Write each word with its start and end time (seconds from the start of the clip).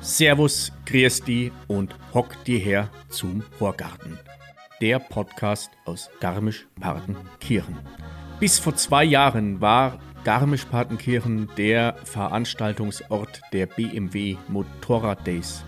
Servus, 0.00 0.72
grüß 0.86 1.22
die 1.22 1.52
und 1.68 1.94
hock 2.12 2.42
dir 2.44 2.58
her 2.58 2.90
zum 3.10 3.44
Horgarten. 3.60 4.18
Der 4.80 4.98
Podcast 4.98 5.70
aus 5.84 6.10
Garmisch-Partenkirchen. 6.18 7.76
Bis 8.40 8.58
vor 8.58 8.74
zwei 8.74 9.04
Jahren 9.04 9.60
war 9.60 10.00
Garmisch-Partenkirchen 10.24 11.48
der 11.56 11.94
Veranstaltungsort 12.02 13.40
der 13.52 13.66
BMW 13.66 14.36
Motorrad 14.48 15.24
Days. 15.24 15.64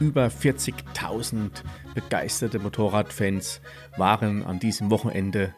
Über 0.00 0.28
40.000 0.28 1.62
begeisterte 1.94 2.58
Motorradfans 2.58 3.60
waren 3.98 4.42
an 4.42 4.58
diesem 4.58 4.90
Wochenende 4.90 5.54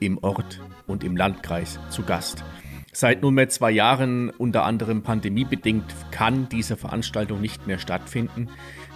im 0.00 0.18
Ort 0.18 0.60
und 0.86 1.02
im 1.02 1.16
Landkreis 1.16 1.80
zu 1.88 2.02
Gast. 2.02 2.44
Seit 2.92 3.22
nunmehr 3.22 3.48
zwei 3.48 3.70
Jahren, 3.70 4.28
unter 4.28 4.64
anderem 4.64 5.02
pandemiebedingt, 5.02 5.94
kann 6.10 6.50
diese 6.50 6.76
Veranstaltung 6.76 7.40
nicht 7.40 7.66
mehr 7.66 7.78
stattfinden. 7.78 8.50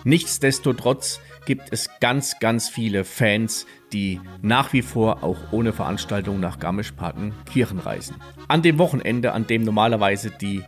Nichtsdestotrotz 0.05 1.19
gibt 1.47 1.73
es 1.73 1.89
ganz, 2.01 2.39
ganz 2.39 2.69
viele 2.69 3.05
Fans, 3.05 3.67
die 3.95 4.21
nach 4.43 4.75
wie 4.75 4.83
vor 4.83 5.23
auch 5.23 5.39
ohne 5.51 5.73
Veranstaltung 5.73 6.41
nach 6.41 6.59
Garmisch-Partenkirchen 6.59 7.79
reisen. 7.79 8.17
An 8.49 8.61
dem 8.61 8.77
Wochenende, 8.79 9.33
an 9.33 9.47
dem 9.47 9.63
normalerweise 9.63 10.31
die 10.31 10.63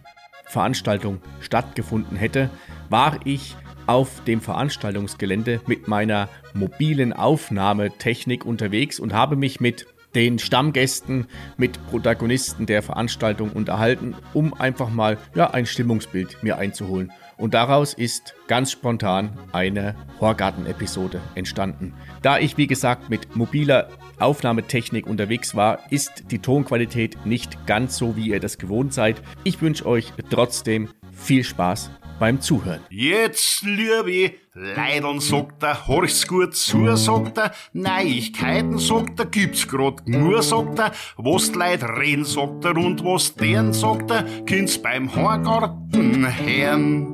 Veranstaltung 0.46 1.20
stattgefunden 1.40 2.16
hätte, 2.16 2.48
war 2.88 3.18
ich 3.24 3.56
auf 3.86 4.24
dem 4.24 4.40
Veranstaltungsgelände 4.40 5.60
mit 5.66 5.88
meiner 5.88 6.28
mobilen 6.54 7.12
Aufnahmetechnik 7.12 8.44
unterwegs 8.44 8.98
und 8.98 9.12
habe 9.12 9.36
mich 9.36 9.60
mit 9.60 9.86
den 10.14 10.38
Stammgästen, 10.38 11.26
mit 11.56 11.78
Protagonisten 11.88 12.66
der 12.66 12.82
Veranstaltung 12.82 13.50
unterhalten, 13.50 14.14
um 14.32 14.54
einfach 14.54 14.88
mal 14.88 15.18
ja, 15.34 15.50
ein 15.50 15.66
Stimmungsbild 15.66 16.42
mir 16.42 16.56
einzuholen. 16.56 17.12
Und 17.36 17.52
daraus 17.52 17.92
ist 17.92 18.34
ganz 18.46 18.72
spontan 18.72 19.38
eine 19.52 19.94
Horgarten-Episode 20.20 21.20
entstanden. 21.34 21.92
Da 22.22 22.38
ich, 22.38 22.56
wie 22.56 22.66
gesagt, 22.66 23.10
mit 23.10 23.36
mobiler 23.36 23.90
Aufnahmetechnik 24.18 25.06
unterwegs 25.06 25.54
war, 25.54 25.80
ist 25.90 26.30
die 26.30 26.38
Tonqualität 26.38 27.26
nicht 27.26 27.66
ganz 27.66 27.98
so, 27.98 28.16
wie 28.16 28.28
ihr 28.28 28.40
das 28.40 28.56
gewohnt 28.56 28.94
seid. 28.94 29.20
Ich 29.44 29.60
wünsche 29.60 29.84
euch 29.84 30.14
trotzdem 30.30 30.88
viel 31.12 31.44
Spaß 31.44 31.90
beim 32.18 32.40
Zuhören. 32.40 32.80
Jetzt, 32.90 33.62
liebe 33.62 34.34
Leideln, 34.54 35.20
sagt 35.20 35.62
er, 35.62 35.86
horch's 35.86 36.26
gut 36.26 36.54
zu, 36.54 36.96
sagt 36.96 37.38
er, 37.38 37.52
Neuigkeiten, 37.72 38.78
sagt 38.78 39.18
er, 39.20 39.26
gibt's 39.26 39.68
grad 39.68 40.06
nur, 40.08 40.42
sagt 40.42 40.78
er, 40.78 40.92
was 41.16 41.52
die 41.52 41.58
Leute 41.58 41.88
reden, 41.88 42.24
sagt 42.24 42.64
er, 42.64 42.76
und 42.76 43.04
was 43.04 43.34
deren, 43.34 43.72
sagt 43.72 44.10
er, 44.10 44.24
kind's 44.44 44.78
beim 44.78 45.14
Horgarten 45.14 46.26
hören. 46.26 47.12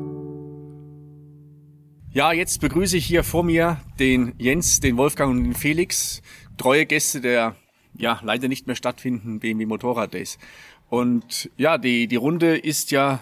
Ja, 2.13 2.33
jetzt 2.33 2.61
begrüße 2.61 2.99
ich 2.99 3.07
hier 3.07 3.25
vor 3.25 3.43
mir 3.43 3.79
den 3.99 4.35
Jens, 4.39 4.81
den 4.81 4.99
Wolfgang 4.99 5.31
und 5.31 5.45
den 5.45 5.55
Felix, 5.55 6.21
treue 6.59 6.85
Gäste 6.85 7.21
der 7.21 7.57
ja 7.97 8.21
leider 8.23 8.49
nicht 8.49 8.67
mehr 8.67 8.77
stattfindenden 8.77 9.41
BMW 9.41 9.67
Motorrad 9.67 10.15
Days. 10.15 10.39
Und 10.89 11.51
ja, 11.57 11.79
die, 11.79 12.07
die 12.07 12.17
Runde 12.17 12.59
ist 12.59 12.91
ja 12.91 13.21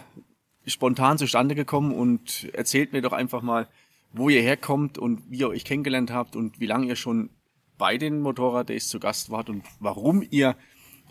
spontan 0.71 1.17
zustande 1.17 1.55
gekommen 1.55 1.93
und 1.93 2.49
erzählt 2.53 2.93
mir 2.93 3.01
doch 3.01 3.13
einfach 3.13 3.41
mal, 3.41 3.67
wo 4.13 4.29
ihr 4.29 4.41
herkommt 4.41 4.97
und 4.97 5.21
wie 5.29 5.39
ihr 5.39 5.49
euch 5.49 5.63
kennengelernt 5.63 6.11
habt 6.11 6.35
und 6.35 6.59
wie 6.59 6.65
lange 6.65 6.87
ihr 6.87 6.95
schon 6.95 7.29
bei 7.77 7.97
den 7.97 8.19
Motorrad 8.21 8.69
Days 8.69 8.89
zu 8.89 8.99
Gast 8.99 9.29
wart 9.31 9.49
und 9.49 9.63
warum 9.79 10.23
ihr 10.29 10.55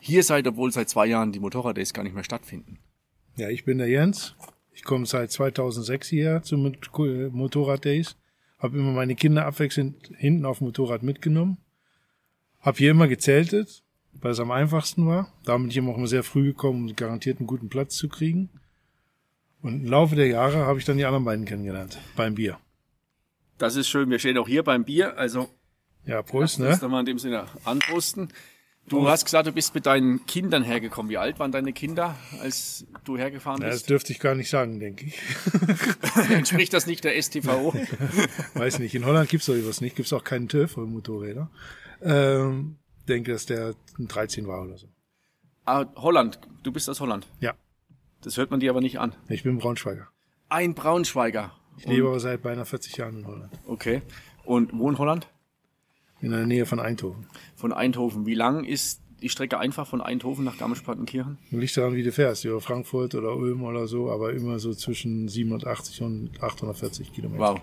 hier 0.01 0.23
seid, 0.23 0.47
obwohl 0.47 0.71
seit 0.73 0.89
zwei 0.89 1.07
Jahren 1.07 1.33
die 1.33 1.41
Motorrad 1.41 1.77
Days 1.77 1.93
gar 1.93 2.03
nicht 2.03 2.15
mehr 2.15 2.25
stattfinden. 2.25 2.79
Ja, 3.37 3.49
ich 3.49 3.65
bin 3.65 3.79
der 3.79 3.89
Jens. 3.89 4.35
Ich 4.73 4.85
komme 4.85 5.07
seit 5.07 5.31
2006 5.31 6.09
hierher 6.09 6.43
zu 6.43 6.57
Motorrad 6.57 7.85
Days. 7.85 8.17
Habe 8.59 8.79
immer 8.79 8.93
meine 8.93 9.15
Kinder 9.15 9.47
abwechselnd 9.47 10.13
hinten 10.17 10.45
auf 10.45 10.59
dem 10.59 10.69
Motorrad 10.69 11.03
mitgenommen. 11.03 11.59
Habe 12.61 12.79
hier 12.79 12.91
immer 12.91 13.09
gezeltet, 13.09 13.83
weil 14.13 14.33
es 14.33 14.41
am 14.41 14.51
einfachsten 14.51 15.07
war. 15.07 15.33
Da 15.45 15.57
bin 15.57 15.69
ich 15.69 15.77
immer 15.77 15.93
auch 15.93 15.97
immer 15.97 16.07
sehr 16.07 16.23
früh 16.23 16.49
gekommen, 16.49 16.89
um 16.89 16.97
garantiert 16.97 17.39
einen 17.39 17.47
guten 17.47 17.69
Platz 17.69 17.97
zu 17.97 18.09
kriegen. 18.09 18.51
Und 19.63 19.85
im 19.85 19.87
Laufe 19.87 20.17
der 20.17 20.27
Jahre 20.27 20.59
habe 20.67 20.79
ich 20.79 20.85
dann 20.85 20.97
die 20.97 21.05
anderen 21.05 21.25
beiden 21.25 21.45
kennengelernt, 21.45 21.99
beim 22.17 22.35
Bier. 22.35 22.59
Das 23.59 23.77
ist 23.77 23.89
schön. 23.89 24.09
Wir 24.11 24.19
stehen 24.19 24.39
auch 24.39 24.49
hier 24.49 24.63
beim 24.63 24.85
Bier. 24.85 25.19
Also, 25.19 25.51
ja, 26.07 26.23
Prost, 26.23 26.59
ne? 26.59 26.69
Lass 26.69 26.81
mal 26.83 27.01
in 27.01 27.07
dem 27.07 27.19
Sinne 27.19 27.47
anposten. 27.65 28.33
Du 28.89 29.09
hast 29.09 29.25
gesagt, 29.25 29.47
du 29.47 29.53
bist 29.53 29.75
mit 29.75 29.87
deinen 29.87 30.27
Kindern 30.27 30.65
hergekommen. 30.65 31.11
Wie 31.11 31.19
alt 31.19 31.39
waren 31.39 31.53
deine 31.53 31.73
Kinder, 31.73 32.17
als 32.41 32.87
du 33.05 33.17
hergefahren 33.17 33.61
bist? 33.61 33.73
das 33.73 33.83
dürfte 33.85 34.13
ich 34.13 34.19
gar 34.19 34.35
nicht 34.35 34.51
sagen, 34.51 34.81
denke 34.81 35.07
ich. 35.07 35.19
Entspricht 36.31 36.73
das 36.73 36.87
nicht 36.87 37.05
der 37.05 37.21
STVO? 37.21 37.73
Weiß 38.55 38.81
nicht. 38.81 38.95
In 38.95 39.05
Holland 39.05 39.29
gibt's 39.29 39.47
doch 39.47 39.55
sowas 39.55 39.81
nicht. 39.81 39.95
Gibt's 39.95 40.13
auch 40.13 40.25
keinen 40.25 40.49
TÜV 40.49 40.73
für 40.73 40.87
Motorräder. 40.87 41.51
Ähm, 42.03 42.79
denke, 43.07 43.33
dass 43.33 43.47
der 43.47 43.75
13 43.99 44.49
war 44.49 44.63
oder 44.63 44.77
so. 44.77 44.89
Ah, 45.67 45.85
Holland. 45.95 46.41
Du 46.65 46.73
bist 46.73 46.89
aus 46.91 46.99
Holland? 47.01 47.29
Ja. 47.39 47.55
Das 48.23 48.37
hört 48.37 48.51
man 48.51 48.61
dir 48.61 48.71
aber 48.71 48.81
nicht 48.81 48.99
an. 48.99 49.15
Ich 49.29 49.43
bin 49.43 49.59
Braunschweiger. 49.59 50.09
Ein 50.49 50.75
Braunschweiger. 50.75 51.53
Ich 51.79 51.87
lebe 51.87 52.09
aber 52.09 52.21
seit 52.21 52.43
beinahe 52.43 52.67
40 52.67 52.97
Jahren 52.97 53.21
in 53.21 53.27
Holland. 53.27 53.53
Okay. 53.67 54.03
Und 54.45 54.73
wo 54.79 54.91
in 54.91 54.99
Holland? 54.99 55.29
In 56.21 56.31
der 56.31 56.47
Nähe 56.47 56.67
von 56.67 56.81
Eindhoven. 56.81 57.27
Von 57.57 57.73
Eindhoven. 57.73 58.27
Wie 58.27 58.35
lang 58.35 58.65
ist 58.65 59.01
die 59.23 59.29
Strecke 59.29 59.59
einfach 59.59 59.87
von 59.87 60.01
Eindhoven 60.01 60.45
nach 60.45 60.59
Garmisch-Partenkirchen? 60.59 61.39
Liegt 61.51 61.77
daran, 61.77 61.95
wie 61.95 62.03
du 62.03 62.13
fährst, 62.13 62.45
über 62.45 62.61
Frankfurt 62.61 63.15
oder 63.15 63.35
Ulm 63.37 63.63
oder 63.63 63.87
so, 63.87 64.11
aber 64.11 64.33
immer 64.33 64.59
so 64.59 64.75
zwischen 64.75 65.29
87 65.29 66.03
und 66.03 66.43
840 66.43 67.13
Kilometer. 67.13 67.55
Wow. 67.55 67.61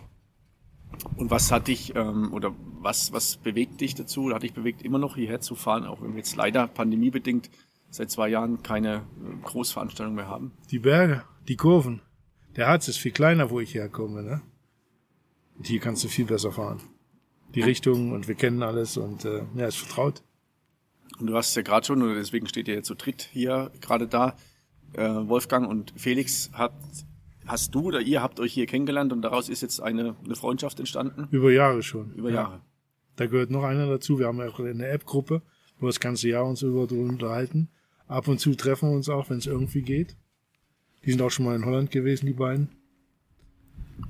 Und 1.17 1.29
was 1.29 1.51
hat 1.51 1.67
dich, 1.67 1.95
ähm, 1.95 2.33
oder 2.33 2.55
was, 2.79 3.11
was 3.11 3.37
bewegt 3.37 3.81
dich 3.81 3.93
dazu, 3.93 4.23
oder 4.23 4.35
hat 4.35 4.43
dich 4.43 4.53
bewegt, 4.53 4.81
immer 4.81 4.99
noch 4.99 5.15
hierher 5.15 5.41
zu 5.41 5.55
fahren, 5.55 5.83
auch 5.85 6.01
wenn 6.01 6.11
wir 6.11 6.19
jetzt 6.19 6.35
leider 6.35 6.67
pandemiebedingt 6.67 7.49
seit 7.89 8.11
zwei 8.11 8.29
Jahren 8.29 8.63
keine 8.63 8.95
äh, 8.95 9.43
Großveranstaltung 9.43 10.15
mehr 10.15 10.27
haben? 10.27 10.51
Die 10.71 10.79
Berge, 10.79 11.23
die 11.47 11.55
Kurven. 11.55 12.01
Der 12.55 12.67
Harz 12.67 12.87
ist 12.87 12.97
viel 12.97 13.11
kleiner, 13.11 13.49
wo 13.49 13.59
ich 13.59 13.73
herkomme, 13.73 14.23
ne? 14.23 14.41
Und 15.57 15.67
hier 15.67 15.79
kannst 15.79 16.03
du 16.03 16.07
viel 16.07 16.25
besser 16.25 16.51
fahren 16.51 16.81
die 17.55 17.61
Richtung 17.61 18.11
und 18.11 18.27
wir 18.27 18.35
kennen 18.35 18.63
alles 18.63 18.97
und 18.97 19.25
äh, 19.25 19.43
ja, 19.55 19.67
ist 19.67 19.77
vertraut. 19.77 20.23
Und 21.19 21.27
du 21.27 21.35
hast 21.35 21.55
ja 21.55 21.61
gerade 21.61 21.85
schon, 21.85 22.01
und 22.01 22.13
deswegen 22.15 22.47
steht 22.47 22.67
ihr 22.67 22.75
jetzt 22.75 22.87
zu 22.87 22.95
dritt 22.95 23.29
hier 23.31 23.71
gerade 23.81 24.07
da, 24.07 24.35
äh, 24.93 25.07
Wolfgang 25.07 25.67
und 25.67 25.93
Felix, 25.95 26.51
hat, 26.53 26.73
hast 27.45 27.73
du 27.73 27.81
oder 27.87 28.01
ihr 28.01 28.21
habt 28.21 28.39
euch 28.39 28.53
hier 28.53 28.65
kennengelernt 28.65 29.13
und 29.13 29.21
daraus 29.21 29.49
ist 29.49 29.61
jetzt 29.61 29.81
eine, 29.81 30.15
eine 30.23 30.35
Freundschaft 30.35 30.79
entstanden? 30.79 31.27
Über 31.31 31.51
Jahre 31.51 31.81
schon. 31.81 32.13
Über 32.13 32.29
Jahre. 32.29 32.55
Ja. 32.55 32.65
Da 33.15 33.25
gehört 33.25 33.49
noch 33.49 33.63
einer 33.63 33.87
dazu. 33.87 34.19
Wir 34.19 34.27
haben 34.27 34.37
ja 34.37 34.47
auch 34.47 34.59
eine 34.59 34.87
App-Gruppe, 34.87 35.41
wo 35.79 35.85
wir 35.85 35.89
das 35.89 35.99
ganze 35.99 36.29
Jahr 36.29 36.45
uns 36.45 36.61
über 36.61 36.81
unterhalten. 36.91 37.69
Ab 38.07 38.27
und 38.27 38.39
zu 38.39 38.55
treffen 38.55 38.89
wir 38.89 38.95
uns 38.95 39.09
auch, 39.09 39.29
wenn 39.29 39.37
es 39.37 39.45
irgendwie 39.45 39.81
geht. 39.81 40.15
Die 41.05 41.11
sind 41.11 41.21
auch 41.21 41.29
schon 41.29 41.45
mal 41.45 41.55
in 41.55 41.65
Holland 41.65 41.91
gewesen, 41.91 42.25
die 42.25 42.33
beiden. 42.33 42.69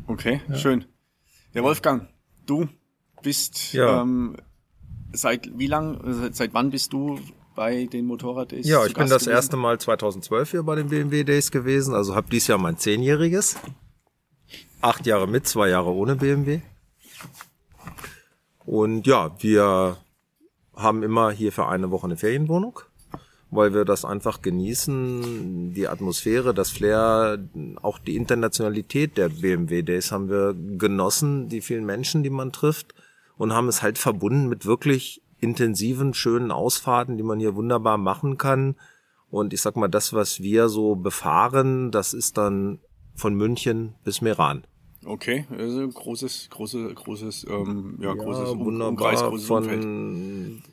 Okay, 0.08 0.41
ja. 0.47 0.56
schön. 0.56 0.85
Der 1.53 1.63
Wolfgang, 1.63 2.08
du 2.46 2.68
bist 3.22 3.74
ja. 3.74 4.02
ähm, 4.02 4.38
seit 5.12 5.58
wie 5.58 5.68
lang, 5.68 6.00
seit, 6.06 6.35
seit 6.35 6.53
wann 6.53 6.69
bist 6.69 6.94
du 6.94 7.19
bei 7.56 7.85
den 7.85 8.06
Motorrad 8.06 8.52
Days? 8.52 8.68
Ja, 8.68 8.85
ich 8.85 8.94
bin 8.94 9.09
das 9.09 9.24
gewesen? 9.24 9.35
erste 9.35 9.58
Mal 9.58 9.80
2012 9.80 10.52
hier 10.52 10.64
bei 10.64 10.75
den 10.75 10.90
BMW 10.90 11.24
Days 11.24 11.52
gewesen, 11.52 11.94
also 11.94 12.16
habe 12.16 12.29
dieses 12.29 12.47
Jahr 12.47 12.58
mein 12.58 12.78
zehnjähriges. 12.78 13.58
Acht 14.81 15.06
Jahre 15.08 15.28
mit, 15.28 15.47
zwei 15.47 15.69
Jahre 15.69 15.91
ohne 15.91 16.16
BMW. 16.16 16.62
Und 18.66 19.08
ja, 19.08 19.35
wir 19.41 19.97
haben 20.76 21.02
immer 21.02 21.32
hier 21.32 21.52
für 21.52 21.67
eine 21.67 21.90
Woche 21.90 22.05
eine 22.05 22.17
Ferienwohnung, 22.17 22.79
weil 23.49 23.73
wir 23.73 23.85
das 23.85 24.03
einfach 24.03 24.41
genießen, 24.41 25.73
die 25.73 25.88
Atmosphäre, 25.88 26.53
das 26.53 26.70
Flair, 26.70 27.40
auch 27.82 27.99
die 27.99 28.16
Internationalität 28.16 29.17
der 29.17 29.29
BMW 29.29 29.84
Days 29.84 30.11
haben 30.11 30.29
wir 30.29 30.53
genossen, 30.53 31.47
die 31.47 31.61
vielen 31.61 31.85
Menschen, 31.85 32.23
die 32.23 32.29
man 32.29 32.52
trifft 32.52 32.94
und 33.38 33.53
haben 33.53 33.67
es 33.67 33.82
halt 33.82 33.97
verbunden 33.97 34.49
mit 34.49 34.66
wirklich 34.66 35.22
intensiven, 35.40 36.14
schönen 36.14 36.52
Ausfahrten, 36.52 37.17
die 37.17 37.23
man 37.23 37.40
hier 37.40 37.55
wunderbar 37.55 37.97
machen 37.97 38.38
kann. 38.38 38.76
Und 39.29 39.53
ich 39.53 39.61
sag 39.61 39.76
mal, 39.76 39.88
das, 39.88 40.14
was 40.14 40.41
wir 40.41 40.67
so 40.67 40.96
befahren, 40.96 41.91
das 41.91 42.14
ist 42.14 42.38
dann 42.38 42.79
von 43.16 43.35
München 43.35 43.96
bis 44.03 44.22
Meran. 44.22 44.66
Okay, 45.05 45.46
also 45.58 45.88
großes, 45.88 46.49
großes, 46.49 46.96
großes, 46.96 47.47
ähm, 47.49 47.97
ja, 48.02 48.09
ja 48.09 48.14
großes 48.16 48.58
wunderbar 48.58 48.90
Umkreis, 48.90 49.22
großes 49.22 49.47
von 49.47 49.64
Umfeld. 49.64 50.64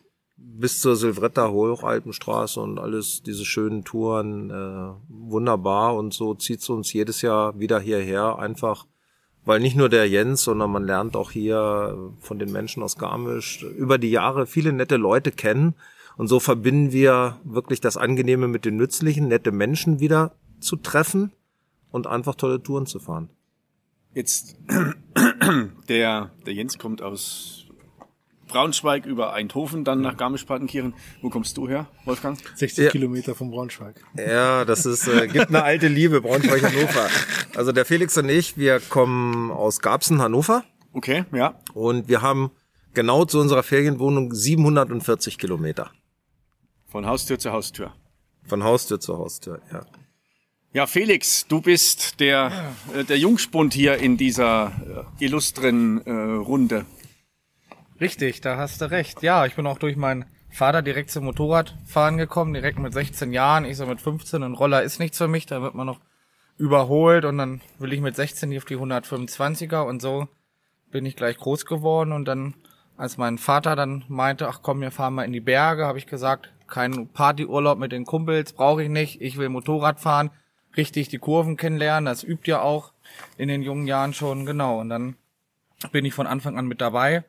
Bis 0.47 0.81
zur 0.81 0.97
Silvretta 0.97 1.51
Hochalpenstraße 1.51 2.61
und 2.61 2.79
alles 2.79 3.23
diese 3.23 3.45
schönen 3.45 3.85
Touren 3.85 4.51
äh, 4.51 4.93
wunderbar 5.09 5.97
und 5.97 6.15
so 6.15 6.35
zieht's 6.35 6.69
uns 6.69 6.93
jedes 6.93 7.23
Jahr 7.23 7.59
wieder 7.59 7.81
hierher 7.81 8.39
einfach 8.39 8.87
weil 9.45 9.61
nicht 9.61 9.77
nur 9.77 9.89
der 9.89 10.09
Jens, 10.09 10.43
sondern 10.43 10.71
man 10.71 10.85
lernt 10.85 11.17
auch 11.17 11.31
hier 11.31 12.13
von 12.21 12.39
den 12.39 12.51
Menschen 12.51 12.83
aus 12.83 12.97
Garmisch 12.97 13.63
über 13.63 13.99
die 13.99 14.11
Jahre 14.11 14.47
viele 14.47 14.73
nette 14.73 14.97
Leute 14.97 15.31
kennen. 15.33 15.75
Und 16.17 16.29
so 16.29 16.41
verbinden 16.41 16.93
wir 16.93 17.41
wirklich 17.45 17.81
das 17.81 17.97
Angenehme 17.97 18.49
mit 18.49 18.65
dem 18.65 18.77
Nützlichen, 18.77 19.29
nette 19.29 19.53
Menschen 19.53 20.01
wieder 20.01 20.37
zu 20.61 20.77
treffen 20.77 21.33
und 21.91 22.07
einfach 22.07 22.37
tolle 22.37 22.63
Touren 22.63 22.87
zu 22.87 22.99
fahren. 23.01 23.29
Jetzt, 24.15 24.57
der, 25.89 26.31
der 26.47 26.55
Jens 26.55 26.79
kommt 26.79 27.03
aus 27.03 27.64
Braunschweig 28.55 29.05
über 29.05 29.33
Eindhoven, 29.33 29.83
dann 29.83 30.01
nach 30.01 30.17
Garmisch-Partenkirchen. 30.17 30.95
Wo 31.23 31.29
kommst 31.29 31.57
du 31.57 31.69
her, 31.69 31.89
Wolfgang? 32.05 32.39
60 32.55 32.85
Ja. 32.85 32.91
Kilometer 32.93 33.35
vom 33.35 33.51
Braunschweig. 33.51 33.97
Ja, 34.17 34.65
das 34.65 34.87
ist, 34.87 35.09
äh, 35.09 35.27
gibt 35.27 35.49
eine 35.49 35.65
alte 35.65 35.89
Liebe, 35.89 36.21
Braunschweig, 36.21 36.63
Hannover. 36.63 37.09
Also 37.57 37.73
der 37.73 37.85
Felix 37.85 38.17
und 38.17 38.29
ich, 38.29 38.57
wir 38.57 38.79
kommen 38.79 39.51
aus 39.51 39.81
Garbsen, 39.81 40.23
Hannover. 40.23 40.63
Okay, 40.93 41.25
ja. 41.33 41.59
Und 41.73 42.07
wir 42.09 42.23
haben 42.23 42.53
genau 42.95 43.25
zu 43.25 43.41
unserer 43.41 43.65
Ferienwohnung 43.65 44.33
740 44.33 45.37
Kilometer. 45.37 45.91
Von 46.87 47.07
Haustür 47.07 47.41
zu 47.41 47.51
Haustür. 47.51 47.93
Von 48.47 48.63
Haustür 48.63 49.01
zu 49.01 49.19
Haustür, 49.19 49.61
ja. 49.73 49.85
Ja, 50.73 50.87
Felix, 50.87 51.47
du 51.49 51.61
bist 51.61 52.21
der, 52.21 52.53
äh, 52.97 53.03
der 53.03 53.19
Jungspund 53.19 53.75
hier 53.75 53.97
in 53.99 54.17
dieser 54.17 55.07
äh, 55.19 55.25
illustren 55.25 56.01
äh, 56.07 56.11
Runde. 56.13 56.87
Richtig, 58.01 58.41
da 58.41 58.57
hast 58.57 58.81
du 58.81 58.91
recht. 58.91 59.23
Ja, 59.23 59.47
ich 59.47 59.55
bin 59.55 59.67
auch 59.67 59.79
durch 59.79 59.97
meinen 59.97 60.25
Vater 60.51 60.83
direkt 60.83 61.11
zum 61.11 61.25
Motorradfahren 61.25 62.17
gekommen, 62.17 62.53
direkt 62.53 62.79
mit 62.79 62.93
16 62.93 63.33
Jahren. 63.33 63.65
Ich 63.65 63.77
so 63.77 63.87
mit 63.87 64.01
15, 64.01 64.43
ein 64.43 64.55
Roller 64.55 64.83
ist 64.83 64.99
nichts 64.99 65.19
für 65.19 65.29
mich, 65.29 65.47
da 65.47 65.63
wird 65.63 65.75
man 65.75 65.87
noch 65.87 66.01
überholt 66.57 67.25
und 67.25 67.39
dann 67.39 67.61
will 67.79 67.93
ich 67.93 68.01
mit 68.01 68.17
16 68.17 68.51
hier 68.51 68.59
auf 68.59 68.65
die 68.65 68.77
125er 68.77 69.83
und 69.83 70.03
so 70.03 70.29
bin 70.91 71.07
ich 71.07 71.17
gleich 71.17 71.37
groß 71.37 71.67
geworden 71.67 72.13
und 72.13 72.27
dann, 72.27 72.55
als 72.97 73.17
mein 73.17 73.39
Vater 73.39 73.75
dann 73.75 74.05
meinte, 74.09 74.49
ach 74.49 74.61
komm, 74.63 74.81
wir 74.81 74.93
fahren 74.93 75.15
mal 75.15 75.25
in 75.25 75.33
die 75.33 75.41
Berge, 75.41 75.87
habe 75.87 75.99
ich 75.99 76.07
gesagt, 76.07 76.53
kein 76.69 77.09
Partyurlaub 77.09 77.79
mit 77.79 77.93
den 77.93 78.05
Kumpels 78.05 78.53
brauche 78.53 78.83
ich 78.85 78.89
nicht, 78.89 79.21
ich 79.21 79.37
will 79.37 79.49
Motorrad 79.49 80.01
fahren, 80.01 80.31
richtig 80.77 81.09
die 81.09 81.19
Kurven 81.19 81.57
kennenlernen, 81.57 82.07
das 82.07 82.23
übt 82.23 82.49
ja 82.49 82.61
auch 82.61 82.93
in 83.37 83.49
den 83.49 83.63
jungen 83.63 83.87
Jahren 83.87 84.15
schon, 84.15 84.47
genau. 84.47 84.81
Und 84.81 84.89
dann 84.89 85.17
bin 85.91 86.05
ich 86.05 86.15
von 86.15 86.29
Anfang 86.29 86.57
an 86.57 86.67
mit 86.67 86.81
dabei 86.81 87.25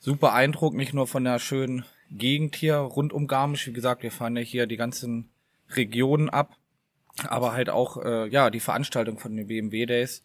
super 0.00 0.32
Eindruck, 0.32 0.74
nicht 0.74 0.94
nur 0.94 1.06
von 1.06 1.24
der 1.24 1.38
schönen 1.38 1.84
Gegend 2.10 2.56
hier 2.56 2.76
rund 2.76 3.12
um 3.12 3.28
Garmisch. 3.28 3.66
Wie 3.68 3.72
gesagt, 3.72 4.02
wir 4.02 4.10
fahren 4.10 4.36
ja 4.36 4.42
hier 4.42 4.66
die 4.66 4.76
ganzen 4.76 5.30
Regionen 5.68 6.28
ab, 6.28 6.56
aber 7.28 7.52
halt 7.52 7.70
auch 7.70 8.02
äh, 8.02 8.26
ja 8.28 8.50
die 8.50 8.60
Veranstaltung 8.60 9.18
von 9.18 9.36
den 9.36 9.46
BMW 9.46 9.86
Days, 9.86 10.24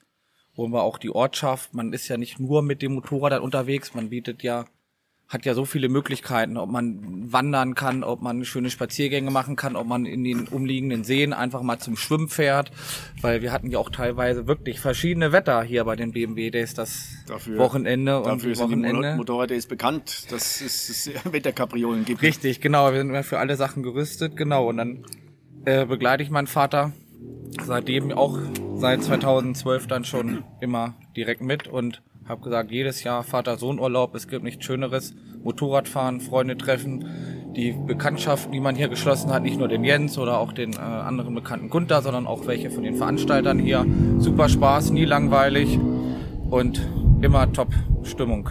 wo 0.56 0.68
wir 0.68 0.82
auch 0.82 0.98
die 0.98 1.12
Ortschaft. 1.12 1.74
Man 1.74 1.94
ist 1.94 2.08
ja 2.08 2.18
nicht 2.18 2.40
nur 2.40 2.64
mit 2.64 2.82
dem 2.82 2.94
Motorrad 2.94 3.34
dann 3.34 3.44
unterwegs, 3.44 3.94
man 3.94 4.10
bietet 4.10 4.42
ja 4.42 4.66
hat 5.28 5.44
ja 5.46 5.56
so 5.56 5.66
viele 5.66 5.90
Möglichkeiten, 5.90 6.56
ob 6.56 6.70
man 6.70 7.32
wandern 7.32 7.74
kann, 7.74 8.04
ob 8.04 8.22
man 8.22 8.46
schöne 8.46 8.70
Spaziergänge 8.70 9.32
machen 9.32 9.56
kann, 9.56 9.76
ob 9.76 9.88
man 9.88 10.06
in 10.06 10.24
den 10.24 10.48
umliegenden 10.48 11.04
Seen 11.04 11.34
einfach 11.34 11.64
mal 11.64 11.80
zum 11.80 11.98
Schwimmen 11.98 12.30
fährt, 12.30 12.72
weil 13.22 13.42
wir 13.42 13.52
hatten 13.52 13.72
ja 13.72 13.80
auch 13.80 13.90
teilweise 13.90 14.46
wirklich 14.48 14.80
verschiedene 14.80 15.32
Wetter 15.32 15.64
hier 15.64 15.84
bei 15.84 15.96
den 15.96 16.12
BMW 16.12 16.52
Days 16.52 16.76
das 16.76 17.08
Dafür- 17.28 17.58
Wochenende 17.58 18.20
und 18.20 18.28
Dafür 18.28 18.54
die 18.54 18.60
Wochenende. 18.60 19.12
Mo- 19.12 19.18
Motorräder 19.18 19.56
ist 19.56 19.68
bekannt, 19.68 20.32
dass 20.32 20.62
es, 20.62 20.90
es 20.90 21.10
Wetterkapriolen 21.32 22.06
gibt. 22.06 22.22
Richtig, 22.22 22.62
genau. 22.62 22.92
Wir 22.92 23.00
sind 23.00 23.10
immer 23.10 23.24
für 23.24 23.40
alle 23.40 23.56
Sachen 23.56 23.82
gerüstet, 23.82 24.38
genau. 24.38 24.70
Und 24.70 24.78
dann 24.78 25.06
äh, 25.66 25.86
begleite 25.88 26.22
ich 26.22 26.30
meinen 26.30 26.48
Vater 26.48 26.94
seitdem 27.64 28.12
auch 28.12 28.38
seit 28.76 29.02
2012 29.04 29.88
dann 29.88 30.06
schon 30.06 30.44
immer 30.62 30.94
direkt 31.16 31.42
mit 31.42 31.68
und 31.68 32.02
habe 32.28 32.42
gesagt, 32.42 32.72
jedes 32.72 33.04
Jahr 33.04 33.24
Vater-Sohn-Urlaub, 33.24 34.16
es 34.16 34.28
gibt 34.28 34.44
nichts 34.44 34.66
Schöneres. 34.66 35.14
Motorradfahren, 35.44 36.22
Freunde 36.22 36.58
treffen, 36.58 37.06
die 37.56 37.72
Bekanntschaften, 37.72 38.52
die 38.52 38.60
man 38.60 38.76
hier 38.76 38.88
geschlossen 38.88 39.32
hat, 39.32 39.44
nicht 39.44 39.60
nur 39.60 39.68
den 39.68 39.84
Jens 39.84 40.18
oder 40.18 40.40
auch 40.40 40.52
den 40.52 40.74
äh, 40.74 40.78
anderen 40.78 41.36
bekannten 41.36 41.70
Gunther, 41.70 42.02
sondern 42.02 42.26
auch 42.26 42.48
welche 42.48 42.72
von 42.72 42.84
den 42.84 42.96
Veranstaltern 42.96 43.60
hier. 43.60 43.86
Super 44.18 44.50
Spaß, 44.50 44.90
nie 44.90 45.06
langweilig 45.06 45.80
und 46.50 46.82
immer 47.22 47.52
top 47.54 47.70
Stimmung. 48.04 48.50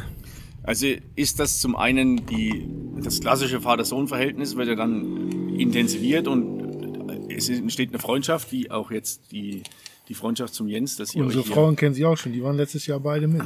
Also 0.63 0.87
ist 1.17 1.41
das 1.41 1.59
zum 1.59 1.75
einen 1.75 2.25
die, 2.27 2.69
das 3.03 3.21
klassische 3.21 3.61
Vater-Sohn-Verhältnis, 3.61 4.57
wird 4.57 4.69
ja 4.69 4.77
dann 4.77 5.59
intensiviert 5.59 6.29
und 6.29 7.29
es 7.29 7.49
entsteht 7.49 7.91
eine 7.91 7.99
Freundschaft, 7.99 8.53
wie 8.53 8.71
auch 8.71 8.91
jetzt 8.91 9.33
die, 9.33 9.63
die 10.09 10.15
Freundschaft 10.15 10.55
zum 10.55 10.69
Jens, 10.69 10.97
dass 10.97 11.15
ihr 11.15 11.23
Unsere 11.23 11.45
Frauen 11.45 11.77
kennen 11.77 11.95
sie 11.95 12.05
auch 12.05 12.17
schon, 12.17 12.33
die 12.33 12.43
waren 12.43 12.57
letztes 12.57 12.87
Jahr 12.87 13.01
beide 13.01 13.27
mit. 13.27 13.43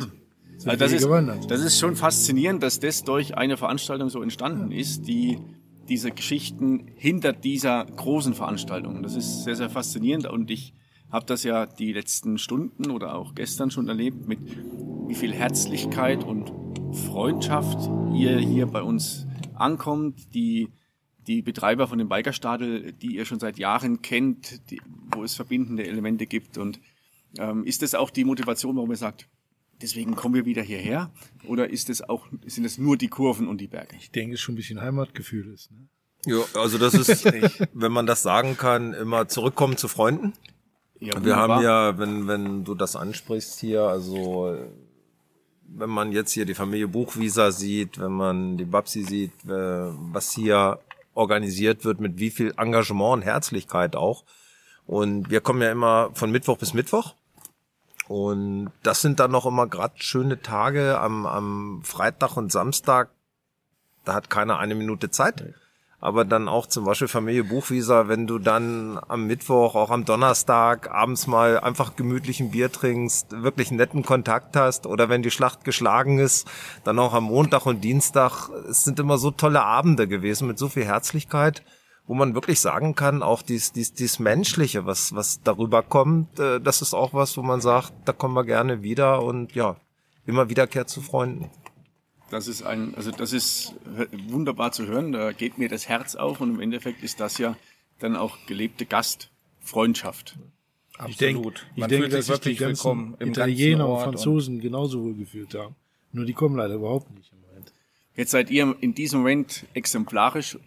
Sind 0.57 0.71
Also 0.71 0.77
das, 0.77 0.93
ist, 0.93 1.05
gewandert. 1.05 1.51
das 1.51 1.61
ist 1.63 1.79
schon 1.79 1.95
faszinierend, 1.95 2.63
dass 2.63 2.81
das 2.81 3.05
durch 3.05 3.37
eine 3.37 3.57
Veranstaltung 3.57 4.09
so 4.09 4.23
entstanden 4.23 4.73
ist, 4.73 5.07
die 5.07 5.39
diese 5.89 6.11
Geschichten 6.11 6.87
hinter 6.97 7.33
dieser 7.33 7.85
großen 7.85 8.35
Veranstaltung. 8.35 9.03
Das 9.03 9.15
ist 9.15 9.45
sehr, 9.45 9.57
sehr 9.57 9.71
faszinierend 9.71 10.27
und 10.27 10.51
ich 10.51 10.75
habe 11.11 11.25
das 11.27 11.43
ja 11.43 11.65
die 11.65 11.93
letzten 11.93 12.39
Stunden 12.39 12.91
oder 12.91 13.15
auch 13.15 13.35
gestern 13.35 13.71
schon 13.71 13.89
erlebt, 13.89 14.29
mit 14.29 14.41
wie 15.07 15.15
viel 15.15 15.33
Herzlichkeit 15.33 16.25
und 16.25 16.53
Freundschaft 17.07 17.89
ihr 18.15 18.39
hier 18.39 18.67
bei 18.67 18.83
uns 18.83 19.27
ankommt, 19.55 20.35
die 20.35 20.69
die 21.29 21.43
Betreiber 21.43 21.87
von 21.87 21.99
dem 21.99 22.09
Bikerstadel, 22.09 22.93
die 22.93 23.15
ihr 23.17 23.25
schon 23.27 23.39
seit 23.39 23.59
Jahren 23.59 24.03
kennt, 24.03 24.71
die, 24.71 24.81
wo 25.15 25.23
es 25.23 25.35
verbindende 25.35 25.87
Elemente 25.87 26.27
gibt. 26.27 26.59
Und 26.59 26.81
ähm, 27.39 27.65
ist 27.65 27.83
das 27.83 27.95
auch 27.95 28.11
die 28.11 28.25
Motivation, 28.25 28.77
warum 28.77 28.91
ihr 28.91 28.97
sagt, 28.97 29.29
deswegen 29.83 30.17
kommen 30.17 30.35
wir 30.35 30.47
wieder 30.47 30.63
hierher? 30.63 31.13
Oder 31.47 31.71
ist 31.71 31.91
es 31.91 32.03
auch, 32.03 32.27
sind 32.47 32.65
es 32.65 32.79
nur 32.79 32.97
die 32.97 33.09
Kurven 33.09 33.47
und 33.47 33.61
die 33.61 33.69
Berge? 33.69 33.95
Ich 33.97 34.11
denke, 34.11 34.35
es 34.35 34.41
schon 34.41 34.55
ein 34.55 34.57
bisschen 34.57 34.81
Heimatgefühl 34.81 35.53
ist. 35.53 35.71
Ne? 35.71 35.89
Ja, 36.27 36.39
also 36.55 36.79
das 36.79 36.95
ist, 36.95 37.25
wenn 37.75 37.93
man 37.93 38.07
das 38.07 38.23
sagen 38.23 38.57
kann, 38.57 38.95
immer 38.95 39.29
zurückkommen 39.29 39.77
zu 39.77 39.87
Freunden. 39.87 40.33
Ja, 40.99 41.13
Wir 41.13 41.17
wunderbar. 41.17 41.57
haben 41.57 41.63
ja, 41.63 41.99
wenn, 41.99 42.27
wenn 42.27 42.65
du 42.65 42.75
das 42.75 42.97
ansprichst 42.97 43.61
hier, 43.61 43.83
also 43.83 44.57
wenn 45.69 45.91
man 45.91 46.13
jetzt 46.13 46.33
hier 46.33 46.47
die 46.47 46.55
Familie 46.55 46.89
Buchwieser 46.89 47.53
sieht, 47.53 48.01
wenn 48.01 48.13
man 48.13 48.57
die 48.57 48.65
Babsi 48.65 49.05
sieht, 49.05 49.33
äh, 49.45 49.51
was 50.13 50.33
hier 50.33 50.81
organisiert 51.19 51.85
wird, 51.85 52.01
mit 52.01 52.19
wie 52.19 52.31
viel 52.31 52.55
Engagement 52.57 53.15
und 53.15 53.23
Herzlichkeit 53.23 53.97
auch. 53.97 54.25
Und 54.87 55.31
wir 55.31 55.41
kommen 55.41 55.61
ja 55.61 55.71
immer 55.71 56.11
von 56.15 56.31
Mittwoch 56.31 56.57
bis 56.57 56.73
Mittwoch. 56.73 57.15
Und 58.07 58.73
das 58.83 59.03
sind 59.03 59.21
dann 59.21 59.31
noch 59.31 59.45
immer 59.45 59.67
gerade 59.67 59.95
schöne 59.99 60.41
Tage 60.41 60.99
am, 60.99 61.27
am 61.27 61.83
Freitag 61.85 62.37
und 62.39 62.51
Samstag. 62.51 63.11
Da 64.05 64.15
hat 64.15 64.31
keiner 64.31 64.59
eine 64.59 64.75
Minute 64.75 65.11
Zeit. 65.11 65.55
Aber 66.01 66.25
dann 66.25 66.47
auch 66.47 66.67
zum 66.67 66.85
Beispiel 66.85 67.09
Familie 67.09 67.43
Buchwieser, 67.43 68.07
wenn 68.07 68.29
du 68.29 68.39
dann 68.39 69.01
am 69.09 69.27
Mittwoch, 69.27 69.75
auch 69.75 69.91
am 69.91 70.05
Donnerstag 70.05 70.89
abends 70.93 71.27
mal 71.27 71.59
einfach 71.59 71.97
gemütlich 71.97 72.39
ein 72.39 72.53
Bier 72.53 72.71
trinkst, 72.71 73.43
wirklich 73.43 73.73
netten 73.73 74.05
Kontakt 74.05 74.55
hast 74.55 74.87
oder 74.87 75.09
wenn 75.09 75.23
die 75.23 75.33
Schlacht 75.33 75.65
geschlagen 75.65 76.21
ist, 76.21 76.49
dann 76.85 77.01
auch 77.01 77.15
am 77.15 77.25
Montag 77.25 77.67
und 77.67 77.83
Dienstag. 77.83 78.49
Es 78.71 78.85
sind 78.85 79.01
immer 79.01 79.19
so 79.19 79.33
tolle 79.33 79.65
Abende 79.65 80.07
gewesen 80.07 80.47
mit 80.47 80.57
so 80.57 80.69
viel 80.69 80.85
Herzlichkeit, 80.85 81.65
wo 82.07 82.15
man 82.15 82.35
wirklich 82.35 82.61
sagen 82.61 82.95
kann, 82.95 83.25
auch 83.25 83.43
dies, 83.43 83.73
dies, 83.73 83.93
dies 83.93 84.21
Menschliche, 84.21 84.87
was, 84.87 85.17
was 85.17 85.43
darüber 85.43 85.83
kommt, 85.83 86.39
äh, 86.39 86.61
das 86.61 86.81
ist 86.81 86.95
auch 86.95 87.13
was, 87.13 87.37
wo 87.37 87.43
man 87.43 87.61
sagt, 87.61 87.93
da 88.05 88.13
kommen 88.13 88.35
wir 88.35 88.45
gerne 88.45 88.83
wieder 88.83 89.25
und 89.25 89.53
ja, 89.57 89.75
immer 90.27 90.49
wiederkehrt 90.49 90.89
zu 90.89 91.01
Freunden. 91.01 91.51
Das 92.31 92.47
ist 92.47 92.63
ein, 92.63 92.95
also 92.95 93.11
das 93.11 93.33
ist 93.33 93.75
wunderbar 94.29 94.73
zu 94.73 94.87
hören. 94.87 95.13
Da 95.13 95.33
geht 95.33 95.59
mir 95.59 95.69
das 95.69 95.89
Herz 95.89 96.15
auf 96.15 96.41
und 96.41 96.51
im 96.51 96.61
Endeffekt 96.61 97.03
ist 97.03 97.21
das 97.21 97.39
ja 97.39 97.57
dann 97.99 98.17
auch 98.17 98.37
gelebte 98.47 98.87
Gastfreundschaft. 98.87 100.39
Ich 101.07 101.17
denke, 101.17 101.39
Absolut. 101.39 101.67
ich 101.77 101.87
denke 101.87 102.09
dass 102.09 102.27
sich 102.27 102.39
die 102.41 102.59
wirklich 102.59 102.59
ganzen 102.59 103.17
Italiener 103.21 103.89
und 103.89 104.03
Franzosen 104.03 104.61
genauso 104.61 105.03
wohl 105.03 105.15
gefühlt 105.15 105.55
haben. 105.55 105.77
Nur 106.13 106.25
die 106.25 106.33
kommen 106.33 106.57
leider 106.57 106.75
überhaupt 106.75 107.11
nicht 107.15 107.33
im 107.33 107.41
Moment. 107.41 107.73
Jetzt 108.17 108.33
seid 108.33 108.51
ihr 108.51 108.75
in 108.81 108.95
diesem 108.95 109.21
Moment 109.21 109.65
exemplarisch 109.75 110.59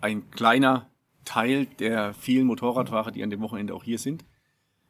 ein 0.00 0.30
kleiner 0.30 0.88
Teil 1.24 1.66
der 1.78 2.14
vielen 2.14 2.46
Motorradfahrer, 2.46 3.10
die 3.10 3.22
an 3.22 3.30
dem 3.30 3.40
Wochenende 3.40 3.74
auch 3.74 3.84
hier 3.84 3.98
sind. 3.98 4.24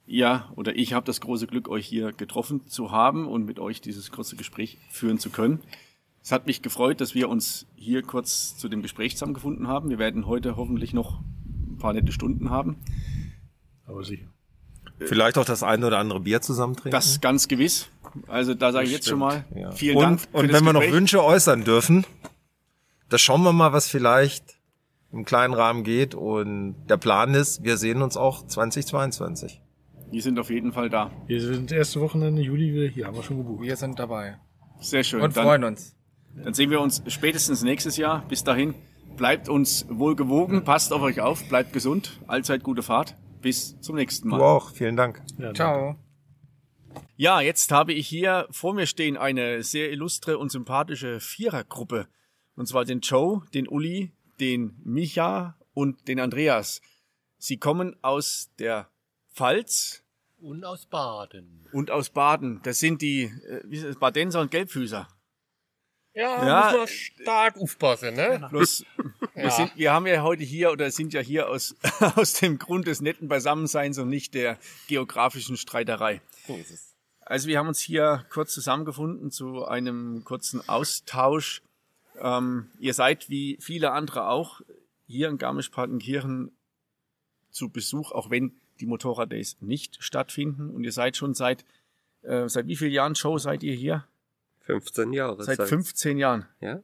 Ja, 0.06 0.52
oder 0.56 0.76
ich 0.76 0.92
habe 0.92 1.06
das 1.06 1.20
große 1.20 1.46
Glück, 1.46 1.68
euch 1.68 1.86
hier 1.86 2.12
getroffen 2.12 2.66
zu 2.68 2.90
haben 2.90 3.26
und 3.26 3.46
mit 3.46 3.58
euch 3.58 3.80
dieses 3.80 4.10
kurze 4.10 4.36
Gespräch 4.36 4.78
führen 4.90 5.18
zu 5.18 5.30
können. 5.30 5.60
Es 6.24 6.32
hat 6.32 6.46
mich 6.46 6.62
gefreut, 6.62 7.02
dass 7.02 7.14
wir 7.14 7.28
uns 7.28 7.66
hier 7.74 8.02
kurz 8.02 8.56
zu 8.56 8.70
dem 8.70 8.80
Gespräch 8.80 9.12
zusammengefunden 9.12 9.68
haben. 9.68 9.90
Wir 9.90 9.98
werden 9.98 10.26
heute 10.26 10.56
hoffentlich 10.56 10.94
noch 10.94 11.20
ein 11.68 11.76
paar 11.76 11.92
nette 11.92 12.12
Stunden 12.12 12.48
haben. 12.48 12.78
Aber 13.86 14.02
sicher. 14.04 14.24
Vielleicht 15.00 15.36
auch 15.36 15.44
das 15.44 15.62
eine 15.62 15.86
oder 15.86 15.98
andere 15.98 16.20
Bier 16.20 16.40
zusammen 16.40 16.76
trinken. 16.76 16.92
Das 16.92 17.20
ganz 17.20 17.46
gewiss. 17.46 17.90
Also 18.26 18.54
da 18.54 18.72
sage 18.72 18.86
ich 18.86 18.92
jetzt 18.92 19.06
schon 19.06 19.18
mal 19.18 19.44
Ja. 19.54 19.70
vielen 19.72 19.96
und, 19.98 20.02
Dank. 20.02 20.20
für 20.20 20.28
Und 20.38 20.48
das 20.50 20.56
wenn 20.60 20.64
wir 20.64 20.72
noch. 20.72 20.80
Wünsche 20.90 21.22
äußern 21.22 21.62
dürfen, 21.62 22.06
da 23.10 23.18
schauen 23.18 23.42
wir 23.42 23.52
mal, 23.52 23.74
was 23.74 23.86
vielleicht 23.88 24.58
im 25.12 25.26
kleinen 25.26 25.52
Rahmen 25.52 25.84
geht. 25.84 26.14
Und 26.14 26.86
der 26.88 26.96
Plan 26.96 27.34
ist, 27.34 27.64
wir 27.64 27.76
sehen 27.76 28.00
uns 28.00 28.16
auch 28.16 28.46
2022. 28.46 29.60
Die 30.10 30.20
sind 30.22 30.38
auf 30.38 30.48
jeden 30.48 30.72
Fall 30.72 30.88
da. 30.88 31.10
Wir 31.26 31.42
sind 31.42 31.70
erste 31.70 32.00
Wochenende 32.00 32.40
Juli 32.40 32.72
wieder 32.72 32.88
hier, 32.88 33.06
haben 33.08 33.16
wir 33.16 33.22
schon 33.22 33.36
gebucht. 33.36 33.62
Wir 33.62 33.76
sind 33.76 33.98
dabei. 33.98 34.38
Sehr 34.80 35.04
schön. 35.04 35.20
Und 35.20 35.36
dann, 35.36 35.44
freuen 35.44 35.64
uns. 35.64 35.94
Dann 36.42 36.54
sehen 36.54 36.70
wir 36.70 36.80
uns 36.80 37.02
spätestens 37.08 37.62
nächstes 37.62 37.96
Jahr. 37.96 38.26
Bis 38.28 38.44
dahin, 38.44 38.74
bleibt 39.16 39.48
uns 39.48 39.86
wohl 39.88 40.16
gewogen, 40.16 40.64
passt 40.64 40.92
auf 40.92 41.02
euch 41.02 41.20
auf, 41.20 41.48
bleibt 41.48 41.72
gesund, 41.72 42.20
allzeit 42.26 42.62
gute 42.62 42.82
Fahrt. 42.82 43.16
Bis 43.40 43.78
zum 43.80 43.96
nächsten 43.96 44.28
Mal. 44.28 44.38
Du 44.38 44.44
auch, 44.44 44.70
vielen 44.70 44.96
Dank. 44.96 45.22
Ja, 45.38 45.52
Ciao. 45.52 45.96
Ja, 47.16 47.40
jetzt 47.40 47.70
habe 47.70 47.92
ich 47.92 48.08
hier 48.08 48.46
vor 48.50 48.74
mir 48.74 48.86
stehen 48.86 49.16
eine 49.16 49.62
sehr 49.62 49.90
illustre 49.92 50.38
und 50.38 50.50
sympathische 50.50 51.20
Vierergruppe. 51.20 52.08
Und 52.56 52.66
zwar 52.66 52.84
den 52.84 53.00
Joe, 53.00 53.42
den 53.52 53.68
Uli, 53.68 54.12
den 54.40 54.76
Micha 54.84 55.56
und 55.74 56.08
den 56.08 56.20
Andreas. 56.20 56.80
Sie 57.38 57.58
kommen 57.58 57.96
aus 58.02 58.50
der 58.58 58.88
Pfalz 59.34 60.04
Und 60.40 60.64
aus 60.64 60.86
Baden. 60.86 61.68
und 61.72 61.90
aus 61.90 62.10
Baden. 62.10 62.60
Das 62.62 62.78
sind 62.80 63.02
die 63.02 63.24
äh, 63.24 63.60
wie 63.64 63.76
ist 63.76 63.84
es, 63.84 63.96
Badenser 63.98 64.40
und 64.40 64.50
Gelbfüßer. 64.50 65.08
Ja, 66.14 66.46
Ja. 66.46 66.70
muss 66.70 66.78
man 66.78 66.88
stark 66.88 67.56
aufpassen, 67.56 68.14
ne? 68.14 68.46
Bloß, 68.50 68.84
wir, 69.34 69.50
sind, 69.50 69.76
wir 69.76 69.92
haben 69.92 70.06
ja 70.06 70.22
heute 70.22 70.44
hier 70.44 70.70
oder 70.70 70.90
sind 70.90 71.12
ja 71.12 71.20
hier 71.20 71.48
aus, 71.48 71.74
aus 72.16 72.34
dem 72.34 72.58
Grund 72.58 72.86
des 72.86 73.00
netten 73.00 73.28
Beisammenseins 73.28 73.98
und 73.98 74.08
nicht 74.08 74.34
der 74.34 74.58
geografischen 74.86 75.56
Streiterei. 75.56 76.20
Es. 76.48 76.94
Also 77.20 77.48
wir 77.48 77.58
haben 77.58 77.68
uns 77.68 77.80
hier 77.80 78.24
kurz 78.30 78.52
zusammengefunden 78.52 79.30
zu 79.30 79.64
einem 79.64 80.24
kurzen 80.24 80.66
Austausch. 80.68 81.62
Ähm, 82.20 82.70
ihr 82.78 82.94
seid 82.94 83.28
wie 83.28 83.58
viele 83.60 83.92
andere 83.92 84.28
auch 84.28 84.60
hier 85.06 85.28
in 85.28 85.38
Garmisch-Partenkirchen 85.38 86.52
zu 87.50 87.70
Besuch, 87.70 88.12
auch 88.12 88.30
wenn 88.30 88.52
die 88.80 88.86
Motorrad-Days 88.86 89.56
nicht 89.60 89.96
stattfinden. 90.02 90.70
Und 90.70 90.84
ihr 90.84 90.92
seid 90.92 91.16
schon 91.16 91.34
seit, 91.34 91.64
äh, 92.22 92.48
seit 92.48 92.66
wie 92.66 92.76
vielen 92.76 92.92
Jahren 92.92 93.14
Show 93.14 93.38
seid 93.38 93.62
ihr 93.62 93.74
hier? 93.74 94.06
15 94.64 95.12
Jahre. 95.12 95.44
Seit 95.44 95.62
15 95.62 96.18
Jahren. 96.18 96.46
Ja. 96.60 96.82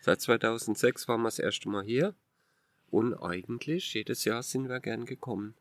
Seit 0.00 0.20
2006 0.20 1.08
waren 1.08 1.22
wir 1.22 1.28
das 1.28 1.38
erste 1.38 1.68
Mal 1.68 1.84
hier. 1.84 2.14
Und 2.90 3.14
eigentlich, 3.14 3.94
jedes 3.94 4.24
Jahr 4.24 4.42
sind 4.42 4.68
wir 4.68 4.80
gern 4.80 5.06
gekommen. 5.06 5.54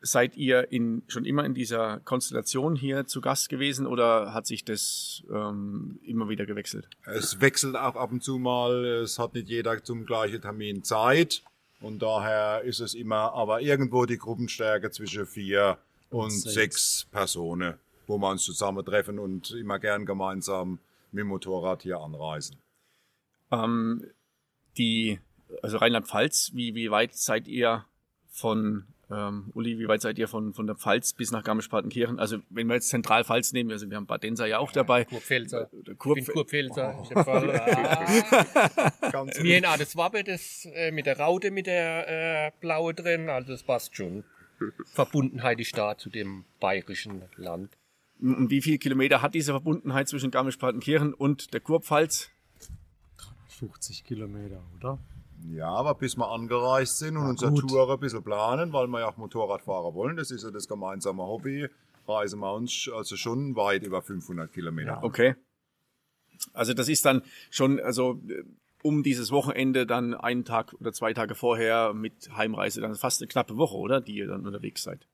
Seid 0.00 0.36
ihr 0.36 0.72
in, 0.72 1.02
schon 1.06 1.24
immer 1.24 1.44
in 1.44 1.54
dieser 1.54 2.00
Konstellation 2.00 2.76
hier 2.76 3.06
zu 3.06 3.20
Gast 3.20 3.48
gewesen 3.48 3.86
oder 3.86 4.34
hat 4.34 4.46
sich 4.46 4.64
das 4.64 5.22
ähm, 5.32 5.98
immer 6.02 6.28
wieder 6.28 6.44
gewechselt? 6.44 6.88
Es 7.04 7.40
wechselt 7.40 7.76
auch 7.76 7.96
ab 7.96 8.12
und 8.12 8.22
zu 8.22 8.38
mal. 8.38 8.84
Es 8.84 9.18
hat 9.18 9.34
nicht 9.34 9.48
jeder 9.48 9.82
zum 9.82 10.04
gleichen 10.04 10.42
Termin 10.42 10.82
Zeit. 10.82 11.42
Und 11.80 12.00
daher 12.00 12.62
ist 12.62 12.80
es 12.80 12.94
immer, 12.94 13.32
aber 13.34 13.60
irgendwo 13.60 14.06
die 14.06 14.18
Gruppenstärke 14.18 14.90
zwischen 14.90 15.26
vier 15.26 15.78
und 16.10 16.30
sechs, 16.30 17.06
Personen, 17.10 17.74
wo 18.06 18.18
wir 18.18 18.30
uns 18.30 18.44
zusammentreffen 18.44 19.18
und 19.18 19.50
immer 19.52 19.78
gern 19.78 20.06
gemeinsam 20.06 20.78
mit 21.12 21.22
dem 21.22 21.28
Motorrad 21.28 21.82
hier 21.82 21.98
anreisen. 21.98 22.58
Ähm, 23.50 24.04
die, 24.76 25.18
also 25.62 25.78
Rheinland-Pfalz, 25.78 26.52
wie, 26.54 26.74
wie 26.74 26.90
weit 26.90 27.14
seid 27.14 27.48
ihr 27.48 27.84
von, 28.28 28.84
ähm, 29.10 29.50
Uli, 29.54 29.78
wie 29.78 29.88
weit 29.88 30.02
seid 30.02 30.18
ihr 30.18 30.28
von, 30.28 30.52
von 30.52 30.66
der 30.66 30.76
Pfalz 30.76 31.12
bis 31.12 31.30
nach 31.30 31.42
Garmisch-Partenkirchen? 31.44 32.18
Also, 32.18 32.38
wenn 32.50 32.66
wir 32.66 32.74
jetzt 32.74 32.88
Zentralpfalz 32.88 33.52
nehmen, 33.52 33.70
also 33.70 33.88
wir 33.88 33.96
haben 33.96 34.06
Badenser 34.06 34.46
ja 34.46 34.58
auch 34.58 34.72
dabei. 34.72 35.04
Kurpfälzer. 35.04 35.70
Oder 35.72 35.92
Ich 35.92 35.98
bin 35.98 36.26
Kurpfälzer. 36.26 37.06
in. 37.10 37.16
Ah. 37.16 38.92
Ganz 39.12 39.38
haben 39.38 39.64
auch 39.64 39.78
das 39.78 39.96
Wappe, 39.96 40.24
das 40.24 40.66
äh, 40.74 40.90
mit 40.90 41.06
der 41.06 41.18
Raute, 41.18 41.50
mit 41.50 41.66
der 41.66 42.48
äh, 42.48 42.52
blaue 42.60 42.94
drin, 42.94 43.28
also 43.30 43.52
das 43.52 43.62
passt 43.62 43.96
schon. 43.96 44.24
Verbundenheit 44.86 45.60
ist 45.60 45.76
da 45.76 45.96
zu 45.96 46.10
dem 46.10 46.44
bayerischen 46.60 47.22
Land. 47.36 47.76
Und 48.20 48.50
wie 48.50 48.62
viele 48.62 48.78
Kilometer 48.78 49.22
hat 49.22 49.34
diese 49.34 49.52
Verbundenheit 49.52 50.08
zwischen 50.08 50.30
Garmisch-Partenkirchen 50.30 51.14
und 51.14 51.52
der 51.52 51.60
Kurpfalz? 51.60 52.30
50 53.48 54.04
Kilometer, 54.04 54.62
oder? 54.76 54.98
Ja, 55.50 55.68
aber 55.68 55.94
bis 55.94 56.16
wir 56.16 56.30
angereist 56.30 56.98
sind 56.98 57.16
und 57.16 57.26
unsere 57.26 57.52
gut. 57.52 57.68
Tour 57.68 57.90
ein 57.90 58.00
bisschen 58.00 58.22
planen, 58.22 58.72
weil 58.72 58.86
wir 58.88 59.00
ja 59.00 59.08
auch 59.08 59.16
Motorradfahrer 59.16 59.94
wollen, 59.94 60.16
das 60.16 60.30
ist 60.30 60.44
ja 60.44 60.50
das 60.50 60.66
gemeinsame 60.66 61.22
Hobby, 61.22 61.68
reisen 62.08 62.40
wir 62.40 62.52
uns 62.52 62.88
also 62.92 63.16
schon 63.16 63.54
weit 63.56 63.82
über 63.82 64.02
500 64.02 64.52
Kilometer. 64.52 65.02
Okay. 65.02 65.34
Also 66.52 66.74
das 66.74 66.88
ist 66.88 67.04
dann 67.04 67.22
schon, 67.50 67.80
also 67.80 68.20
äh, 68.28 68.44
um 68.82 69.02
dieses 69.02 69.30
Wochenende 69.30 69.86
dann 69.86 70.14
einen 70.14 70.44
Tag 70.44 70.74
oder 70.74 70.92
zwei 70.92 71.12
Tage 71.12 71.34
vorher 71.34 71.92
mit 71.94 72.30
Heimreise, 72.36 72.80
dann 72.80 72.94
fast 72.94 73.20
eine 73.20 73.28
knappe 73.28 73.56
Woche, 73.56 73.76
oder? 73.76 74.00
Die 74.00 74.16
ihr 74.16 74.26
dann 74.26 74.46
unterwegs 74.46 74.82
seid. 74.82 75.06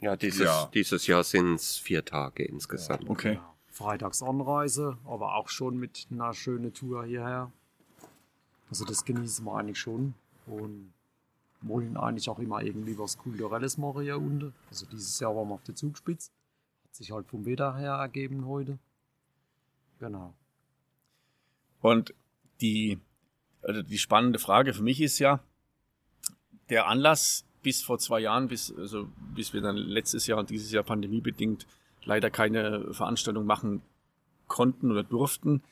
Ja, 0.00 0.16
dieses, 0.16 0.46
Ja. 0.46 0.70
dieses 0.72 1.06
Jahr 1.06 1.24
sind 1.24 1.54
es 1.54 1.76
vier 1.76 2.04
Tage 2.04 2.44
insgesamt. 2.44 3.08
Okay. 3.08 3.34
Ja. 3.34 3.54
Freitags 3.68 4.22
Anreise, 4.22 4.98
aber 5.04 5.36
auch 5.36 5.48
schon 5.48 5.78
mit 5.78 6.06
einer 6.10 6.34
schönen 6.34 6.72
Tour 6.74 7.04
hierher. 7.04 7.50
Also 8.68 8.84
das 8.84 9.04
genießen 9.04 9.44
wir 9.44 9.54
eigentlich 9.54 9.78
schon 9.78 10.14
und 10.46 10.92
wollen 11.62 11.96
eigentlich 11.96 12.28
auch 12.28 12.38
immer 12.38 12.62
irgendwie 12.62 12.98
was 12.98 13.18
Kulturelles 13.18 13.78
machen 13.78 14.02
hier 14.02 14.16
unten. 14.16 14.54
Also 14.70 14.86
dieses 14.86 15.18
Jahr 15.20 15.34
waren 15.36 15.48
wir 15.48 15.54
auf 15.54 15.64
der 15.64 15.74
Zugspitze. 15.74 16.30
Hat 16.84 16.94
sich 16.94 17.10
halt 17.10 17.26
vom 17.28 17.44
Wetter 17.46 17.76
her 17.76 17.92
ergeben 17.94 18.46
heute. 18.46 18.78
Genau. 19.98 20.34
Und 21.80 22.14
die, 22.60 22.98
also 23.62 23.82
die 23.82 23.98
spannende 23.98 24.38
Frage 24.38 24.72
für 24.74 24.82
mich 24.82 25.00
ist 25.00 25.18
ja, 25.18 25.40
der 26.68 26.86
Anlass 26.86 27.44
bis 27.62 27.82
vor 27.82 27.98
zwei 27.98 28.20
Jahren, 28.20 28.48
bis, 28.48 28.74
also 28.76 29.08
bis 29.34 29.52
wir 29.52 29.60
dann 29.60 29.76
letztes 29.76 30.26
Jahr 30.26 30.38
und 30.38 30.50
dieses 30.50 30.70
Jahr 30.72 30.84
pandemiebedingt 30.84 31.66
leider 32.04 32.30
keine 32.30 32.92
Veranstaltung 32.92 33.44
machen 33.44 33.82
konnten 34.46 34.90
oder 34.90 35.02
durften, 35.02 35.62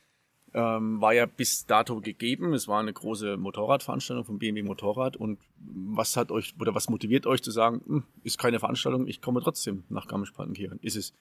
ähm, 0.55 1.01
war 1.01 1.13
ja 1.13 1.27
bis 1.27 1.67
dato 1.67 2.01
gegeben. 2.01 2.55
Es 2.55 2.69
war 2.69 2.81
eine 2.81 2.93
große 2.93 3.37
Motorradveranstaltung 3.37 4.25
vom 4.25 4.39
BMW 4.39 4.63
Motorrad. 4.63 5.17
Und 5.17 5.39
was 5.59 6.17
hat 6.17 6.31
euch 6.31 6.55
oder 6.59 6.75
was 6.75 6.89
motiviert 6.89 7.27
euch 7.27 7.43
zu 7.43 7.51
sagen, 7.51 7.83
hm, 7.87 8.05
ist 8.23 8.39
keine 8.39 8.59
Veranstaltung, 8.59 9.07
ich 9.07 9.21
komme 9.21 9.41
trotzdem 9.43 9.85
nach 9.89 10.07
Garmisch-Partenkirchen? 10.07 10.79
Ist 10.81 10.97
es, 10.97 11.13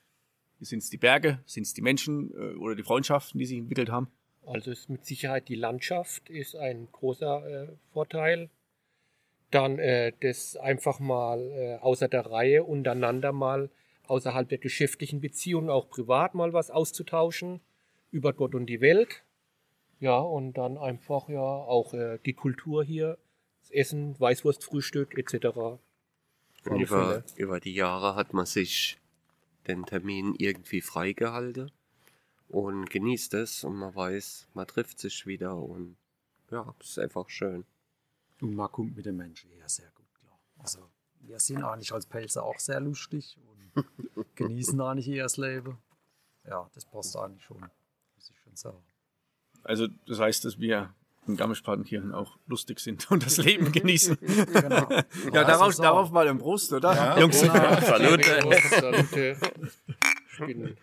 sind 0.59 0.79
es 0.79 0.89
die 0.89 0.97
Berge, 0.97 1.39
sind 1.45 1.63
es 1.63 1.73
die 1.73 1.81
Menschen 1.81 2.31
äh, 2.31 2.55
oder 2.55 2.75
die 2.75 2.83
Freundschaften, 2.83 3.39
die 3.39 3.45
sich 3.45 3.57
entwickelt 3.57 3.89
haben? 3.89 4.07
Also 4.45 4.71
ist 4.71 4.89
mit 4.89 5.05
Sicherheit 5.05 5.49
die 5.49 5.55
Landschaft 5.55 6.29
ist 6.29 6.55
ein 6.55 6.87
großer 6.91 7.45
äh, 7.45 7.67
Vorteil. 7.91 8.49
Dann 9.51 9.79
äh, 9.79 10.13
das 10.19 10.55
einfach 10.57 10.99
mal 10.99 11.39
äh, 11.51 11.75
außer 11.77 12.07
der 12.07 12.25
Reihe 12.25 12.63
untereinander 12.63 13.31
mal 13.31 13.69
außerhalb 14.07 14.47
der 14.49 14.57
geschäftlichen 14.57 15.21
Beziehungen 15.21 15.69
auch 15.69 15.89
privat 15.89 16.35
mal 16.35 16.53
was 16.53 16.71
auszutauschen 16.71 17.61
über 18.11 18.33
Gott 18.33 18.55
und 18.55 18.65
die 18.65 18.81
Welt. 18.81 19.23
Ja, 19.99 20.19
und 20.19 20.53
dann 20.53 20.77
einfach 20.77 21.27
ja 21.29 21.41
auch 21.41 21.93
äh, 21.93 22.19
die 22.25 22.33
Kultur 22.33 22.83
hier, 22.83 23.17
das 23.61 23.71
Essen, 23.71 24.19
Weißwurstfrühstück 24.19 25.17
etc. 25.17 25.79
Und 26.65 26.81
über, 26.81 27.23
über 27.35 27.59
die 27.59 27.73
Jahre 27.73 28.15
hat 28.15 28.33
man 28.33 28.45
sich 28.45 28.99
den 29.67 29.85
Termin 29.85 30.35
irgendwie 30.37 30.81
freigehalten 30.81 31.71
und 32.49 32.89
genießt 32.89 33.33
es 33.35 33.63
und 33.63 33.75
man 33.75 33.95
weiß, 33.95 34.47
man 34.53 34.67
trifft 34.67 34.99
sich 34.99 35.25
wieder 35.25 35.57
und 35.57 35.97
ja, 36.51 36.73
es 36.79 36.89
ist 36.89 36.99
einfach 36.99 37.29
schön. 37.29 37.65
Und 38.41 38.55
man 38.55 38.71
kommt 38.71 38.95
mit 38.95 39.05
den 39.05 39.17
Menschen 39.17 39.49
hier 39.51 39.67
sehr 39.67 39.89
gut 39.95 40.05
klar. 40.13 40.37
Also 40.59 40.89
wir 41.21 41.39
sind 41.39 41.63
eigentlich 41.63 41.91
als 41.91 42.05
Pelzer 42.05 42.43
auch 42.43 42.59
sehr 42.59 42.79
lustig 42.79 43.37
und 43.75 43.85
genießen 44.35 44.79
eigentlich 44.81 45.07
ihr 45.07 45.23
das 45.23 45.37
Leben. 45.37 45.77
Ja, 46.47 46.69
das 46.73 46.85
passt 46.85 47.15
eigentlich 47.17 47.43
schon, 47.43 47.59
muss 47.59 48.29
ich 48.29 48.39
schon 48.39 48.55
sagen. 48.55 48.83
Also 49.63 49.87
das 50.07 50.19
heißt, 50.19 50.45
dass 50.45 50.59
wir 50.59 50.93
in 51.25 51.35
Garmisch-Partenkirchen 51.35 52.13
auch 52.13 52.37
lustig 52.45 52.79
sind 52.79 53.09
und 53.11 53.25
das 53.25 53.37
Leben 53.37 53.71
genießen. 53.73 54.17
Genau. 54.21 54.89
ja, 55.33 55.43
darauf, 55.43 55.75
darauf 55.75 56.11
mal 56.11 56.27
im 56.27 56.37
Brust, 56.37 56.71
oder? 56.71 57.19
Jungs, 57.19 57.39
Salute. 57.41 58.41
Salute. 58.69 59.37
Ich 60.31 60.37
bin 60.45 60.77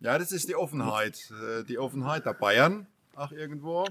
Ja, 0.00 0.18
das 0.18 0.32
ist 0.32 0.48
die 0.48 0.54
Offenheit. 0.54 1.30
äh, 1.42 1.64
Die 1.64 1.78
Offenheit 1.78 2.24
der 2.26 2.34
Bayern 2.34 2.86
auch 3.14 3.32
irgendwo, 3.32 3.86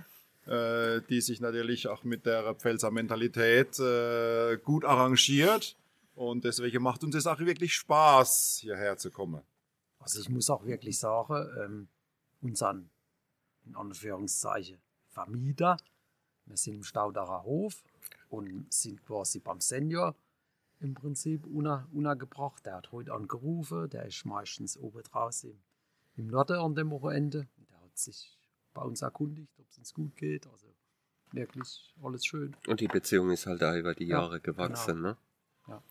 äh, 0.47 1.01
die 1.09 1.21
sich 1.21 1.41
natürlich 1.41 1.87
auch 1.87 2.03
mit 2.03 2.25
der 2.25 2.55
Pfälzer 2.55 2.91
Mentalität 2.91 3.79
äh, 3.79 4.57
gut 4.57 4.85
arrangiert. 4.85 5.75
Und 6.15 6.45
deswegen 6.45 6.81
macht 6.81 7.03
uns 7.03 7.15
es 7.15 7.27
auch 7.27 7.39
wirklich 7.39 7.73
Spaß, 7.73 8.59
hierher 8.61 8.97
zu 8.97 9.11
kommen. 9.11 9.41
Also 9.99 10.21
ich 10.21 10.29
muss 10.29 10.49
auch 10.49 10.65
wirklich 10.65 10.99
sagen, 10.99 11.47
ähm, 11.61 11.87
unseren, 12.41 12.89
in 13.65 13.75
Anführungszeichen, 13.75 14.77
Vermieter, 15.09 15.77
wir 16.45 16.57
sind 16.57 16.75
im 16.75 16.83
Staudacher 16.83 17.43
Hof 17.43 17.83
und 18.29 18.71
sind 18.71 19.03
quasi 19.03 19.39
beim 19.39 19.59
Senior 19.59 20.15
im 20.79 20.93
Prinzip 20.93 21.45
unter, 21.47 21.87
untergebracht. 21.91 22.65
Der 22.65 22.75
hat 22.75 22.91
heute 22.91 23.13
angerufen, 23.13 23.89
der 23.89 24.05
ist 24.05 24.25
meistens 24.25 24.77
oben 24.77 25.01
draußen 25.03 25.49
im, 25.49 25.59
im 26.17 26.27
Norden 26.27 26.59
an 26.59 26.75
dem 26.75 26.91
Wochenende. 26.91 27.47
Der 27.69 27.81
hat 27.81 27.97
sich 27.97 28.35
bei 28.75 28.84
uns 28.84 29.01
erkundigt, 29.01 29.50
ob 29.60 29.65
es 29.72 29.77
uns 29.79 29.94
gut 29.94 30.15
geht. 30.15 30.46
Also 30.46 30.67
wirklich 31.32 31.94
alles 32.03 32.25
schön. 32.25 32.55
Und 32.67 32.79
die 32.79 32.88
Beziehung 32.88 33.32
ist 33.32 33.48
halt 33.48 33.62
da 33.62 33.75
über 33.75 33.96
die 33.96 34.05
Ja, 34.05 34.20
Jahre 34.22 34.39
gewachsen, 34.39 34.96
genau. 34.98 35.08
ne? 35.10 35.17
Ja. 35.67 35.82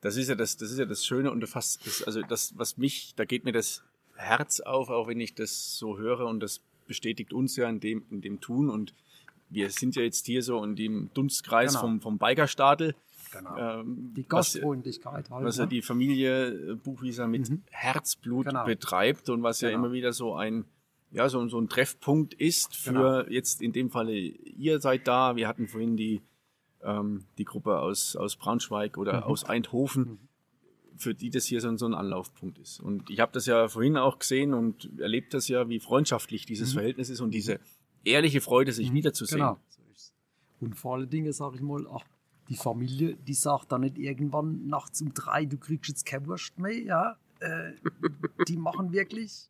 Das 0.00 0.16
ist 0.16 0.28
ja 0.28 0.34
das, 0.34 0.56
das 0.56 0.70
ist 0.72 0.78
ja 0.78 0.84
das 0.84 1.06
Schöne 1.06 1.30
und 1.30 1.46
fast, 1.48 1.86
das, 1.86 2.02
also 2.02 2.20
das, 2.22 2.58
was 2.58 2.76
mich, 2.76 3.14
da 3.14 3.24
geht 3.24 3.44
mir 3.44 3.52
das 3.52 3.82
Herz 4.16 4.60
auf, 4.60 4.90
auch 4.90 5.06
wenn 5.08 5.20
ich 5.20 5.34
das 5.34 5.78
so 5.78 5.96
höre 5.98 6.26
und 6.26 6.40
das 6.40 6.60
bestätigt 6.86 7.32
uns 7.32 7.56
ja 7.56 7.68
in 7.68 7.80
dem, 7.80 8.04
in 8.10 8.20
dem 8.20 8.40
Tun 8.40 8.68
und 8.68 8.94
wir 9.48 9.70
sind 9.70 9.94
ja 9.96 10.02
jetzt 10.02 10.26
hier 10.26 10.42
so 10.42 10.62
in 10.64 10.74
dem 10.76 11.10
Dunstkreis 11.14 11.72
Genau. 11.72 11.80
vom, 11.80 12.00
vom 12.00 12.18
Bikerstadel. 12.18 12.94
Genau. 13.32 13.56
Ähm, 13.80 14.12
Die 14.14 14.22
was- 14.24 14.28
Gastfreundlichkeit 14.52 15.30
halt. 15.30 15.44
was 15.44 15.56
ja 15.56 15.64
ne? 15.64 15.68
die 15.70 15.82
Familie 15.82 16.48
äh, 16.72 16.74
Buchwieser 16.74 17.26
mit 17.26 17.50
Herzblut 17.70 18.46
Genau. 18.46 18.64
betreibt 18.64 19.28
und 19.30 19.42
was 19.42 19.60
ja 19.60 19.70
Genau. 19.70 19.84
immer 19.84 19.92
wieder 19.92 20.12
so 20.12 20.34
ein 20.34 20.64
ja 21.14 21.28
so, 21.28 21.46
so 21.48 21.58
ein 21.60 21.68
Treffpunkt 21.68 22.34
ist 22.34 22.76
für 22.76 22.92
Genau. 22.92 23.20
jetzt 23.30 23.62
in 23.62 23.72
dem 23.72 23.90
Falle 23.90 24.12
ihr 24.18 24.80
seid 24.80 25.08
da. 25.08 25.36
Wir 25.36 25.48
hatten 25.48 25.68
vorhin 25.68 25.96
die 25.96 26.20
ähm, 26.82 27.24
die 27.38 27.44
Gruppe 27.46 27.78
aus 27.78 28.14
aus 28.14 28.36
Braunschweig 28.36 28.98
oder 28.98 29.18
Mhm. 29.18 29.22
aus 29.22 29.44
Eindhoven, 29.44 30.18
für 30.96 31.14
die 31.14 31.30
das 31.30 31.46
hier 31.46 31.60
so, 31.62 31.68
ein- 31.68 31.78
so 31.78 31.86
ein 31.86 31.94
Anlaufpunkt 31.94 32.58
ist. 32.58 32.78
Und 32.80 33.08
ich 33.08 33.20
habe 33.20 33.32
das 33.32 33.46
ja 33.46 33.68
vorhin 33.68 33.96
auch 33.96 34.18
gesehen 34.18 34.52
und 34.52 34.90
erlebt 35.00 35.32
das 35.32 35.48
ja, 35.48 35.66
wie 35.70 35.80
freundschaftlich 35.80 36.44
dieses 36.44 36.74
Verhältnis 36.74 37.08
ist 37.08 37.20
und 37.22 37.30
diese 37.30 37.58
ehrliche 38.04 38.42
Freude, 38.42 38.72
sich 38.72 38.92
wiederzusehen. 38.92 39.40
Genau. 39.40 39.58
Und 40.60 40.74
vor 40.78 40.96
allen 40.96 41.08
Dingen, 41.08 41.32
sage 41.32 41.56
ich 41.56 41.62
mal, 41.62 41.86
ach, 41.90 42.04
die 42.50 42.56
Familie, 42.56 43.16
die 43.16 43.32
sagt 43.34 43.72
dann 43.72 43.80
nicht 43.80 43.96
irgendwann 43.98 44.66
nachts 44.66 45.00
um 45.00 45.14
drei, 45.14 45.46
du 45.46 45.56
kriegst 45.56 45.88
jetzt 45.88 46.04
keine 46.04 46.26
Wurst 46.26 46.58
mehr, 46.58 46.78
ja. 46.82 47.16
Äh, 47.40 47.72
die 48.46 48.56
machen 48.58 48.92
wirklich, 48.92 49.48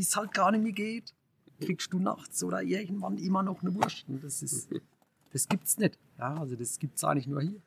bis 0.00 0.16
halt 0.16 0.32
gar 0.32 0.50
nicht 0.50 0.62
mehr 0.62 0.72
geht, 0.72 1.12
kriegst 1.60 1.92
du 1.92 1.98
nachts 1.98 2.42
oder 2.42 2.62
irgendwann 2.62 3.18
immer 3.18 3.42
noch 3.42 3.60
eine 3.60 3.74
Wurst. 3.74 4.08
Und 4.08 4.24
das 4.24 4.42
ist, 4.42 4.70
das 5.30 5.46
gibt's 5.46 5.76
nicht. 5.76 5.98
Ja, 6.18 6.36
also 6.36 6.56
das 6.56 6.78
gibt's 6.78 7.04
eigentlich 7.04 7.26
nur 7.26 7.42
hier. 7.42 7.60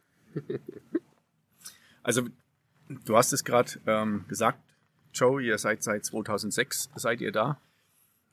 Also, 2.01 2.27
du 3.05 3.15
hast 3.15 3.31
es 3.31 3.45
gerade 3.45 3.79
ähm, 3.85 4.25
gesagt, 4.27 4.59
Joe, 5.13 5.41
ihr 5.41 5.57
seid 5.57 5.83
seit 5.83 6.03
2006, 6.03 6.89
seid 6.95 7.21
ihr 7.21 7.31
da. 7.31 7.61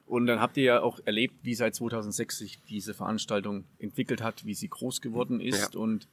Und 0.06 0.26
dann 0.26 0.40
habt 0.40 0.56
ihr 0.56 0.64
ja 0.64 0.80
auch 0.80 0.98
erlebt, 1.04 1.36
wie 1.42 1.54
seit 1.54 1.76
2006 1.76 2.38
sich 2.38 2.62
diese 2.64 2.94
Veranstaltung 2.94 3.64
entwickelt 3.78 4.22
hat, 4.22 4.44
wie 4.46 4.54
sie 4.54 4.68
groß 4.68 5.02
geworden 5.02 5.40
ist. 5.40 5.76
Und 5.76 6.08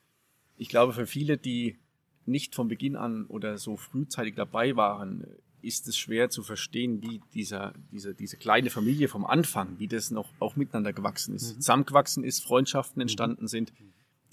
ich 0.57 0.69
glaube, 0.69 0.93
für 0.93 1.07
viele, 1.07 1.37
die 1.37 1.79
nicht 2.27 2.53
von 2.53 2.67
Beginn 2.67 2.95
an 2.95 3.25
oder 3.25 3.57
so 3.57 3.75
frühzeitig 3.75 4.35
dabei 4.35 4.75
waren, 4.75 5.25
ist 5.61 5.87
es 5.87 5.97
schwer 5.97 6.29
zu 6.29 6.43
verstehen, 6.43 7.01
wie 7.01 7.21
dieser, 7.33 7.73
diese, 7.91 8.13
diese 8.13 8.37
kleine 8.37 8.69
Familie 8.69 9.07
vom 9.07 9.25
Anfang, 9.25 9.79
wie 9.79 9.87
das 9.87 10.11
noch 10.11 10.29
auch 10.39 10.55
miteinander 10.55 10.93
gewachsen 10.93 11.35
ist, 11.35 11.55
zusammengewachsen 11.55 12.23
ist, 12.23 12.43
Freundschaften 12.43 13.01
entstanden 13.01 13.47
sind, 13.47 13.73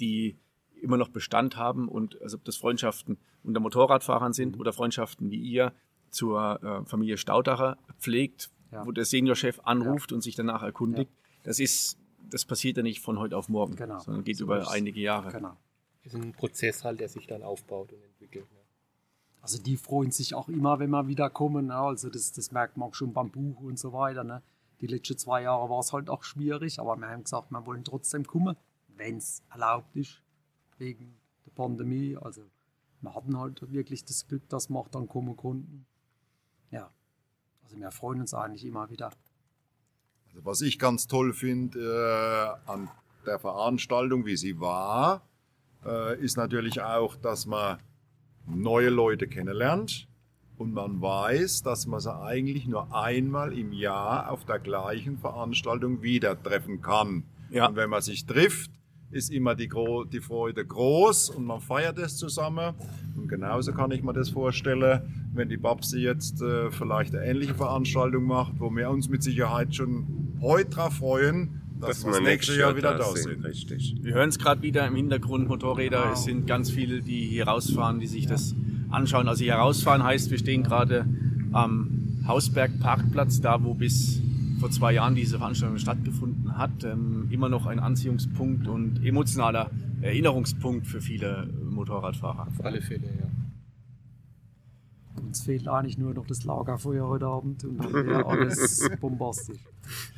die 0.01 0.37
immer 0.83 0.97
noch 0.99 1.09
Bestand 1.09 1.57
haben 1.57 1.89
und 1.89 2.21
also 2.23 2.37
ob 2.37 2.45
das 2.45 2.57
Freundschaften 2.57 3.17
unter 3.43 3.61
Motorradfahrern 3.61 4.33
sind 4.33 4.59
oder 4.61 4.73
Freundschaften 4.73 5.31
wie 5.31 5.39
ihr 5.41 5.73
zur 6.11 6.63
äh, 6.63 6.85
Familie 6.89 7.17
Staudacher 7.17 7.79
pflegt, 7.99 8.51
Ja. 8.71 8.85
wo 8.87 8.93
der 8.93 9.05
Seniorchef 9.05 9.61
anruft 9.65 10.13
und 10.13 10.21
sich 10.23 10.35
danach 10.37 10.63
erkundigt. 10.63 11.11
Das 11.43 11.59
ist, 11.59 11.99
das 12.31 12.45
passiert 12.45 12.77
ja 12.77 12.83
nicht 12.83 13.01
von 13.01 13.19
heute 13.19 13.37
auf 13.37 13.49
morgen, 13.49 13.77
Genau. 13.77 13.99
sondern 13.99 14.25
geht 14.25 14.37
So 14.37 14.45
über 14.45 14.71
einige 14.71 15.01
Jahre. 15.01 15.33
Genau. 15.33 15.57
Das 16.05 16.13
ist 16.13 16.23
ein 16.23 16.33
Prozess 16.33 16.85
halt, 16.85 17.01
der 17.01 17.09
sich 17.09 17.27
dann 17.27 17.43
aufbaut 17.43 17.93
und 17.93 18.03
entwickelt. 18.03 18.45
Ne? 18.53 18.59
Also 19.45 19.63
die 19.63 19.77
freuen 19.77 20.11
sich 20.11 20.35
auch 20.35 20.49
immer, 20.49 20.79
wenn 20.79 20.89
wir 20.89 21.07
wieder 21.07 21.29
kommen. 21.29 21.67
Ne? 21.67 21.75
Also 21.75 22.09
das, 22.09 22.33
das 22.33 22.51
merkt 22.51 22.79
man 22.79 22.89
auch 22.89 22.95
schon 22.95 23.13
beim 23.13 23.31
Buch 23.31 23.61
und 23.61 23.79
so 23.79 23.93
weiter. 23.93 24.25
Ne? 24.25 24.43
Die 24.81 24.87
letzten 24.87 25.19
zwei 25.19 25.43
Jahre 25.43 25.69
war 25.69 25.81
es 25.81 25.93
halt 25.93 26.09
auch 26.09 26.25
schwierig, 26.25 26.81
aber 26.81 26.97
wir 26.97 27.09
haben 27.09 27.25
gesagt, 27.25 27.51
wir 27.51 27.67
wollen 27.67 27.85
trotzdem 27.85 28.27
kommen, 28.27 28.57
wenn 28.97 29.19
es 29.19 29.43
erlaubt 29.51 29.95
ist, 29.97 30.23
wegen 30.79 31.15
der 31.45 31.51
Pandemie. 31.51 32.17
Also 32.17 32.41
wir 33.03 33.15
hatten 33.15 33.39
halt 33.39 33.71
wirklich 33.71 34.07
das 34.07 34.27
Glück, 34.27 34.49
dass 34.49 34.71
wir 34.71 34.79
auch 34.79 34.89
dann 34.89 35.09
kommen 35.09 35.37
konnten. 35.37 35.85
Ja, 36.71 36.91
also 37.65 37.77
wir 37.77 37.91
freuen 37.91 38.23
uns 38.23 38.33
eigentlich 38.33 38.65
immer 38.65 38.89
wieder. 38.89 39.11
Also 40.29 40.43
was 40.47 40.63
ich 40.63 40.79
ganz 40.79 41.07
toll 41.07 41.35
finde 41.35 42.57
äh, 42.67 42.71
an 42.71 42.89
der 43.27 43.39
Veranstaltung, 43.39 44.25
wie 44.25 44.39
sie 44.39 44.59
war, 44.59 45.21
äh, 45.85 46.19
ist 46.19 46.39
natürlich 46.39 46.81
auch, 46.81 47.15
dass 47.17 47.45
man 47.45 47.79
neue 48.47 48.91
Leute 48.91 49.27
kennenlernt 49.27 50.09
und 50.57 50.73
man 50.73 51.01
weiß, 51.01 51.63
dass 51.63 51.87
man 51.87 52.01
sie 52.01 52.15
eigentlich 52.15 52.67
nur 52.67 52.95
einmal 52.95 53.57
im 53.57 53.73
Jahr 53.73 54.31
auf 54.31 54.45
der 54.45 54.59
gleichen 54.59 55.19
Veranstaltung 55.19 56.03
wieder 56.03 56.41
treffen 56.41 56.81
kann. 56.81 57.25
Ja. 57.51 57.69
Und 57.69 57.77
wenn 57.77 57.91
man 57.91 58.03
sich 58.03 58.27
trifft, 58.27 58.71
ist 59.11 59.31
immer 59.31 59.55
die, 59.55 59.69
die 60.13 60.21
Freude 60.21 60.65
groß 60.65 61.31
und 61.31 61.45
man 61.45 61.61
feiert 61.61 61.99
es 61.99 62.17
zusammen. 62.17 62.75
Und 63.17 63.29
genauso 63.29 63.73
kann 63.73 63.93
ich 63.93 64.03
mir 64.03 64.13
das 64.13 64.31
vorstellen, 64.31 65.31
wenn 65.33 65.49
die 65.49 65.57
Babsi 65.57 66.01
jetzt 66.01 66.43
äh, 66.43 66.71
vielleicht 66.71 67.15
eine 67.15 67.25
ähnliche 67.25 67.55
Veranstaltung 67.55 68.25
macht, 68.25 68.55
wo 68.59 68.71
wir 68.75 68.91
uns 68.91 69.09
mit 69.09 69.23
Sicherheit 69.23 69.75
schon 69.75 70.37
heute 70.41 70.71
drauf 70.71 70.95
freuen, 70.95 71.63
dass, 71.87 72.05
wir 72.05 72.13
das 72.13 72.21
nächste 72.21 72.57
Jahr 72.57 72.77
wieder 72.77 72.97
da 72.97 73.15
sind. 73.15 73.45
Richtig. 73.45 73.97
Wir 74.01 74.15
hören 74.15 74.29
es 74.29 74.39
gerade 74.39 74.63
wieder 74.63 74.87
im 74.87 74.97
Hintergrund, 74.97 75.49
Motorräder. 75.49 76.03
Genau. 76.03 76.13
Es 76.13 76.25
sind 76.25 76.47
ganz 76.47 76.71
viele, 76.71 77.01
die 77.01 77.27
hier 77.27 77.47
rausfahren, 77.47 78.01
die 78.01 78.07
sich 78.07 78.27
das 78.27 78.55
anschauen. 78.91 79.29
Also 79.29 79.45
hier 79.45 79.55
rausfahren 79.55 80.03
heißt, 80.03 80.31
wir 80.31 80.39
stehen 80.39 80.63
gerade 80.63 81.07
am 81.53 82.23
Hausberg 82.27 82.81
Parkplatz, 82.81 83.41
da 83.41 83.63
wo 83.63 83.75
bis 83.75 84.21
vor 84.61 84.71
zwei 84.71 84.93
Jahren 84.93 85.15
diese 85.15 85.39
Veranstaltung 85.39 85.79
stattgefunden 85.79 86.57
hat. 86.57 86.85
Ähm, 86.85 87.29
immer 87.31 87.49
noch 87.49 87.67
ein 87.67 87.79
Anziehungspunkt 87.79 88.67
und 88.67 89.05
emotionaler 89.05 89.71
Erinnerungspunkt 90.01 90.87
für 90.87 91.01
viele 91.01 91.49
Motorradfahrer. 91.71 92.49
Auf 92.49 92.65
alle 92.65 92.81
Fälle, 92.81 93.07
ja. 93.07 93.44
Uns 95.35 95.43
fehlt 95.43 95.67
eigentlich 95.67 95.99
nur 95.99 96.15
noch 96.15 96.29
das 96.29 96.45
Lagerfeuer 96.45 97.09
heute 97.09 97.27
Abend 97.27 97.65
und 97.65 97.79
dann 97.83 97.93
wäre 97.93 98.25
alles 98.25 98.89
bombastisch. 99.01 99.59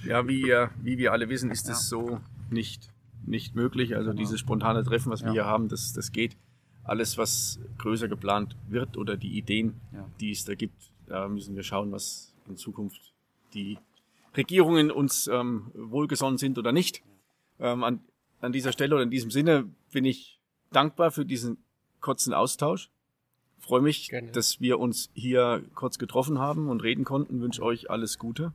Ja, 0.05 0.29
wie, 0.29 0.42
ihr- 0.42 0.68
wie 0.83 0.98
wir 0.98 1.12
alle 1.12 1.31
wissen, 1.31 1.50
ist 1.50 1.66
Ja. 1.68 1.72
es 1.72 1.88
so 1.88 2.20
nicht, 2.50 2.90
nicht 3.24 3.55
möglich. 3.55 3.96
Also 3.96 4.11
Genau. 4.11 4.20
dieses 4.20 4.40
spontane 4.40 4.85
Treffen, 4.85 5.11
was 5.11 5.22
wir 5.22 5.29
Ja. 5.29 5.33
hier 5.33 5.44
haben, 5.46 5.68
das, 5.68 5.94
das 5.94 6.12
geht. 6.12 6.37
Alles, 6.85 7.16
was 7.16 7.59
größer 7.79 8.09
geplant 8.09 8.57
wird 8.68 8.98
oder 8.98 9.16
die 9.16 9.38
Ideen, 9.38 9.81
Ja. 9.94 10.07
die 10.20 10.33
es 10.33 10.44
da 10.44 10.55
gibt, 10.55 10.92
da 11.07 11.29
müssen 11.29 11.57
wir 11.57 11.62
schauen, 11.62 11.92
was 11.92 12.35
in 12.46 12.59
Zukunft 12.59 13.14
die 13.55 13.79
Regierungen 14.37 14.90
uns 14.90 15.29
ähm, 15.29 15.70
wohlgesonnen 15.74 16.37
sind 16.37 16.59
oder 16.59 16.72
nicht. 16.72 17.02
Ähm, 17.59 17.85
an, 17.85 18.00
an 18.42 18.52
dieser 18.52 18.70
Stelle 18.70 18.94
oder 18.96 19.05
in 19.05 19.11
diesem 19.11 19.31
Sinne 19.31 19.64
bin 19.92 20.05
ich 20.05 20.38
dankbar 20.72 21.11
für 21.11 21.24
diesen 21.24 21.57
kurzen 22.02 22.35
Austausch. 22.35 22.90
Freue 23.66 23.83
mich, 23.83 24.09
Gerne. 24.11 24.31
dass 24.31 24.61
wir 24.61 24.79
uns 24.79 25.11
hier 25.14 25.62
kurz 25.74 25.98
getroffen 25.98 26.38
haben 26.38 26.68
und 26.68 26.83
reden 26.83 27.05
konnten. 27.05 27.40
Wünsche 27.40 27.62
euch 27.62 27.90
alles 27.90 28.18
Gute. 28.18 28.52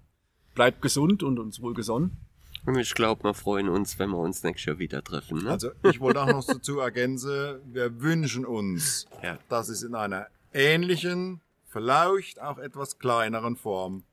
Bleibt 0.55 0.81
gesund 0.81 1.21
und 1.21 1.37
uns 1.37 1.61
wohlgesonnen. 1.61 2.17
Und 2.65 2.77
ich 2.77 2.93
glaube, 2.93 3.23
wir 3.23 3.33
freuen 3.33 3.67
uns, 3.69 3.97
wenn 3.99 4.11
wir 4.11 4.19
uns 4.19 4.43
nächstes 4.43 4.65
Jahr 4.67 4.79
wieder 4.79 5.03
treffen. 5.03 5.43
Ne? 5.43 5.49
Also 5.49 5.71
ich 5.89 5.99
wollte 5.99 6.21
auch 6.21 6.27
noch 6.27 6.45
dazu 6.45 6.79
ergänzen, 6.79 7.59
wir 7.73 8.01
wünschen 8.01 8.45
uns, 8.45 9.07
Ja. 9.23 9.37
dass 9.49 9.67
es 9.69 9.81
in 9.83 9.95
einer 9.95 10.27
ähnlichen, 10.53 11.41
vielleicht 11.67 12.39
auch 12.41 12.57
etwas 12.59 12.99
kleineren 12.99 13.55
Form 13.55 14.03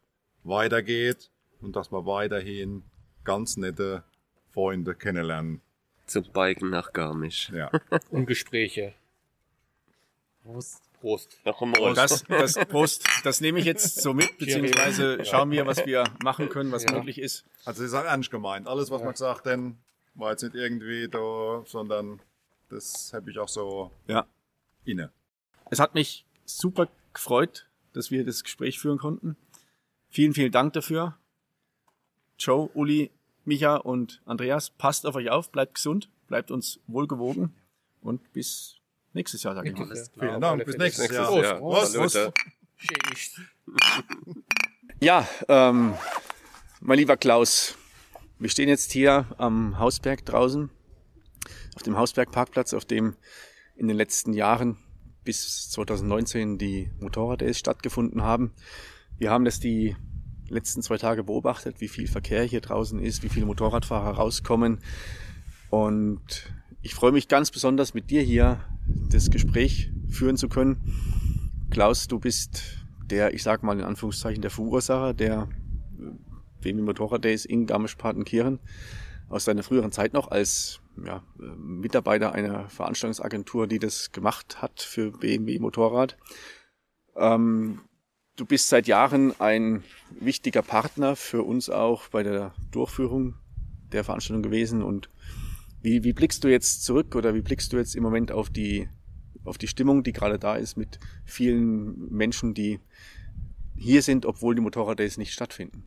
weitergeht 0.44 1.30
und 1.60 1.76
dass 1.76 1.92
wir 1.92 2.06
weiterhin 2.06 2.82
ganz 3.24 3.56
nette 3.56 4.02
Freunde 4.50 4.94
kennenlernen. 4.94 5.60
Zum 6.06 6.24
Biken 6.32 6.70
nach 6.70 6.92
Garmisch. 6.94 7.50
Ja. 7.50 7.70
Und 8.10 8.26
Gespräche. 8.26 8.94
Prost. 10.42 10.87
Prost. 11.00 11.38
Noch 11.44 11.60
einmal. 11.62 11.94
Das, 11.94 12.24
das, 12.28 12.54
Prost, 12.66 13.04
das 13.24 13.40
nehme 13.40 13.58
ich 13.58 13.64
jetzt 13.64 14.00
so 14.02 14.12
mit, 14.14 14.38
beziehungsweise 14.38 15.24
schauen 15.24 15.50
wir, 15.50 15.66
was 15.66 15.84
wir 15.86 16.04
machen 16.22 16.48
können, 16.48 16.72
was 16.72 16.84
Ja. 16.84 16.92
möglich 16.92 17.18
ist. 17.18 17.44
Also 17.64 17.82
das 17.82 17.92
ist 17.92 17.94
auch 17.98 18.04
ernst 18.04 18.30
gemeint. 18.30 18.66
Alles, 18.66 18.90
was 18.90 19.02
man 19.02 19.12
gesagt 19.12 19.46
hat, 19.46 19.60
war 20.14 20.30
jetzt 20.32 20.42
nicht 20.42 20.54
irgendwie 20.54 21.08
da, 21.08 21.62
sondern 21.66 22.20
das 22.68 23.12
habe 23.14 23.30
ich 23.30 23.38
auch 23.38 23.48
so 23.48 23.90
Ja. 24.06 24.26
inne. 24.84 25.10
Es 25.70 25.78
hat 25.80 25.94
mich 25.94 26.24
super 26.44 26.88
gefreut, 27.12 27.66
dass 27.92 28.10
wir 28.10 28.24
das 28.24 28.42
Gespräch 28.42 28.78
führen 28.78 28.98
konnten. 28.98 29.36
Vielen, 30.10 30.34
vielen 30.34 30.52
Dank 30.52 30.72
dafür. 30.72 31.16
Joe, 32.38 32.70
Uli, 32.74 33.10
Micha 33.44 33.76
und 33.76 34.20
Andreas, 34.24 34.70
passt 34.70 35.06
auf 35.06 35.14
euch 35.14 35.30
auf, 35.30 35.50
bleibt 35.50 35.74
gesund, 35.74 36.08
bleibt 36.28 36.50
uns 36.50 36.80
wohlgewogen 36.86 37.54
und 38.00 38.32
bis 38.32 38.76
nächstes 39.18 39.42
Jahr, 39.42 39.54
sage 39.54 39.70
ich 39.70 39.76
mal. 39.76 39.86
Vielen 40.18 40.34
auf 40.34 40.40
Dank. 40.40 40.64
Bis 40.64 40.78
nächstes 40.78 41.10
Nächstes 41.10 41.16
Jahr. 41.16 41.42
Jahr. 41.42 41.58
Prost. 41.58 41.92
Salute. 41.92 42.32
Tschüss. 42.78 43.40
Ja, 45.00 45.28
ähm, 45.48 45.94
mein 46.80 46.98
lieber 46.98 47.16
Klaus, 47.16 47.76
wir 48.38 48.48
stehen 48.48 48.68
jetzt 48.68 48.92
hier 48.92 49.26
am 49.36 49.78
Hausberg 49.78 50.24
draußen, 50.24 50.70
auf 51.74 51.82
dem 51.82 51.96
Hausberg-Parkplatz, 51.96 52.72
auf 52.72 52.84
dem 52.84 53.16
in 53.76 53.88
den 53.88 53.96
letzten 53.96 54.32
Jahren 54.32 54.78
bis 55.24 55.70
2019 55.70 56.58
die 56.58 56.90
Motorrad-Days 57.00 57.58
stattgefunden 57.58 58.22
haben. 58.22 58.52
Wir 59.18 59.30
haben 59.30 59.44
das 59.44 59.60
die 59.60 59.96
letzten 60.48 60.82
zwei 60.82 60.96
Tage 60.96 61.24
beobachtet, 61.24 61.80
wie 61.80 61.88
viel 61.88 62.08
Verkehr 62.08 62.44
hier 62.44 62.60
draußen 62.60 62.98
ist, 63.00 63.22
wie 63.22 63.28
viele 63.28 63.46
Motorradfahrer 63.46 64.16
rauskommen. 64.16 64.80
Und 65.70 66.50
ich 66.82 66.94
freue 66.94 67.12
mich 67.12 67.28
ganz 67.28 67.50
besonders 67.50 67.94
mit 67.94 68.10
dir 68.10 68.22
hier 68.22 68.60
das 69.10 69.30
Gespräch 69.30 69.90
führen 70.08 70.36
zu 70.36 70.48
können. 70.48 70.78
Klaus, 71.70 72.08
du 72.08 72.18
bist 72.18 72.62
der, 73.10 73.34
ich 73.34 73.42
sag 73.42 73.62
mal 73.62 73.78
in 73.78 73.84
Anführungszeichen, 73.84 74.42
der 74.42 74.50
Verursacher 74.50 75.14
der 75.14 75.48
BMW 76.60 76.82
Motorrad 76.82 77.24
Days 77.24 77.44
in 77.44 77.66
Garmisch-Partenkirchen 77.66 78.60
aus 79.28 79.44
deiner 79.44 79.62
früheren 79.62 79.92
Zeit 79.92 80.12
noch 80.12 80.30
als 80.30 80.80
ja, 81.04 81.22
Mitarbeiter 81.36 82.32
einer 82.32 82.68
Veranstaltungsagentur, 82.68 83.66
die 83.66 83.78
das 83.78 84.12
gemacht 84.12 84.62
hat 84.62 84.80
für 84.80 85.12
BMW 85.12 85.58
Motorrad. 85.58 86.16
Ähm, 87.16 87.80
du 88.36 88.46
bist 88.46 88.68
seit 88.68 88.86
Jahren 88.86 89.38
ein 89.40 89.84
wichtiger 90.18 90.62
Partner 90.62 91.16
für 91.16 91.42
uns 91.42 91.68
auch 91.68 92.08
bei 92.08 92.22
der 92.22 92.54
Durchführung 92.70 93.34
der 93.92 94.04
Veranstaltung 94.04 94.42
gewesen. 94.42 94.82
Und 94.82 95.08
wie, 95.82 96.04
wie 96.04 96.12
blickst 96.12 96.44
du 96.44 96.48
jetzt 96.48 96.84
zurück 96.84 97.14
oder 97.14 97.34
wie 97.34 97.42
blickst 97.42 97.72
du 97.72 97.76
jetzt 97.76 97.94
im 97.96 98.02
Moment 98.02 98.32
auf 98.32 98.50
die, 98.50 98.88
auf 99.44 99.58
die 99.58 99.68
Stimmung, 99.68 100.02
die 100.02 100.12
gerade 100.12 100.38
da 100.38 100.56
ist 100.56 100.76
mit 100.76 100.98
vielen 101.24 102.10
Menschen, 102.10 102.54
die 102.54 102.80
hier 103.76 104.02
sind, 104.02 104.26
obwohl 104.26 104.54
die 104.54 104.60
Motorrad-Days 104.60 105.18
nicht 105.18 105.32
stattfinden? 105.32 105.84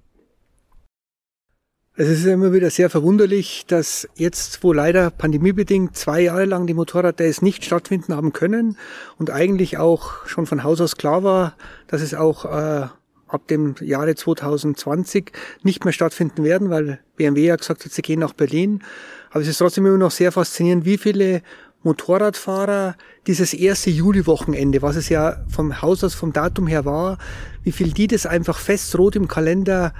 Es 1.93 2.07
ist 2.07 2.25
immer 2.25 2.53
wieder 2.53 2.69
sehr 2.69 2.89
verwunderlich, 2.89 3.65
dass 3.67 4.07
jetzt, 4.15 4.63
wo 4.63 4.71
leider 4.71 5.11
pandemiebedingt 5.11 5.95
zwei 5.95 6.21
Jahre 6.21 6.45
lang 6.45 6.65
die 6.65 6.73
Motorrad-Days 6.73 7.41
nicht 7.41 7.65
stattfinden 7.65 8.15
haben 8.15 8.31
können 8.31 8.77
und 9.17 9.29
eigentlich 9.29 9.77
auch 9.77 10.25
schon 10.25 10.45
von 10.45 10.63
Haus 10.63 10.79
aus 10.79 10.95
klar 10.95 11.23
war, 11.23 11.57
dass 11.87 12.01
es 12.01 12.13
auch 12.13 12.45
äh, 12.45 12.87
ab 13.27 13.47
dem 13.49 13.75
Jahre 13.81 14.15
2020 14.15 15.33
nicht 15.63 15.83
mehr 15.83 15.91
stattfinden 15.91 16.45
werden, 16.45 16.69
weil 16.69 16.99
BMW 17.17 17.47
ja 17.47 17.55
gesagt 17.57 17.83
hat, 17.83 17.91
sie 17.91 18.01
gehen 18.01 18.21
nach 18.21 18.33
Berlin. 18.33 18.83
Aber 19.31 19.41
es 19.41 19.47
ist 19.47 19.57
trotzdem 19.57 19.85
immer 19.85 19.97
noch 19.97 20.11
sehr 20.11 20.31
faszinierend, 20.31 20.85
wie 20.85 20.97
viele 20.97 21.41
Motorradfahrer 21.83 22.95
dieses 23.25 23.53
erste 23.53 23.89
Juliwochenende, 23.89 24.81
was 24.81 24.95
es 24.95 25.09
ja 25.09 25.43
vom 25.47 25.81
Haus 25.81 26.03
aus, 26.03 26.13
vom 26.13 26.33
Datum 26.33 26.67
her 26.67 26.85
war, 26.85 27.17
wie 27.63 27.71
viel 27.71 27.91
die 27.91 28.07
das 28.07 28.25
einfach 28.25 28.59
fest 28.59 28.97
rot 28.97 29.15
im 29.15 29.27
Kalender 29.27 29.93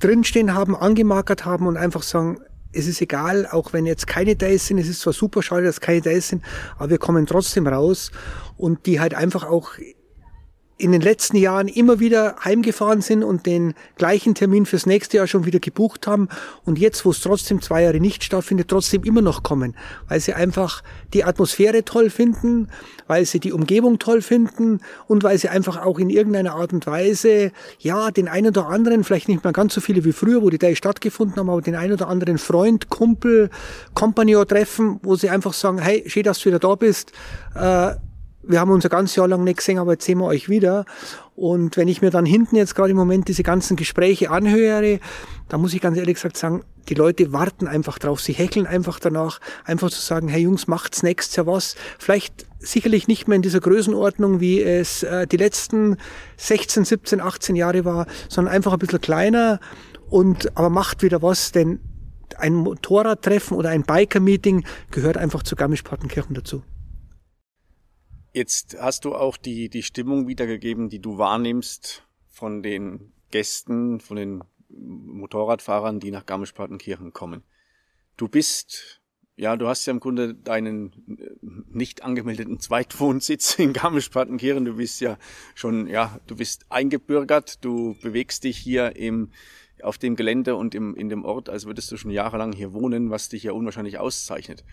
drinstehen 0.00 0.54
haben, 0.54 0.76
angemarkert 0.76 1.44
haben 1.44 1.66
und 1.66 1.76
einfach 1.76 2.02
sagen, 2.02 2.40
es 2.72 2.86
ist 2.86 3.00
egal, 3.00 3.46
auch 3.46 3.72
wenn 3.72 3.86
jetzt 3.86 4.06
keine 4.06 4.34
Days 4.34 4.66
sind, 4.66 4.78
es 4.78 4.88
ist 4.88 5.00
zwar 5.00 5.12
super 5.12 5.42
schade, 5.42 5.64
dass 5.64 5.80
keine 5.80 6.00
Days 6.00 6.28
sind, 6.28 6.42
aber 6.76 6.90
wir 6.90 6.98
kommen 6.98 7.26
trotzdem 7.26 7.66
raus 7.66 8.10
und 8.56 8.86
die 8.86 9.00
halt 9.00 9.14
einfach 9.14 9.44
auch 9.44 9.72
in 10.76 10.90
den 10.90 11.00
letzten 11.00 11.36
Jahren 11.36 11.68
immer 11.68 12.00
wieder 12.00 12.34
heimgefahren 12.44 13.00
sind 13.00 13.22
und 13.22 13.46
den 13.46 13.74
gleichen 13.96 14.34
Termin 14.34 14.66
fürs 14.66 14.86
nächste 14.86 15.18
Jahr 15.18 15.28
schon 15.28 15.46
wieder 15.46 15.60
gebucht 15.60 16.08
haben 16.08 16.28
und 16.64 16.80
jetzt, 16.80 17.04
wo 17.04 17.10
es 17.10 17.20
trotzdem 17.20 17.62
zwei 17.62 17.82
Jahre 17.82 18.00
nicht 18.00 18.24
stattfindet, 18.24 18.68
trotzdem 18.68 19.04
immer 19.04 19.22
noch 19.22 19.44
kommen, 19.44 19.76
weil 20.08 20.18
sie 20.18 20.34
einfach 20.34 20.82
die 21.12 21.22
Atmosphäre 21.22 21.84
toll 21.84 22.10
finden, 22.10 22.68
weil 23.06 23.24
sie 23.24 23.38
die 23.38 23.52
Umgebung 23.52 24.00
toll 24.00 24.20
finden 24.20 24.80
und 25.06 25.22
weil 25.22 25.38
sie 25.38 25.48
einfach 25.48 25.80
auch 25.80 26.00
in 26.00 26.10
irgendeiner 26.10 26.54
Art 26.54 26.72
und 26.72 26.86
Weise, 26.88 27.52
ja, 27.78 28.10
den 28.10 28.26
einen 28.26 28.48
oder 28.48 28.66
anderen, 28.66 29.04
vielleicht 29.04 29.28
nicht 29.28 29.44
mehr 29.44 29.52
ganz 29.52 29.74
so 29.74 29.80
viele 29.80 30.04
wie 30.04 30.12
früher, 30.12 30.42
wo 30.42 30.50
die 30.50 30.58
da 30.58 30.74
stattgefunden 30.74 31.36
haben, 31.36 31.50
aber 31.50 31.62
den 31.62 31.76
einen 31.76 31.92
oder 31.92 32.08
anderen 32.08 32.38
Freund, 32.38 32.88
Kumpel, 32.88 33.48
Compagnon 33.94 34.46
treffen, 34.48 34.98
wo 35.04 35.14
sie 35.14 35.30
einfach 35.30 35.52
sagen, 35.52 35.78
hey, 35.78 36.02
schön, 36.08 36.24
dass 36.24 36.40
du 36.40 36.46
wieder 36.46 36.58
da 36.58 36.74
bist, 36.74 37.12
äh, 37.54 37.92
wir 38.46 38.60
haben 38.60 38.70
uns 38.70 38.84
ein 38.84 38.90
ganzes 38.90 39.16
Jahr 39.16 39.28
lang 39.28 39.44
nicht 39.44 39.58
gesehen, 39.58 39.78
aber 39.78 39.92
jetzt 39.92 40.04
sehen 40.04 40.18
wir 40.18 40.26
euch 40.26 40.48
wieder. 40.48 40.84
Und 41.36 41.76
wenn 41.76 41.88
ich 41.88 42.02
mir 42.02 42.10
dann 42.10 42.26
hinten 42.26 42.56
jetzt 42.56 42.74
gerade 42.74 42.90
im 42.90 42.96
Moment 42.96 43.28
diese 43.28 43.42
ganzen 43.42 43.76
Gespräche 43.76 44.30
anhöre, 44.30 45.00
da 45.48 45.58
muss 45.58 45.74
ich 45.74 45.80
ganz 45.80 45.98
ehrlich 45.98 46.14
gesagt 46.14 46.36
sagen, 46.36 46.62
die 46.88 46.94
Leute 46.94 47.32
warten 47.32 47.66
einfach 47.66 47.98
drauf, 47.98 48.20
sie 48.20 48.32
heckeln 48.32 48.66
einfach 48.66 49.00
danach, 49.00 49.40
einfach 49.64 49.90
zu 49.90 50.00
sagen, 50.00 50.28
hey 50.28 50.42
Jungs, 50.42 50.68
macht's 50.68 51.02
nächstes 51.02 51.36
Jahr 51.36 51.46
was. 51.46 51.76
Vielleicht 51.98 52.46
sicherlich 52.60 53.08
nicht 53.08 53.26
mehr 53.26 53.36
in 53.36 53.42
dieser 53.42 53.60
Größenordnung, 53.60 54.40
wie 54.40 54.62
es 54.62 55.02
äh, 55.02 55.26
die 55.26 55.36
letzten 55.36 55.96
16, 56.36 56.84
17, 56.84 57.20
18 57.20 57.56
Jahre 57.56 57.84
war, 57.84 58.06
sondern 58.28 58.54
einfach 58.54 58.72
ein 58.72 58.78
bisschen 58.78 59.00
kleiner 59.00 59.60
und 60.10 60.56
aber 60.56 60.70
macht 60.70 61.02
wieder 61.02 61.22
was, 61.22 61.52
denn 61.52 61.80
ein 62.36 62.54
Motorradtreffen 62.54 63.56
oder 63.56 63.70
ein 63.70 63.82
Biker-Meeting 63.82 64.64
gehört 64.90 65.16
einfach 65.16 65.42
zu 65.42 65.56
Garmisch-Partenkirchen 65.56 66.34
dazu. 66.34 66.62
Jetzt 68.34 68.76
hast 68.80 69.04
du 69.04 69.14
auch 69.14 69.36
die, 69.36 69.68
die 69.68 69.84
Stimmung 69.84 70.26
wiedergegeben, 70.26 70.88
die 70.88 70.98
du 70.98 71.18
wahrnimmst 71.18 72.02
von 72.26 72.64
den 72.64 73.12
Gästen, 73.30 74.00
von 74.00 74.16
den 74.16 74.42
Motorradfahrern, 74.68 76.00
die 76.00 76.10
nach 76.10 76.26
Garmisch-Partenkirchen 76.26 77.12
kommen. 77.12 77.44
Du 78.16 78.26
bist, 78.26 79.00
ja, 79.36 79.56
du 79.56 79.68
hast 79.68 79.86
ja 79.86 79.92
im 79.92 80.00
Grunde 80.00 80.34
deinen 80.34 81.16
äh, 81.16 81.30
nicht 81.70 82.02
angemeldeten 82.02 82.58
Zweitwohnsitz 82.58 83.56
in 83.60 83.72
Garmisch-Partenkirchen. 83.72 84.64
Du 84.64 84.78
bist 84.78 85.00
ja 85.00 85.16
schon, 85.54 85.86
ja, 85.86 86.18
du 86.26 86.34
bist 86.34 86.66
eingebürgert, 86.70 87.64
du 87.64 87.94
bewegst 88.02 88.42
dich 88.42 88.58
hier 88.58 88.96
im, 88.96 89.30
auf 89.80 89.96
dem 89.96 90.16
Gelände 90.16 90.56
und 90.56 90.74
im, 90.74 90.96
in 90.96 91.08
dem 91.08 91.24
Ort, 91.24 91.48
als 91.48 91.66
würdest 91.66 91.92
du 91.92 91.96
schon 91.96 92.10
jahrelang 92.10 92.52
hier 92.52 92.72
wohnen, 92.72 93.10
was 93.10 93.28
dich 93.28 93.44
ja 93.44 93.52
unwahrscheinlich 93.52 93.98
auszeichnet. 94.00 94.64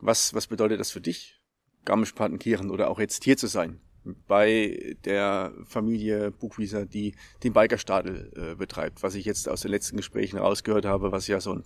Was, 0.00 0.32
was 0.32 0.46
bedeutet 0.46 0.80
das 0.80 0.90
für 0.90 1.02
dich? 1.02 1.43
Garmisch-Partenkirchen 1.84 2.70
oder 2.70 2.90
auch 2.90 2.98
jetzt 2.98 3.24
hier 3.24 3.36
zu 3.36 3.46
sein 3.46 3.80
bei 4.26 4.96
der 5.04 5.52
Familie 5.64 6.30
Buchwieser, 6.30 6.86
die 6.86 7.14
den 7.42 7.52
Bikerstadel 7.52 8.32
äh, 8.36 8.54
betreibt, 8.54 9.02
was 9.02 9.14
ich 9.14 9.24
jetzt 9.24 9.48
aus 9.48 9.62
den 9.62 9.70
letzten 9.70 9.96
Gesprächen 9.96 10.38
rausgehört 10.38 10.84
habe, 10.84 11.12
was 11.12 11.26
ja 11.26 11.40
so 11.40 11.54
ein 11.54 11.62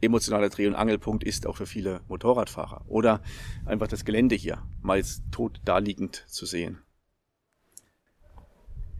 emotionaler 0.00 0.48
Dreh- 0.48 0.66
und 0.66 0.74
Angelpunkt 0.74 1.24
ist, 1.24 1.46
auch 1.46 1.56
für 1.56 1.66
viele 1.66 2.00
Motorradfahrer. 2.08 2.84
Oder 2.88 3.22
einfach 3.66 3.88
das 3.88 4.04
Gelände 4.04 4.34
hier 4.34 4.62
mal 4.80 5.02
tot 5.30 5.60
daliegend 5.64 6.24
zu 6.28 6.46
sehen. 6.46 6.78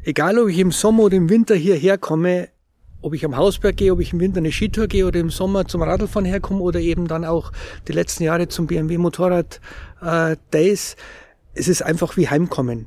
Egal, 0.04 0.38
ob 0.38 0.48
ich 0.48 0.58
im 0.58 0.72
Sommer 0.72 1.04
oder 1.04 1.16
im 1.16 1.30
Winter 1.30 1.54
hierher 1.54 1.96
komme, 1.96 2.48
ob 3.02 3.14
ich 3.14 3.24
am 3.24 3.36
Hausberg 3.36 3.76
gehe, 3.76 3.92
ob 3.92 4.00
ich 4.00 4.12
im 4.12 4.20
Winter 4.20 4.38
eine 4.38 4.52
Skitour 4.52 4.86
gehe 4.86 5.06
oder 5.06 5.20
im 5.20 5.30
Sommer 5.30 5.66
zum 5.66 5.82
Radlfahren 5.82 6.24
herkomme 6.24 6.60
oder 6.60 6.80
eben 6.80 7.08
dann 7.08 7.24
auch 7.24 7.52
die 7.88 7.92
letzten 7.92 8.22
Jahre 8.22 8.48
zum 8.48 8.66
BMW 8.66 8.96
Motorrad 8.96 9.60
äh, 10.00 10.36
Days. 10.52 10.96
Es 11.54 11.68
ist 11.68 11.82
einfach 11.82 12.16
wie 12.16 12.28
Heimkommen. 12.28 12.86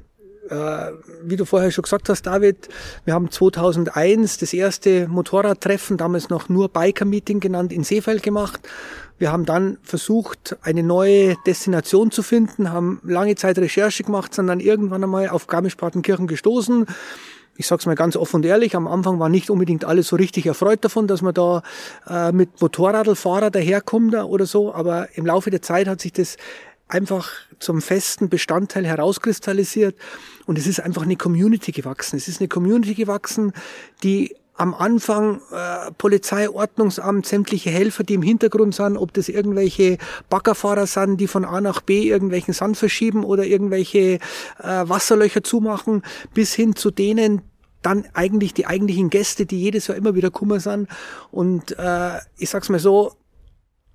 Äh, 0.50 0.92
wie 1.24 1.36
du 1.36 1.46
vorher 1.46 1.72
schon 1.72 1.82
gesagt 1.82 2.08
hast, 2.08 2.24
David, 2.24 2.70
wir 3.04 3.14
haben 3.14 3.32
2001 3.32 4.38
das 4.38 4.54
erste 4.54 5.08
Motorradtreffen, 5.08 5.98
damals 5.98 6.30
noch 6.30 6.50
nur 6.50 6.70
Biker-Meeting 6.70 7.40
genannt, 7.40 7.74
in 7.74 7.84
Seefeld 7.84 8.22
gemacht. 8.24 8.60
Wir 9.18 9.32
haben 9.32 9.46
dann 9.46 9.78
versucht, 9.82 10.58
eine 10.62 10.84
neue 10.84 11.36
Destination 11.48 12.12
zu 12.12 12.22
finden, 12.22 12.72
haben 12.72 13.02
lange 13.04 13.36
Zeit 13.36 13.58
Recherche 13.58 14.04
gemacht, 14.04 14.34
sind 14.34 14.48
dann 14.48 14.60
irgendwann 14.60 15.04
einmal 15.04 15.30
auf 15.30 15.48
Garmisch-Partenkirchen 15.48 16.28
gestoßen 16.28 16.86
ich 17.58 17.68
sag's 17.68 17.86
mal 17.86 17.96
ganz 17.96 18.16
offen 18.16 18.38
und 18.38 18.46
ehrlich, 18.46 18.76
am 18.76 18.88
Anfang 18.88 19.20
war 19.20 19.30
nicht 19.30 19.50
unbedingt 19.50 19.86
alle 19.86 20.04
so 20.04 20.16
richtig 20.16 20.46
erfreut 20.46 20.84
davon, 20.84 21.08
dass 21.08 21.22
man 21.22 21.34
da 21.34 21.64
äh, 22.08 22.32
mit 22.32 22.62
Motorradlfahrer 22.62 23.52
daherkommt 23.52 24.14
oder 24.16 24.46
so, 24.46 24.74
aber 24.74 25.10
im 25.16 25.26
Laufe 25.26 25.50
der 25.50 25.62
Zeit 25.62 25.88
hat 25.88 26.02
sich 26.02 26.14
das 26.14 26.38
einfach 26.88 27.32
zum 27.60 27.82
festen 27.82 28.30
Bestandteil 28.30 28.86
herauskristallisiert 28.86 29.96
und 30.46 30.58
es 30.58 30.68
ist 30.68 30.80
einfach 30.80 31.04
eine 31.04 31.16
Community 31.16 31.72
gewachsen. 31.72 32.18
Es 32.18 32.28
ist 32.28 32.40
eine 32.40 32.48
Community 32.48 32.94
gewachsen, 32.94 33.54
die 34.04 34.36
am 34.58 34.74
Anfang 34.74 35.42
äh, 35.52 35.92
Polizei, 35.98 36.50
Ordnungsamt, 36.50 37.26
sämtliche 37.26 37.70
Helfer, 37.70 38.04
die 38.04 38.14
im 38.14 38.22
Hintergrund 38.22 38.74
sind, 38.74 38.98
ob 38.98 39.14
das 39.14 39.28
irgendwelche 39.28 39.98
Baggerfahrer 40.30 40.88
sind, 40.88 41.18
die 41.18 41.28
von 41.28 41.44
A 41.44 41.60
nach 41.60 41.82
B 41.82 42.08
irgendwelchen 42.08 42.54
Sand 42.54 42.78
verschieben 42.78 43.26
oder 43.26 43.46
irgendwelche 43.46 44.00
äh, 44.00 44.20
Wasserlöcher 44.60 45.44
zumachen, 45.44 46.04
bis 46.34 46.54
hin 46.54 46.76
zu 46.76 46.90
denen, 46.90 47.42
dann 47.82 48.06
eigentlich 48.14 48.54
die 48.54 48.66
eigentlichen 48.66 49.10
Gäste, 49.10 49.46
die 49.46 49.60
jedes 49.62 49.88
Jahr 49.88 49.98
immer 49.98 50.16
wieder 50.16 50.32
Kummer 50.32 50.60
sind. 50.60 50.88
Und 51.32 51.78
äh, 51.78 52.20
ich 52.38 52.50
sag's 52.50 52.70
mal 52.70 52.80
so, 52.80 53.12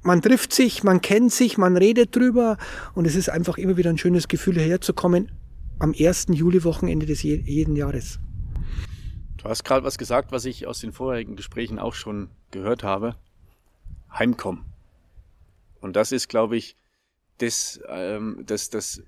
man 0.02 0.22
trifft 0.22 0.52
sich, 0.52 0.84
man 0.84 1.00
kennt 1.00 1.32
sich, 1.32 1.58
man 1.58 1.76
redet 1.76 2.14
drüber 2.14 2.58
und 2.94 3.06
es 3.06 3.16
ist 3.16 3.30
einfach 3.30 3.58
immer 3.58 3.76
wieder 3.76 3.90
ein 3.90 3.98
schönes 3.98 4.28
Gefühl, 4.28 4.54
hierher 4.54 4.80
zu 4.80 4.92
kommen 4.92 5.32
am 5.78 5.94
ersten 5.94 6.34
Juliwochenende 6.34 7.06
des 7.06 7.22
jeden 7.22 7.74
Jahres. 7.74 8.18
Du 9.42 9.48
hast 9.48 9.64
gerade 9.64 9.84
was 9.84 9.96
gesagt, 9.96 10.32
was 10.32 10.44
ich 10.44 10.66
aus 10.66 10.80
den 10.80 10.92
vorherigen 10.92 11.34
Gesprächen 11.34 11.78
auch 11.78 11.94
schon 11.94 12.28
gehört 12.50 12.82
habe. 12.82 13.16
Heimkommen. 14.12 14.66
Und 15.80 15.96
das 15.96 16.12
ist, 16.12 16.28
glaube 16.28 16.58
ich, 16.58 16.76
das, 17.38 17.80
ähm, 17.88 18.42
das, 18.44 18.68
das, 18.68 19.02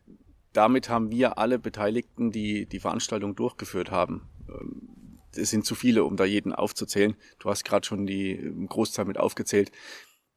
damit 0.55 0.88
haben 0.88 1.11
wir 1.11 1.37
alle 1.37 1.59
Beteiligten, 1.59 2.31
die 2.31 2.64
die 2.64 2.81
Veranstaltung 2.81 3.35
durchgeführt 3.37 3.90
haben. 3.90 4.23
Ähm, 4.49 4.88
es 5.37 5.51
sind 5.51 5.66
zu 5.66 5.75
viele, 5.75 6.05
um 6.05 6.16
da 6.16 6.25
jeden 6.25 6.55
aufzuzählen. 6.55 7.14
Du 7.38 7.51
hast 7.51 7.64
gerade 7.64 7.87
schon 7.87 8.07
die 8.07 8.53
Großzahl 8.68 9.05
mit 9.05 9.18
aufgezählt. 9.18 9.71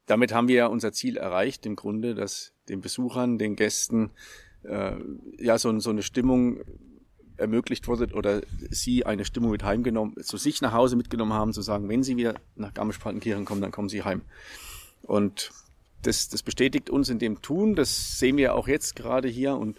Damit 0.07 0.33
haben 0.33 0.49
wir 0.49 0.55
ja 0.55 0.67
unser 0.67 0.91
Ziel 0.91 1.15
erreicht, 1.15 1.65
im 1.65 1.77
Grunde, 1.77 2.15
dass 2.15 2.53
den 2.67 2.81
Besuchern, 2.81 3.37
den 3.37 3.55
Gästen, 3.55 4.11
äh, 4.63 4.97
ja, 5.37 5.57
so, 5.57 5.79
so 5.79 5.89
eine 5.89 6.03
Stimmung 6.03 6.59
ermöglicht 7.37 7.87
wurde 7.87 8.13
oder 8.13 8.41
sie 8.69 9.05
eine 9.05 9.25
Stimmung 9.25 9.51
mit 9.51 9.63
heimgenommen, 9.63 10.15
zu 10.23 10.37
sich 10.37 10.61
nach 10.61 10.73
Hause 10.73 10.95
mitgenommen 10.95 11.33
haben, 11.33 11.53
zu 11.53 11.61
sagen, 11.61 11.89
wenn 11.89 12.03
sie 12.03 12.17
wieder 12.17 12.35
nach 12.55 12.73
Garmisch-Partenkirchen 12.73 13.45
kommen, 13.45 13.61
dann 13.61 13.71
kommen 13.71 13.89
sie 13.89 14.03
heim. 14.03 14.21
Und 15.03 15.51
das, 16.01 16.29
das 16.29 16.43
bestätigt 16.43 16.89
uns 16.89 17.09
in 17.09 17.19
dem 17.19 17.41
Tun. 17.41 17.75
Das 17.75 18.19
sehen 18.19 18.37
wir 18.37 18.55
auch 18.55 18.67
jetzt 18.67 18.95
gerade 18.95 19.27
hier. 19.27 19.55
Und 19.55 19.77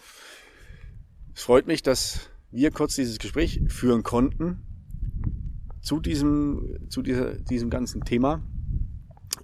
es 1.34 1.42
freut 1.42 1.66
mich, 1.66 1.82
dass 1.82 2.30
wir 2.50 2.70
kurz 2.70 2.94
dieses 2.94 3.18
Gespräch 3.18 3.60
führen 3.68 4.02
konnten 4.02 4.62
zu 5.82 6.00
diesem, 6.00 6.78
zu 6.88 7.02
dieser, 7.02 7.34
diesem 7.34 7.70
ganzen 7.70 8.04
Thema. 8.04 8.42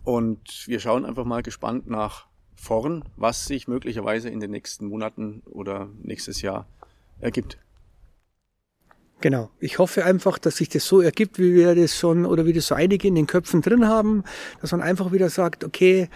Und 0.04 0.66
wir 0.66 0.80
schauen 0.80 1.04
einfach 1.04 1.24
mal 1.24 1.42
gespannt 1.42 1.88
nach 1.88 2.26
vorn, 2.56 3.04
was 3.16 3.46
sich 3.46 3.68
möglicherweise 3.68 4.28
in 4.28 4.40
den 4.40 4.50
nächsten 4.50 4.86
Monaten 4.86 5.42
oder 5.46 5.88
nächstes 6.02 6.42
Jahr 6.42 6.66
ergibt. 7.20 7.58
Genau. 9.22 9.50
Ich 9.60 9.78
hoffe 9.78 10.04
einfach, 10.04 10.36
dass 10.36 10.56
sich 10.56 10.68
das 10.68 10.84
so 10.84 11.00
ergibt, 11.00 11.38
wie 11.38 11.54
wir 11.54 11.76
das 11.76 11.96
schon 11.96 12.26
oder 12.26 12.44
wie 12.44 12.52
das 12.52 12.66
so 12.66 12.74
einige 12.74 13.06
in 13.06 13.14
den 13.14 13.28
Köpfen 13.28 13.62
drin 13.62 13.86
haben, 13.86 14.24
dass 14.60 14.72
man 14.72 14.82
einfach 14.82 15.12
wieder 15.12 15.30
sagt, 15.30 15.62
okay, 15.62 16.08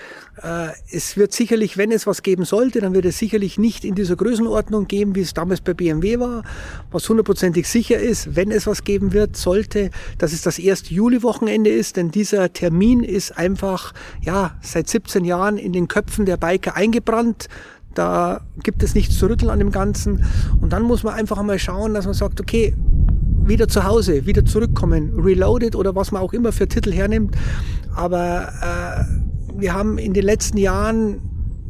äh, 0.43 0.71
es 0.91 1.17
wird 1.17 1.33
sicherlich, 1.33 1.79
wenn 1.79 1.93
es 1.93 2.09
was 2.09 2.25
geben 2.25 2.45
sollte, 2.45 2.81
dann 2.81 2.95
wird 2.95 3.05
es 3.05 3.17
sicherlich 3.17 3.59
nicht 3.59 3.85
in 3.85 3.95
dieser 3.95 4.17
Größenordnung 4.17 4.89
geben, 4.89 5.15
wie 5.15 5.21
es 5.21 5.35
damals 5.35 5.61
bei 5.61 5.73
BMW 5.73 6.19
war, 6.19 6.43
was 6.91 7.09
hundertprozentig 7.09 7.69
sicher 7.69 7.97
ist, 7.97 8.35
wenn 8.35 8.51
es 8.51 8.67
was 8.67 8.83
geben 8.83 9.13
wird, 9.13 9.37
sollte, 9.37 9.91
dass 10.19 10.33
es 10.33 10.43
das 10.43 10.59
erste 10.59 10.93
Juli-Wochenende 10.93 11.71
ist, 11.71 11.97
denn 11.97 12.11
dieser 12.11 12.53
Termin 12.53 13.05
ist 13.05 13.39
einfach, 13.39 13.95
ja, 14.21 14.59
seit 14.63 14.89
17 14.89 15.25
Jahren 15.25 15.59
in 15.59 15.73
den 15.73 15.87
Köpfen 15.87 16.27
der 16.27 16.39
Biker 16.39 16.75
eingebrannt. 16.75 17.47
Da 17.97 18.43
gibt 18.63 18.83
es 18.83 18.95
nichts 18.95 19.19
zu 19.19 19.27
rütteln 19.27 19.51
an 19.51 19.59
dem 19.59 19.71
Ganzen. 19.71 20.25
Und 20.61 20.73
dann 20.73 20.83
muss 20.83 21.03
man 21.03 21.15
einfach 21.15 21.39
einmal 21.39 21.59
schauen, 21.59 21.95
dass 21.95 22.05
man 22.05 22.15
sagt, 22.15 22.41
okay, 22.41 22.77
wieder 23.45 23.69
zu 23.69 23.85
Hause, 23.85 24.27
wieder 24.27 24.45
zurückkommen, 24.45 25.19
reloaded 25.19 25.75
oder 25.75 25.95
was 25.95 26.13
man 26.13 26.21
auch 26.21 26.33
immer 26.33 26.53
für 26.53 26.69
Titel 26.69 26.93
hernimmt. 26.93 27.37
Aber 27.95 28.49
äh, 28.61 29.61
wir 29.61 29.73
haben 29.73 29.97
in 29.99 30.13
den 30.13 30.25
letzten 30.25 30.59
Jahren 30.59 31.21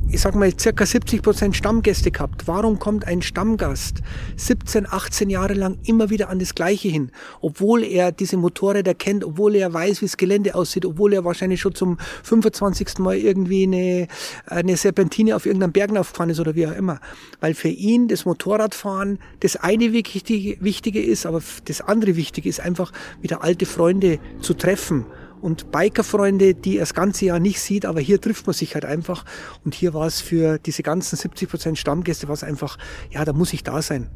ich 0.08 0.20
sag 0.20 0.36
mal, 0.36 0.52
circa 0.56 0.86
70 0.86 1.20
Prozent 1.20 1.56
Stammgäste 1.56 2.12
gehabt. 2.12 2.46
Warum 2.46 2.78
kommt 2.78 3.06
ein 3.06 3.22
Stammgast 3.22 4.02
17, 4.36 4.86
18 4.88 5.30
Jahre 5.30 5.54
lang 5.54 5.78
immer 5.84 6.10
wieder 6.10 6.28
an 6.28 6.38
das 6.38 6.54
Gleiche 6.54 6.88
hin? 6.88 7.10
Obwohl 7.40 7.82
er 7.82 8.12
diese 8.12 8.36
Motorräder 8.36 8.94
kennt, 8.94 9.24
obwohl 9.24 9.56
er 9.56 9.72
weiß, 9.72 10.02
wie 10.02 10.06
das 10.06 10.16
Gelände 10.16 10.54
aussieht, 10.54 10.86
obwohl 10.86 11.12
er 11.12 11.24
wahrscheinlich 11.24 11.60
schon 11.60 11.74
zum 11.74 11.98
25. 12.22 12.98
Mal 12.98 13.16
irgendwie 13.16 13.64
eine, 13.64 14.06
eine 14.46 14.76
Serpentine 14.76 15.34
auf 15.34 15.44
irgendeinem 15.44 15.72
Berg 15.72 15.96
aufgefahren 15.96 16.30
ist 16.30 16.38
oder 16.38 16.54
wie 16.54 16.68
auch 16.68 16.76
immer. 16.76 17.00
Weil 17.40 17.54
für 17.54 17.68
ihn 17.68 18.06
das 18.06 18.24
Motorradfahren 18.24 19.18
das 19.40 19.56
eine 19.56 19.92
wichtige, 19.92 20.56
wichtige 20.62 21.02
ist, 21.02 21.26
aber 21.26 21.42
das 21.64 21.80
andere 21.80 22.14
Wichtige 22.14 22.48
ist 22.48 22.60
einfach 22.60 22.92
wieder 23.20 23.42
alte 23.42 23.66
Freunde 23.66 24.20
zu 24.40 24.54
treffen 24.54 25.04
und 25.40 25.70
Bikerfreunde, 25.70 26.54
die 26.54 26.76
er 26.76 26.80
das 26.80 26.94
ganze 26.94 27.26
Jahr 27.26 27.38
nicht 27.38 27.60
sieht, 27.60 27.84
aber 27.84 28.00
hier 28.00 28.20
trifft 28.20 28.46
man 28.46 28.54
sich 28.54 28.74
halt 28.74 28.84
einfach. 28.84 29.24
Und 29.64 29.74
hier 29.74 29.94
war 29.94 30.06
es 30.06 30.20
für 30.20 30.58
diese 30.58 30.82
ganzen 30.82 31.16
70 31.16 31.48
Prozent 31.48 31.78
Stammgäste, 31.78 32.28
war 32.28 32.34
es 32.34 32.44
einfach, 32.44 32.78
ja, 33.10 33.24
da 33.24 33.32
muss 33.32 33.52
ich 33.52 33.62
da 33.62 33.82
sein. 33.82 34.10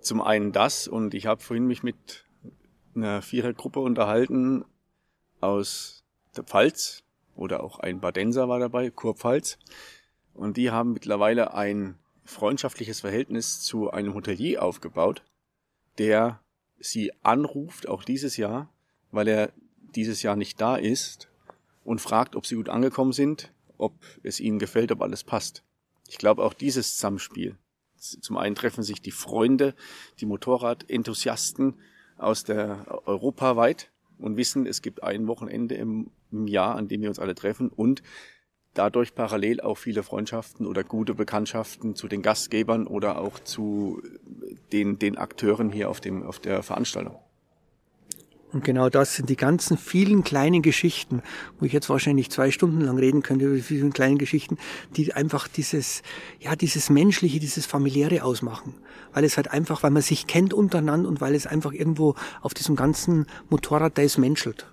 Zum 0.00 0.20
einen 0.20 0.52
das 0.52 0.86
und 0.86 1.14
ich 1.14 1.26
habe 1.26 1.42
vorhin 1.42 1.66
mich 1.66 1.82
mit 1.82 2.26
einer 2.94 3.22
Vierergruppe 3.22 3.80
unterhalten 3.80 4.64
aus 5.40 6.04
der 6.36 6.44
Pfalz 6.44 7.02
oder 7.34 7.62
auch 7.62 7.78
ein 7.80 8.00
Badenser 8.00 8.48
war 8.48 8.58
dabei, 8.58 8.90
Kurpfalz. 8.90 9.58
Und 10.32 10.56
die 10.56 10.70
haben 10.70 10.92
mittlerweile 10.92 11.54
ein 11.54 11.98
freundschaftliches 12.24 13.00
Verhältnis 13.00 13.60
zu 13.60 13.90
einem 13.90 14.14
Hotelier 14.14 14.62
aufgebaut, 14.62 15.22
der 15.98 16.40
sie 16.78 17.12
anruft, 17.22 17.88
auch 17.88 18.04
dieses 18.04 18.36
Jahr, 18.36 18.72
weil 19.16 19.28
er 19.28 19.52
dieses 19.94 20.22
Jahr 20.22 20.36
nicht 20.36 20.60
da 20.60 20.76
ist 20.76 21.28
und 21.84 22.00
fragt, 22.00 22.36
ob 22.36 22.46
sie 22.46 22.54
gut 22.54 22.68
angekommen 22.68 23.12
sind, 23.12 23.50
ob 23.78 23.94
es 24.22 24.40
ihnen 24.40 24.58
gefällt, 24.58 24.92
ob 24.92 25.02
alles 25.02 25.24
passt. 25.24 25.64
Ich 26.08 26.18
glaube 26.18 26.44
auch 26.44 26.54
dieses 26.54 26.94
Zusammenspiel. 26.94 27.56
Zum 27.96 28.36
einen 28.36 28.54
treffen 28.54 28.84
sich 28.84 29.00
die 29.00 29.10
Freunde, 29.10 29.74
die 30.20 30.26
Motorradenthusiasten 30.26 31.74
aus 32.18 32.44
der 32.44 33.02
europaweit 33.06 33.90
und 34.18 34.36
wissen, 34.36 34.66
es 34.66 34.82
gibt 34.82 35.02
ein 35.02 35.26
Wochenende 35.26 35.74
im, 35.74 36.10
im 36.30 36.46
Jahr, 36.46 36.76
an 36.76 36.88
dem 36.88 37.00
wir 37.00 37.08
uns 37.08 37.18
alle 37.18 37.34
treffen 37.34 37.68
und 37.70 38.02
dadurch 38.74 39.14
parallel 39.14 39.62
auch 39.62 39.78
viele 39.78 40.02
Freundschaften 40.02 40.66
oder 40.66 40.84
gute 40.84 41.14
Bekanntschaften 41.14 41.94
zu 41.94 42.06
den 42.06 42.22
Gastgebern 42.22 42.86
oder 42.86 43.18
auch 43.18 43.38
zu 43.38 44.02
den, 44.72 44.98
den 44.98 45.16
Akteuren 45.16 45.72
hier 45.72 45.88
auf 45.88 46.00
dem, 46.00 46.22
auf 46.22 46.38
der 46.38 46.62
Veranstaltung. 46.62 47.18
Und 48.52 48.64
genau 48.64 48.88
das 48.88 49.16
sind 49.16 49.28
die 49.28 49.36
ganzen 49.36 49.76
vielen 49.76 50.22
kleinen 50.22 50.62
Geschichten, 50.62 51.22
wo 51.58 51.66
ich 51.66 51.72
jetzt 51.72 51.90
wahrscheinlich 51.90 52.30
zwei 52.30 52.50
Stunden 52.50 52.80
lang 52.80 52.96
reden 52.96 53.22
könnte 53.22 53.46
über 53.46 53.56
die 53.56 53.62
vielen 53.62 53.92
kleinen 53.92 54.18
Geschichten, 54.18 54.56
die 54.96 55.12
einfach 55.12 55.48
dieses, 55.48 56.02
ja, 56.40 56.54
dieses 56.54 56.88
Menschliche, 56.88 57.40
dieses 57.40 57.66
Familiäre 57.66 58.22
ausmachen. 58.22 58.74
Weil 59.12 59.24
es 59.24 59.36
halt 59.36 59.50
einfach, 59.50 59.82
weil 59.82 59.90
man 59.90 60.02
sich 60.02 60.26
kennt 60.26 60.54
untereinander 60.54 61.08
und 61.08 61.20
weil 61.20 61.34
es 61.34 61.46
einfach 61.46 61.72
irgendwo 61.72 62.14
auf 62.40 62.54
diesem 62.54 62.76
ganzen 62.76 63.26
Motorrad 63.50 63.98
Days 63.98 64.16
menschelt. 64.16 64.66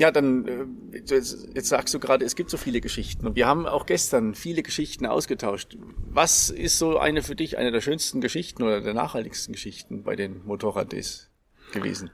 Ja, 0.00 0.10
dann 0.10 0.48
äh, 0.48 0.98
jetzt, 1.04 1.68
sagst 1.68 1.92
du 1.92 2.00
gerade, 2.00 2.24
es 2.24 2.34
gibt 2.34 2.48
so 2.48 2.56
viele 2.56 2.80
Geschichten 2.80 3.26
und 3.26 3.36
wir 3.36 3.46
haben 3.46 3.66
auch 3.66 3.84
gestern 3.84 4.34
viele 4.34 4.62
Geschichten 4.62 5.04
ausgetauscht. 5.04 5.76
Was 6.08 6.48
ist 6.48 6.78
so 6.78 6.98
eine 6.98 7.22
für 7.22 7.36
dich 7.36 7.58
eine 7.58 7.70
der 7.70 7.82
schönsten 7.82 8.22
Geschichten 8.22 8.62
oder 8.62 8.80
der 8.80 8.94
nachhaltigsten 8.94 9.52
Geschichten 9.52 10.02
bei 10.02 10.16
den 10.16 10.42
Motorrad 10.46 10.92
Days 10.92 11.30
gewesen? 11.72 12.10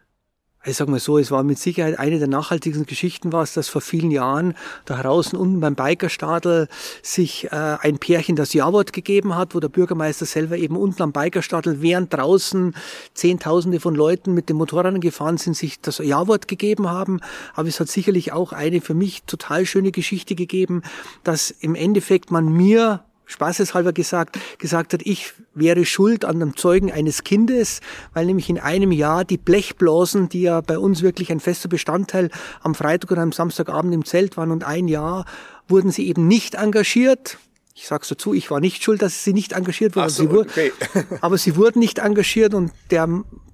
Ich 0.67 0.77
sag 0.77 0.89
mal 0.89 0.99
so, 0.99 1.17
es 1.19 1.31
war 1.31 1.45
mit 1.45 1.59
Sicherheit 1.59 1.99
eine 1.99 2.19
der 2.19 2.29
nachhaltigsten 2.29 2.87
Geschichten 2.87 3.33
war 3.33 3.43
es, 3.43 3.55
dass 3.55 3.69
vor 3.69 3.81
vielen 3.81 4.11
Jahren 4.11 4.55
da 4.85 5.01
draußen 5.01 5.39
unten 5.39 5.61
beim 5.61 5.77
Bikerstadel 5.77 6.69
sich 7.03 7.45
äh, 7.53 7.77
ein 7.81 7.99
Pärchen 7.99 8.35
das 8.35 8.53
Ja-Wort 8.53 8.93
gegeben 8.93 9.37
hat, 9.37 9.55
wo 9.55 9.61
der 9.61 9.69
Bürgermeister 9.69 10.27
selber 10.27 10.57
eben 10.57 10.77
unten 10.77 11.03
am 11.03 11.13
Bikerstadel, 11.13 11.83
während 11.83 12.13
draußen 12.13 12.75
Zehntausende 13.15 13.79
von 13.79 13.95
Leuten 13.95 14.35
mit 14.35 14.49
den 14.49 14.57
Motorrädern 14.57 15.01
gefahren 15.01 15.39
sind, 15.39 15.57
sich 15.57 15.81
das 15.81 15.99
Ja-Wort 15.99 16.49
gegeben 16.49 16.91
haben. 16.91 17.21
Aber 17.55 17.69
es 17.69 17.79
hat 17.79 17.89
sicherlich 17.89 18.33
auch 18.33 18.53
eine 18.53 18.81
für 18.81 18.95
mich 18.95 19.23
total 19.23 19.67
schöne 19.67 19.93
Geschichte 19.93 20.35
gegeben, 20.35 20.83
dass 21.23 21.51
im 21.51 21.77
Endeffekt 21.77 22.33
man 22.33 22.53
mir 22.53 23.05
spaßeshalber 23.27 23.93
gesagt, 23.93 24.39
gesagt 24.59 24.93
hat, 24.93 25.03
ich 25.05 25.35
wäre 25.55 25.85
schuld 25.85 26.25
an 26.25 26.41
dem 26.41 26.57
Zeugen 26.57 26.91
eines 26.91 27.25
Kindes, 27.25 27.81
weil 28.15 28.27
nämlich 28.27 28.49
in 28.49 28.59
einem 28.59 28.93
Jahr 28.93 29.25
die 29.25 29.37
Blechblasen, 29.37 30.29
die 30.29 30.43
ja 30.43 30.61
bei 30.61 30.79
uns 30.79 31.03
wirklich 31.03 31.31
ein 31.31 31.41
fester 31.41 31.69
Bestandteil 31.69 32.31
am 32.63 32.75
Freitag 32.75 33.11
oder 33.11 33.23
am 33.23 33.33
Samstagabend 33.33 33.93
im 33.93 34.05
Zelt 34.05 34.37
waren 34.37 34.51
und 34.51 34.65
ein 34.65 34.89
Jahr 34.89 35.27
wurden 35.69 35.91
sie 35.91 36.07
eben 36.09 36.29
nicht 36.29 36.55
engagiert. 36.55 37.39
Ich 37.75 37.87
sag's 37.87 38.09
dazu, 38.09 38.33
ich 38.33 38.51
war 38.51 38.61
nicht 38.61 38.83
schuld, 38.83 39.03
dass 39.03 39.25
sie 39.25 39.35
nicht 39.35 39.53
engagiert 39.53 39.97
wurden. 39.97 40.09
So, 40.09 40.31
okay. 40.31 40.73
aber 41.21 41.37
sie 41.37 41.57
wurden 41.57 41.81
nicht 41.81 41.99
engagiert 41.99 42.55
und 42.55 42.73
der 42.91 43.07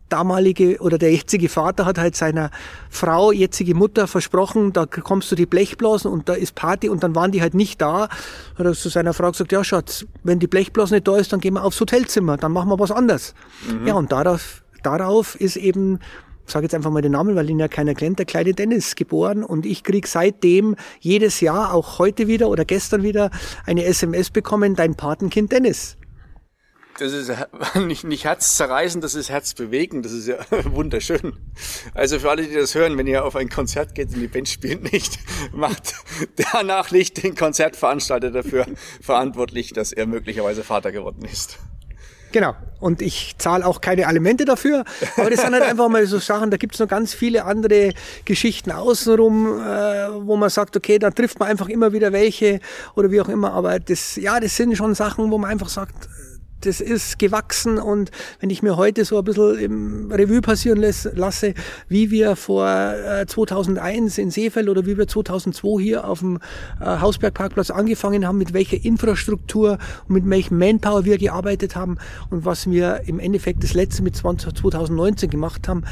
damalige 0.08 0.78
oder 0.80 0.98
der 0.98 1.12
jetzige 1.12 1.48
Vater 1.48 1.86
hat 1.86 1.98
halt 1.98 2.16
seiner 2.16 2.50
Frau, 2.90 3.32
jetzige 3.32 3.74
Mutter 3.74 4.06
versprochen, 4.06 4.72
da 4.72 4.86
kommst 4.86 5.30
du 5.32 5.36
die 5.36 5.46
Blechblasen 5.46 6.10
und 6.10 6.28
da 6.28 6.34
ist 6.34 6.54
Party 6.54 6.88
und 6.88 7.02
dann 7.02 7.14
waren 7.14 7.32
die 7.32 7.40
halt 7.40 7.54
nicht 7.54 7.80
da. 7.80 8.08
Hat 8.58 8.66
er 8.66 8.74
zu 8.74 8.88
seiner 8.88 9.14
Frau 9.14 9.30
gesagt, 9.30 9.52
ja 9.52 9.64
Schatz, 9.64 10.04
wenn 10.22 10.38
die 10.38 10.46
Blechblasen 10.46 10.96
nicht 10.96 11.08
da 11.08 11.16
ist, 11.16 11.32
dann 11.32 11.40
gehen 11.40 11.54
wir 11.54 11.64
aufs 11.64 11.80
Hotelzimmer, 11.80 12.36
dann 12.36 12.52
machen 12.52 12.68
wir 12.68 12.78
was 12.78 12.90
anderes. 12.90 13.34
Mhm. 13.68 13.86
Ja, 13.86 13.94
und 13.94 14.12
darauf, 14.12 14.62
darauf 14.82 15.34
ist 15.34 15.56
eben 15.56 15.98
ich 16.44 16.52
sage 16.52 16.64
jetzt 16.64 16.74
einfach 16.74 16.90
mal 16.90 17.02
den 17.02 17.12
Namen, 17.12 17.36
weil 17.36 17.48
ihn 17.48 17.60
ja 17.60 17.68
keiner 17.68 17.94
kennt, 17.94 18.18
der 18.18 18.26
kleine 18.26 18.52
Dennis 18.52 18.96
geboren 18.96 19.44
und 19.44 19.64
ich 19.64 19.84
krieg 19.84 20.06
seitdem 20.06 20.74
jedes 21.00 21.40
Jahr, 21.40 21.72
auch 21.72 21.98
heute 22.00 22.26
wieder 22.26 22.48
oder 22.48 22.64
gestern 22.64 23.04
wieder, 23.04 23.30
eine 23.64 23.84
SMS 23.84 24.30
bekommen, 24.30 24.74
dein 24.74 24.96
Patenkind 24.96 25.52
Dennis 25.52 25.96
das 26.98 27.12
ist 27.12 27.32
nicht, 27.76 28.04
nicht 28.04 28.24
herzzerreißend, 28.24 29.02
das 29.02 29.14
ist 29.14 29.30
herzbewegend, 29.30 30.04
das 30.04 30.12
ist 30.12 30.28
ja 30.28 30.36
wunderschön. 30.64 31.34
Also 31.94 32.18
für 32.18 32.30
alle, 32.30 32.46
die 32.46 32.54
das 32.54 32.74
hören, 32.74 32.96
wenn 32.98 33.06
ihr 33.06 33.24
auf 33.24 33.36
ein 33.36 33.48
Konzert 33.48 33.94
geht 33.94 34.08
und 34.14 34.20
die 34.20 34.28
Band 34.28 34.48
spielt 34.48 34.92
nicht, 34.92 35.18
macht 35.52 35.94
danach 36.52 36.90
nicht 36.90 37.22
den 37.22 37.34
Konzertveranstalter 37.34 38.30
dafür 38.30 38.66
verantwortlich, 39.00 39.72
dass 39.72 39.92
er 39.92 40.06
möglicherweise 40.06 40.62
Vater 40.62 40.92
geworden 40.92 41.24
ist. 41.24 41.58
Genau. 42.32 42.56
Und 42.80 43.02
ich 43.02 43.36
zahle 43.36 43.66
auch 43.66 43.82
keine 43.82 44.06
Alimente 44.06 44.46
dafür. 44.46 44.84
Aber 45.18 45.28
das 45.28 45.42
sind 45.42 45.52
halt 45.52 45.62
einfach 45.62 45.90
mal 45.90 46.06
so 46.06 46.18
Sachen, 46.18 46.50
da 46.50 46.56
gibt 46.56 46.74
es 46.74 46.80
noch 46.80 46.88
ganz 46.88 47.12
viele 47.12 47.44
andere 47.44 47.92
Geschichten 48.24 48.72
außenrum, 48.72 49.60
äh, 49.60 50.26
wo 50.26 50.36
man 50.36 50.48
sagt, 50.48 50.74
okay, 50.74 50.98
da 50.98 51.10
trifft 51.10 51.38
man 51.38 51.48
einfach 51.48 51.68
immer 51.68 51.92
wieder 51.92 52.12
welche 52.12 52.60
oder 52.96 53.10
wie 53.10 53.20
auch 53.20 53.28
immer. 53.28 53.52
Aber 53.52 53.78
das, 53.78 54.16
ja, 54.16 54.40
das 54.40 54.56
sind 54.56 54.74
schon 54.76 54.94
Sachen, 54.94 55.30
wo 55.30 55.36
man 55.36 55.50
einfach 55.50 55.68
sagt, 55.68 56.08
das 56.66 56.80
ist 56.80 57.18
gewachsen 57.18 57.78
und 57.78 58.10
wenn 58.40 58.50
ich 58.50 58.62
mir 58.62 58.76
heute 58.76 59.04
so 59.04 59.18
ein 59.18 59.24
bisschen 59.24 59.58
im 59.58 60.12
Revue 60.12 60.40
passieren 60.40 60.82
lasse, 61.14 61.54
wie 61.88 62.10
wir 62.10 62.36
vor 62.36 62.66
äh, 62.66 63.26
2001 63.26 64.18
in 64.18 64.30
Seefeld 64.30 64.68
oder 64.68 64.86
wie 64.86 64.96
wir 64.96 65.08
2002 65.08 65.82
hier 65.82 66.08
auf 66.08 66.20
dem 66.20 66.38
äh, 66.80 66.84
Hausbergparkplatz 66.84 67.70
angefangen 67.70 68.26
haben, 68.26 68.38
mit 68.38 68.52
welcher 68.52 68.82
Infrastruktur 68.84 69.78
und 70.08 70.14
mit 70.14 70.28
welchem 70.28 70.58
Manpower 70.58 71.04
wir 71.04 71.18
gearbeitet 71.18 71.76
haben 71.76 71.98
und 72.30 72.44
was 72.44 72.70
wir 72.70 73.02
im 73.06 73.18
Endeffekt 73.18 73.62
das 73.62 73.74
letzte 73.74 74.02
mit 74.02 74.16
20, 74.16 74.54
2019 74.54 75.30
gemacht 75.30 75.68
haben, 75.68 75.84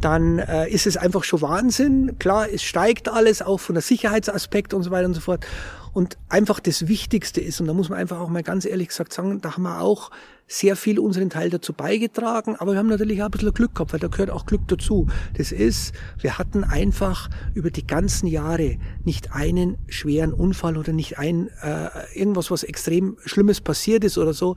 dann 0.00 0.38
äh, 0.38 0.68
ist 0.70 0.86
es 0.86 0.96
einfach 0.96 1.24
schon 1.24 1.42
Wahnsinn. 1.42 2.18
Klar, 2.18 2.46
es 2.52 2.62
steigt 2.62 3.08
alles, 3.08 3.42
auch 3.42 3.58
von 3.60 3.74
der 3.74 3.82
Sicherheitsaspekt 3.82 4.74
und 4.74 4.82
so 4.82 4.90
weiter 4.90 5.06
und 5.06 5.14
so 5.14 5.20
fort. 5.20 5.46
Und 5.94 6.18
einfach 6.28 6.58
das 6.58 6.88
Wichtigste 6.88 7.40
ist, 7.40 7.60
und 7.60 7.68
da 7.68 7.72
muss 7.72 7.88
man 7.88 7.98
einfach 7.98 8.18
auch 8.18 8.28
mal 8.28 8.42
ganz 8.42 8.64
ehrlich 8.64 8.88
gesagt 8.88 9.12
sagen, 9.12 9.40
da 9.40 9.52
haben 9.54 9.62
wir 9.62 9.80
auch 9.80 10.10
sehr 10.46 10.76
viel 10.76 10.98
unseren 10.98 11.30
Teil 11.30 11.50
dazu 11.50 11.72
beigetragen, 11.72 12.56
aber 12.56 12.72
wir 12.72 12.78
haben 12.78 12.88
natürlich 12.88 13.22
auch 13.22 13.26
ein 13.26 13.30
bisschen 13.30 13.54
Glück 13.54 13.76
gehabt, 13.76 13.92
weil 13.92 14.00
da 14.00 14.08
gehört 14.08 14.30
auch 14.30 14.44
Glück 14.44 14.62
dazu. 14.66 15.06
Das 15.36 15.52
ist, 15.52 15.94
wir 16.18 16.36
hatten 16.36 16.64
einfach 16.64 17.30
über 17.54 17.70
die 17.70 17.86
ganzen 17.86 18.26
Jahre 18.26 18.76
nicht 19.04 19.32
einen 19.32 19.78
schweren 19.88 20.32
Unfall 20.32 20.76
oder 20.76 20.92
nicht 20.92 21.18
ein 21.18 21.48
äh, 21.62 21.88
irgendwas, 22.12 22.50
was 22.50 22.64
extrem 22.64 23.16
Schlimmes 23.24 23.60
passiert 23.60 24.04
ist 24.04 24.18
oder 24.18 24.34
so. 24.34 24.56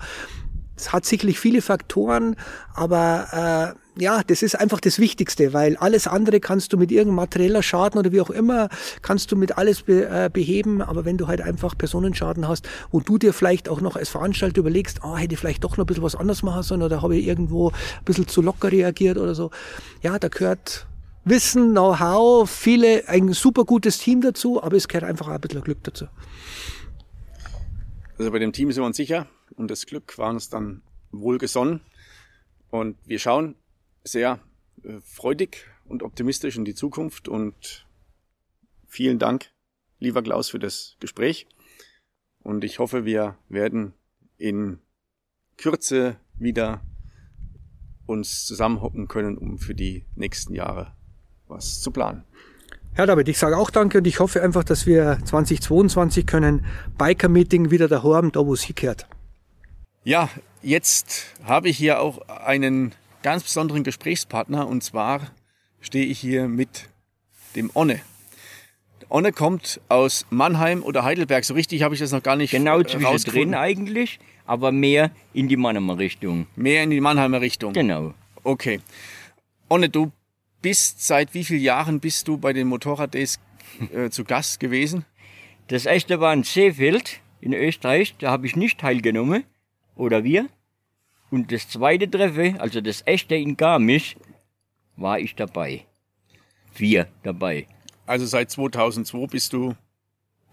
Es 0.76 0.92
hat 0.92 1.06
sicherlich 1.06 1.40
viele 1.40 1.62
Faktoren, 1.62 2.36
aber 2.74 3.76
äh, 3.76 3.87
ja, 4.00 4.22
das 4.24 4.44
ist 4.44 4.56
einfach 4.56 4.80
das 4.80 5.00
Wichtigste, 5.00 5.54
weil 5.54 5.76
alles 5.78 6.08
andere 6.08 6.40
kannst 6.40 6.72
du 6.74 6.78
mit 6.78 6.92
irgendeinem 6.92 7.16
materieller 7.16 7.64
Schaden 7.64 8.00
oder 8.00 8.12
wie 8.12 8.22
auch 8.22 8.30
immer, 8.30 8.70
kannst 9.02 9.32
du 9.32 9.36
mit 9.36 9.58
alles 9.58 9.84
be, 9.84 10.08
äh, 10.08 10.30
beheben, 10.32 10.82
aber 10.82 11.06
wenn 11.06 11.18
du 11.18 11.28
halt 11.28 11.42
einfach 11.42 11.78
Personenschaden 11.78 12.48
hast, 12.48 12.68
wo 12.92 13.00
du 13.00 13.18
dir 13.18 13.34
vielleicht 13.34 13.70
auch 13.70 13.82
noch 13.82 13.96
als 13.96 14.10
Veranstalter 14.10 14.60
überlegst, 14.60 15.04
ah, 15.04 15.18
hätte 15.18 15.34
ich 15.34 15.40
vielleicht 15.40 15.64
doch 15.64 15.78
noch 15.78 15.86
ein 15.86 15.88
bisschen 15.88 16.04
was 16.04 16.16
anderes 16.16 16.44
machen 16.44 16.64
sollen 16.64 16.84
oder 16.84 17.02
habe 17.02 17.16
ich 17.16 17.28
irgendwo 17.28 17.70
ein 17.70 18.06
bisschen 18.06 18.28
zu 18.28 18.42
locker 18.42 18.72
reagiert 18.72 19.18
oder 19.18 19.36
so. 19.36 19.52
Ja, 20.02 20.20
da 20.20 20.28
gehört 20.28 20.88
Wissen, 21.26 21.72
Know-how, 21.72 22.50
viele, 22.50 23.08
ein 23.10 23.34
super 23.34 23.66
gutes 23.66 23.98
Team 23.98 24.22
dazu, 24.22 24.64
aber 24.64 24.78
es 24.78 24.88
gehört 24.88 25.04
einfach 25.04 25.28
auch 25.28 25.34
ein 25.34 25.42
bisschen 25.42 25.62
Glück 25.62 25.84
dazu. 25.84 26.06
Also 28.18 28.32
bei 28.32 28.40
dem 28.40 28.54
Team 28.54 28.72
sind 28.72 28.82
wir 28.82 28.88
uns 28.88 28.98
sicher 28.98 29.28
und 29.56 29.70
das 29.70 29.86
Glück 29.86 30.18
war 30.18 30.30
uns 30.30 30.50
dann 30.50 30.82
wohlgesonnen. 31.12 31.82
Und 32.70 32.98
wir 33.06 33.20
schauen 33.20 33.56
sehr 34.08 34.40
äh, 34.84 35.00
freudig 35.02 35.66
und 35.86 36.04
optimistisch 36.04 36.58
in 36.58 36.66
die 36.66 36.76
Zukunft 36.76 37.28
und 37.28 37.86
vielen 38.88 39.20
Dank, 39.20 39.52
lieber 40.00 40.22
Klaus, 40.22 40.50
für 40.50 40.60
das 40.60 40.96
Gespräch. 41.00 41.48
Und 42.40 42.64
ich 42.64 42.80
hoffe, 42.80 43.06
wir 43.06 43.38
werden 43.50 43.94
in 44.38 44.80
Kürze 45.58 46.18
wieder 46.36 46.82
uns 48.06 48.46
zusammenhocken 48.46 49.08
können, 49.08 49.38
um 49.38 49.58
für 49.58 49.76
die 49.76 50.06
nächsten 50.16 50.54
Jahre 50.54 50.94
was 51.48 51.82
zu 51.82 51.92
planen. 51.92 52.24
Ja, 52.98 53.06
David, 53.06 53.28
ich 53.28 53.38
sage 53.38 53.58
auch 53.58 53.70
danke 53.70 54.00
und 54.00 54.08
ich 54.08 54.20
hoffe 54.20 54.42
einfach, 54.42 54.64
dass 54.64 54.88
wir 54.88 55.20
2022 55.24 56.26
können 56.26 56.66
Biker-Meeting 56.98 57.70
wieder 57.70 57.88
da 57.88 58.02
haben, 58.02 58.32
da 58.32 58.46
wo 58.46 58.54
es 58.54 58.64
hingehört. 58.64 59.08
Ja, 60.04 60.30
jetzt 60.64 61.26
habe 61.44 61.70
ich 61.70 61.78
hier 61.78 62.00
auch 62.00 62.28
einen 62.30 62.94
ganz 63.24 63.44
besonderen 63.44 63.84
Gesprächspartner 63.84 64.68
und 64.68 64.84
zwar 64.84 65.32
stehe 65.80 66.06
ich 66.06 66.20
hier 66.20 66.48
mit 66.48 66.90
dem 67.56 67.72
Onne. 67.74 68.02
Onne 69.10 69.32
kommt 69.32 69.80
aus 69.88 70.26
Mannheim 70.30 70.84
oder 70.84 71.04
Heidelberg. 71.04 71.46
So 71.46 71.54
richtig 71.54 71.82
habe 71.82 71.94
ich 71.94 72.00
das 72.00 72.12
noch 72.12 72.24
gar 72.24 72.36
nicht 72.36 72.52
Genau 72.52 72.82
äh, 72.82 72.86
zwischendrin 72.86 73.56
eigentlich, 73.56 74.20
aber 74.46 74.72
mehr 74.72 75.12
in 75.34 75.48
die 75.48 75.56
Mannheimer 75.56 75.98
Richtung. 75.98 76.48
Mehr 76.56 76.84
in 76.84 76.90
die 76.90 77.00
Mannheimer 77.00 77.40
Richtung. 77.40 77.74
Genau. 77.74 78.14
Okay. 78.44 78.82
Onne, 79.70 79.90
du 79.90 80.12
bist 80.62 81.06
seit 81.06 81.34
wie 81.34 81.44
vielen 81.44 81.62
Jahren 81.62 82.00
bist 82.00 82.28
du 82.28 82.38
bei 82.38 82.52
den 82.52 82.68
Motorrad-Days 82.68 83.40
äh, 83.94 84.10
zu 84.10 84.24
Gast 84.26 84.60
gewesen? 84.60 85.06
Das 85.68 85.86
erste 85.86 86.20
war 86.20 86.34
in 86.34 86.44
Seefeld 86.44 87.22
in 87.42 87.54
Österreich, 87.54 88.16
da 88.20 88.32
habe 88.32 88.46
ich 88.46 88.56
nicht 88.56 88.80
teilgenommen. 88.80 89.44
Oder 89.96 90.24
wir. 90.24 90.48
Und 91.30 91.52
das 91.52 91.68
zweite 91.70 92.10
Treffen, 92.10 92.60
also 92.60 92.82
das 92.82 93.04
echte 93.06 93.36
in 93.36 93.58
Garmisch, 93.58 94.16
war 94.96 95.20
ich 95.20 95.36
dabei. 95.36 95.86
Wir 96.76 97.08
dabei. 97.24 97.68
Also 98.06 98.26
seit 98.26 98.50
2002 98.52 99.28
bist 99.28 99.54
du 99.54 99.76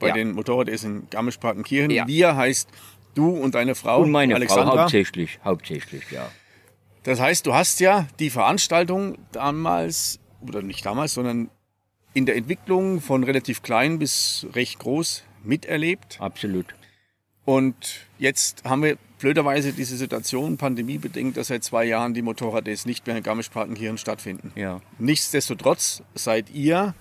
bei 0.00 0.08
Ja. 0.08 0.14
den 0.14 0.32
Motorrad-Days 0.32 0.84
in 0.84 1.08
Garmisch-Partenkirchen. 1.10 1.90
Ja. 1.90 2.06
Wir 2.08 2.34
heißt 2.37 2.68
du 3.14 3.28
und 3.30 3.54
deine 3.54 3.74
Frau 3.74 4.02
Und 4.02 4.10
meine 4.10 4.34
Alexandra. 4.34 4.72
Frau 4.72 4.80
hauptsächlich, 4.82 5.38
hauptsächlich, 5.44 6.10
ja. 6.10 6.28
Das 7.04 7.20
heißt, 7.20 7.46
du 7.46 7.54
hast 7.54 7.80
ja 7.80 8.08
die 8.18 8.30
Veranstaltung 8.30 9.18
damals, 9.30 10.18
oder 10.40 10.62
nicht 10.62 10.84
damals, 10.84 11.14
sondern 11.14 11.50
in 12.14 12.26
der 12.26 12.37
Entwicklung 12.37 13.00
von 13.00 13.22
relativ 13.24 13.62
klein 13.62 13.98
bis 13.98 14.46
recht 14.54 14.78
groß 14.78 15.22
miterlebt. 15.44 16.18
Absolut. 16.20 16.74
Und 17.44 18.06
jetzt 18.18 18.64
haben 18.64 18.82
wir 18.82 18.96
blöderweise 19.24 19.72
diese 19.72 19.96
Situation, 19.96 20.58
pandemiebedingt, 20.58 21.38
dass 21.38 21.46
seit 21.46 21.64
zwei 21.64 21.87
Jahren 21.87 22.12
die 22.12 22.20
Motorrad-Days 22.20 22.84
nicht 22.84 23.06
mehr 23.06 23.16
in 23.16 23.22
Garmisch-Partenkirchen 23.22 23.96
stattfinden. 23.96 24.52
Ja. 24.54 24.82
Nichtsdestotrotz 24.98 26.02
seid 26.14 26.50
ihr 26.50 26.94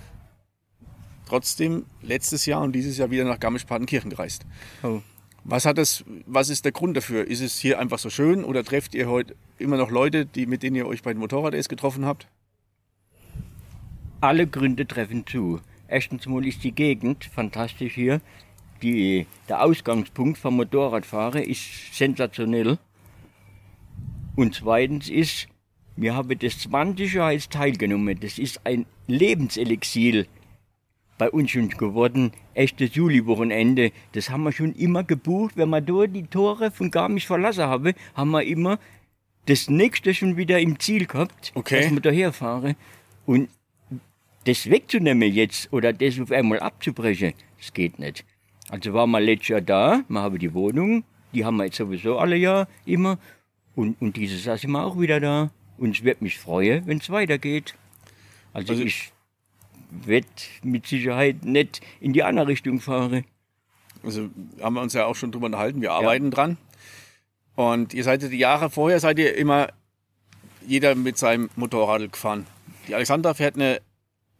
trotzdem 1.27 1.85
letztes 2.01 2.45
Jahr 2.45 2.61
und 2.61 2.71
dieses 2.71 2.97
Jahr 2.97 3.11
wieder 3.11 3.25
nach 3.25 3.41
Garmisch-Partenkirchen 3.41 4.09
gereist. 4.09 4.45
Oh. 4.83 5.01
Was 5.43 5.65
hat 5.65 5.77
das, 5.77 6.05
was 6.25 6.47
ist 6.47 6.63
der 6.63 6.71
Grund 6.71 6.95
dafür? 6.95 7.27
Ist 7.27 7.41
es 7.41 7.59
hier 7.59 7.77
einfach 7.77 7.99
so 7.99 8.09
schön 8.09 8.45
oder 8.45 8.63
trefft 8.63 8.95
ihr 8.95 9.09
heute 9.09 9.35
immer 9.57 9.75
noch 9.75 9.91
Leute, 9.91 10.25
die, 10.25 10.45
mit 10.45 10.63
denen 10.63 10.77
ihr 10.77 10.87
euch 10.87 11.03
bei 11.03 11.11
den 11.11 11.19
Motorrad-Days 11.19 11.67
getroffen 11.67 12.05
habt? 12.05 12.29
Alle 14.21 14.47
Gründe 14.47 14.87
treffen 14.87 15.27
zu. 15.27 15.59
Erstens 15.89 16.25
mal 16.25 16.47
ist 16.47 16.63
die 16.63 16.71
Gegend 16.71 17.25
fantastisch 17.25 17.95
hier. 17.95 18.21
Die, 18.81 19.27
der 19.47 19.63
Ausgangspunkt 19.63 20.37
vom 20.37 20.57
Motorradfahren 20.57 21.43
ist 21.43 21.95
sensationell. 21.95 22.77
Und 24.35 24.55
zweitens 24.55 25.09
ist, 25.09 25.47
wir 25.95 26.15
haben 26.15 26.37
das 26.39 26.59
20 26.59 27.13
Jahre 27.13 27.33
jetzt 27.33 27.51
teilgenommen. 27.51 28.19
Das 28.19 28.39
ist 28.39 28.65
ein 28.65 28.85
Lebenselixier 29.07 30.25
bei 31.17 31.29
uns 31.29 31.51
schon 31.51 31.69
geworden. 31.69 32.31
Echtes 32.55 32.95
Juli-Wochenende. 32.95 33.91
Das 34.13 34.29
haben 34.29 34.43
wir 34.43 34.51
schon 34.51 34.73
immer 34.73 35.03
gebucht. 35.03 35.55
Wenn 35.55 35.69
wir 35.69 35.81
dort 35.81 36.15
die 36.15 36.23
Tore 36.23 36.71
von 36.71 36.89
Garmisch 36.91 37.27
verlassen 37.27 37.63
haben, 37.65 37.93
haben 38.15 38.31
wir 38.31 38.43
immer 38.43 38.79
das 39.45 39.69
nächste 39.69 40.13
schon 40.13 40.37
wieder 40.37 40.59
im 40.59 40.79
Ziel 40.79 41.05
gehabt, 41.05 41.51
Okay. 41.55 41.81
dass 41.83 41.91
wir 41.91 41.99
daher 42.01 42.33
fahren. 42.33 42.75
Und 43.25 43.49
das 44.45 44.69
wegzunehmen 44.69 45.31
jetzt 45.31 45.71
oder 45.71 45.93
das 45.93 46.19
auf 46.19 46.31
einmal 46.31 46.59
abzubrechen, 46.59 47.33
das 47.57 47.73
geht 47.73 47.99
nicht. 47.99 48.25
Also 48.73 48.91
waren 48.95 49.11
wir 49.11 49.19
letztes 49.19 49.49
Jahr 49.49 49.61
da, 49.61 50.03
wir 50.07 50.19
haben 50.19 50.39
die 50.39 50.51
Wohnung, 50.51 51.03
die 51.31 51.45
haben 51.45 51.57
wir 51.57 51.65
jetzt 51.65 51.77
sowieso 51.77 52.17
alle 52.17 52.35
Jahr 52.35 52.67
immer. 52.85 53.19
Und, 53.75 54.01
und 54.01 54.17
dieses 54.17 54.43
Jahr 54.45 54.57
sind 54.57 54.71
wir 54.71 54.83
auch 54.83 54.99
wieder 54.99 55.19
da. 55.19 55.51
Und 55.77 55.95
es 55.95 56.03
wird 56.03 56.23
mich 56.23 56.39
freuen, 56.39 56.87
wenn 56.87 56.97
es 56.97 57.07
weitergeht. 57.11 57.75
Also, 58.51 58.73
Also- 58.73 58.83
ich 58.83 59.11
werde 59.91 60.25
mit 60.63 60.87
Sicherheit 60.87 61.45
nicht 61.45 61.81
in 61.99 62.13
die 62.13 62.23
andere 62.23 62.47
Richtung 62.47 62.79
fahren. 62.79 63.25
Also 64.01 64.29
haben 64.59 64.73
wir 64.73 64.81
uns 64.81 64.93
ja 64.93 65.05
auch 65.05 65.15
schon 65.15 65.31
drüber 65.31 65.45
unterhalten, 65.45 65.79
wir 65.79 65.91
arbeiten 65.91 66.31
dran. 66.31 66.57
Und 67.55 67.93
ihr 67.93 68.03
seid 68.03 68.23
ja 68.23 68.27
die 68.29 68.39
Jahre 68.39 68.71
vorher, 68.71 68.99
seid 68.99 69.19
ihr 69.19 69.37
immer 69.37 69.67
jeder 70.65 70.95
mit 70.95 71.19
seinem 71.19 71.51
Motorrad 71.55 72.11
gefahren. 72.11 72.47
Die 72.87 72.95
Alexandra 72.95 73.35
fährt 73.35 73.53
eine 73.53 73.81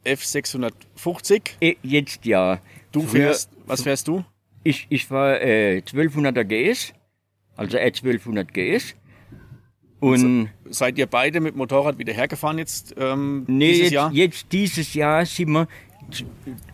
F650. 0.04 1.52
Eh, 1.60 1.76
Jetzt 1.84 2.24
ja. 2.26 2.58
Du 2.94 3.02
fährst, 3.02 3.50
was 3.66 3.82
fährst 3.82 4.08
du? 4.08 4.24
Ich, 4.62 4.86
ich 4.88 5.06
fahre 5.06 5.40
äh, 5.40 5.78
1200er 5.80 6.44
GS, 6.44 6.94
also 7.56 7.76
R1200 7.76 8.44
GS. 8.52 8.94
Und 10.00 10.50
Seid 10.70 10.98
ihr 10.98 11.06
beide 11.06 11.40
mit 11.40 11.56
Motorrad 11.56 11.98
wieder 11.98 12.12
hergefahren 12.12 12.58
jetzt 12.58 12.94
ähm, 12.98 13.44
nee, 13.46 13.68
dieses 13.72 13.82
jetzt, 13.84 13.92
Jahr? 13.92 14.12
jetzt 14.12 14.52
dieses 14.52 14.94
Jahr 14.94 15.26
sind 15.26 15.50
wir 15.50 15.68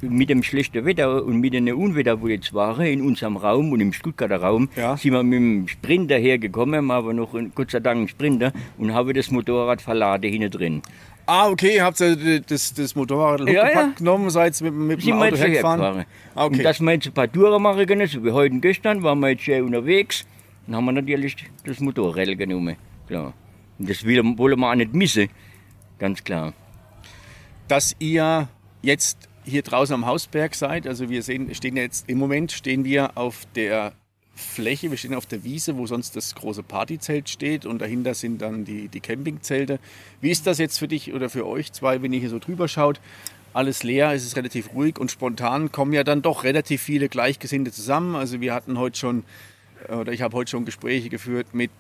mit 0.01 0.29
dem 0.31 0.43
schlechten 0.43 0.85
Wetter 0.85 1.25
und 1.25 1.41
mit 1.41 1.53
den 1.55 1.73
Unwetter, 1.73 2.21
wo 2.21 2.29
jetzt 2.29 2.53
waren, 2.55 2.85
in 2.87 3.03
unserem 3.03 3.37
Raum 3.37 3.73
und 3.73 3.81
im 3.81 3.93
Stuttgarter 3.93 4.37
Raum, 4.39 4.69
Ja. 4.77 4.97
sind 4.97 5.13
wir 5.13 5.23
mit 5.23 5.39
dem 5.39 5.69
Sprinter 5.69 6.17
hergekommen, 6.17 6.91
haben 6.93 7.17
noch 7.17 7.35
einen- 7.35 7.53
Gott 7.55 7.71
sei 7.71 7.81
Dank 7.81 7.99
einen 7.99 8.09
Sprinter 8.09 8.53
und 8.79 8.93
haben 8.95 9.13
das 9.15 9.31
Motorrad 9.31 9.81
verladen 9.83 10.31
hinten 10.31 10.51
drin. 10.51 10.83
Ah, 11.27 11.49
okay, 11.49 11.81
habt 11.81 12.01
ihr 12.01 12.41
das, 12.41 12.75
das 12.75 12.97
Motorrad 12.97 13.49
Ja, 13.49 13.71
ja. 13.71 13.93
genommen, 13.97 14.31
seid 14.31 14.61
mit, 14.63 14.75
mit 14.75 14.99
dem 14.99 15.05
sind 15.05 15.13
Auto 15.15 15.37
hergefahren? 15.37 15.79
gefahren. 15.81 16.05
Ah, 16.35 16.45
okay. 16.47 16.57
Und 16.57 16.65
dass 16.65 16.81
wir 16.81 16.93
jetzt 16.93 17.07
ein 17.07 17.13
paar 17.13 17.31
Touren 17.31 17.63
machen 17.63 17.87
können, 17.87 18.07
so 18.09 18.25
wie 18.25 18.33
heute 18.33 18.55
und 18.55 18.61
gestern, 18.63 19.03
waren 19.05 19.21
wir 19.21 19.29
jetzt 19.31 19.43
schön 19.45 19.63
unterwegs. 19.65 20.27
Dann 20.67 20.77
haben 20.77 20.85
wir 20.87 20.93
natürlich 20.93 21.37
das 21.65 21.79
Motorrad 21.81 22.37
genommen, 22.37 22.77
klar. 23.07 23.33
Und 23.79 23.89
das 23.89 24.05
wollen 24.05 24.37
wir 24.37 24.71
auch 24.71 24.75
nicht 24.75 24.93
missen, 24.93 25.29
ganz 25.99 26.23
klar. 26.25 26.53
dass 27.69 27.95
ihr 28.01 28.49
jetzt 28.83 29.29
hier 29.45 29.63
draußen 29.63 29.95
am 29.95 30.07
Hausberg 30.07 30.55
seid. 30.55 30.87
Also 30.87 31.09
wir 31.09 31.23
sehen, 31.23 31.55
stehen 31.55 31.77
jetzt 31.77 32.09
im 32.09 32.19
Moment 32.19 32.53
stehen 32.53 32.85
wir 32.85 33.17
auf 33.17 33.47
der 33.55 33.93
Fläche. 34.35 34.91
Wir 34.91 34.99
stehen 34.99 35.15
auf 35.15 35.27
der 35.27 35.45
Wiese, 35.45 35.77
wo 35.77 35.87
sonst 35.87 36.17
das 36.17 36.35
große 36.35 36.63
Partyzelt 36.63 37.29
steht 37.29 37.67
und 37.67 37.81
dahinter 37.81 38.15
sind 38.15 38.43
dann 38.43 38.65
die, 38.65 38.89
die 38.89 39.01
Campingzelte. 39.01 39.79
Wie 40.21 40.31
ist 40.31 40.47
das 40.47 40.59
jetzt 40.59 40.79
für 40.79 40.89
dich 40.89 41.13
oder 41.13 41.29
für 41.29 41.47
euch 41.47 41.73
zwei, 41.73 42.03
wenn 42.03 42.13
ihr 42.13 42.21
hier 42.21 42.31
so 42.31 42.39
drüber 42.39 42.69
schaut? 42.69 43.01
Alles 43.53 43.83
leer, 43.83 44.13
es 44.13 44.25
ist 44.25 44.37
relativ 44.37 44.75
ruhig 44.75 44.99
und 44.99 45.11
spontan 45.11 45.73
kommen 45.73 45.93
ja 45.93 46.05
dann 46.05 46.23
doch 46.23 46.45
relativ 46.45 46.83
viele 46.83 47.09
Gleichgesinnte 47.09 47.73
zusammen. 47.73 48.15
Also 48.15 48.41
wir 48.41 48.55
hatten 48.55 48.79
heute 48.79 48.99
schon, 48.99 49.25
äh, 49.89 49.95
oder 49.95 50.13
ich 50.13 50.23
habe 50.23 50.37
heute 50.37 50.51
schon 50.51 50.65
Gespräche 50.65 51.09
geführt 51.09 51.49
mit 51.53 51.71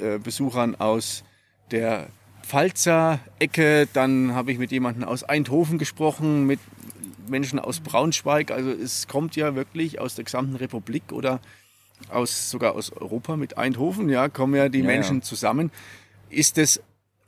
äh, 0.00 0.18
Besuchern 0.18 0.74
aus 0.74 1.24
der 1.70 2.08
Pfalzer 2.46 3.18
Ecke, 3.40 3.88
dann 3.92 4.34
habe 4.34 4.52
ich 4.52 4.58
mit 4.58 4.70
jemandem 4.70 5.02
aus 5.04 5.24
Eindhoven 5.24 5.78
gesprochen, 5.78 6.46
mit 6.46 6.60
Menschen 7.28 7.58
aus 7.58 7.80
Braunschweig. 7.80 8.52
Also 8.52 8.70
es 8.70 9.08
kommt 9.08 9.34
ja 9.34 9.56
wirklich 9.56 10.00
aus 10.00 10.14
der 10.14 10.24
gesamten 10.24 10.54
Republik 10.54 11.10
oder 11.10 11.40
aus, 12.08 12.48
sogar 12.50 12.74
aus 12.74 12.92
Europa 12.92 13.36
mit 13.36 13.58
Eindhoven, 13.58 14.08
ja, 14.08 14.28
kommen 14.28 14.54
ja 14.54 14.68
die 14.68 14.78
Ja, 14.80 14.84
Menschen 14.86 15.16
ja. 15.16 15.22
zusammen. 15.22 15.72
Ist 16.30 16.56
es 16.58 16.80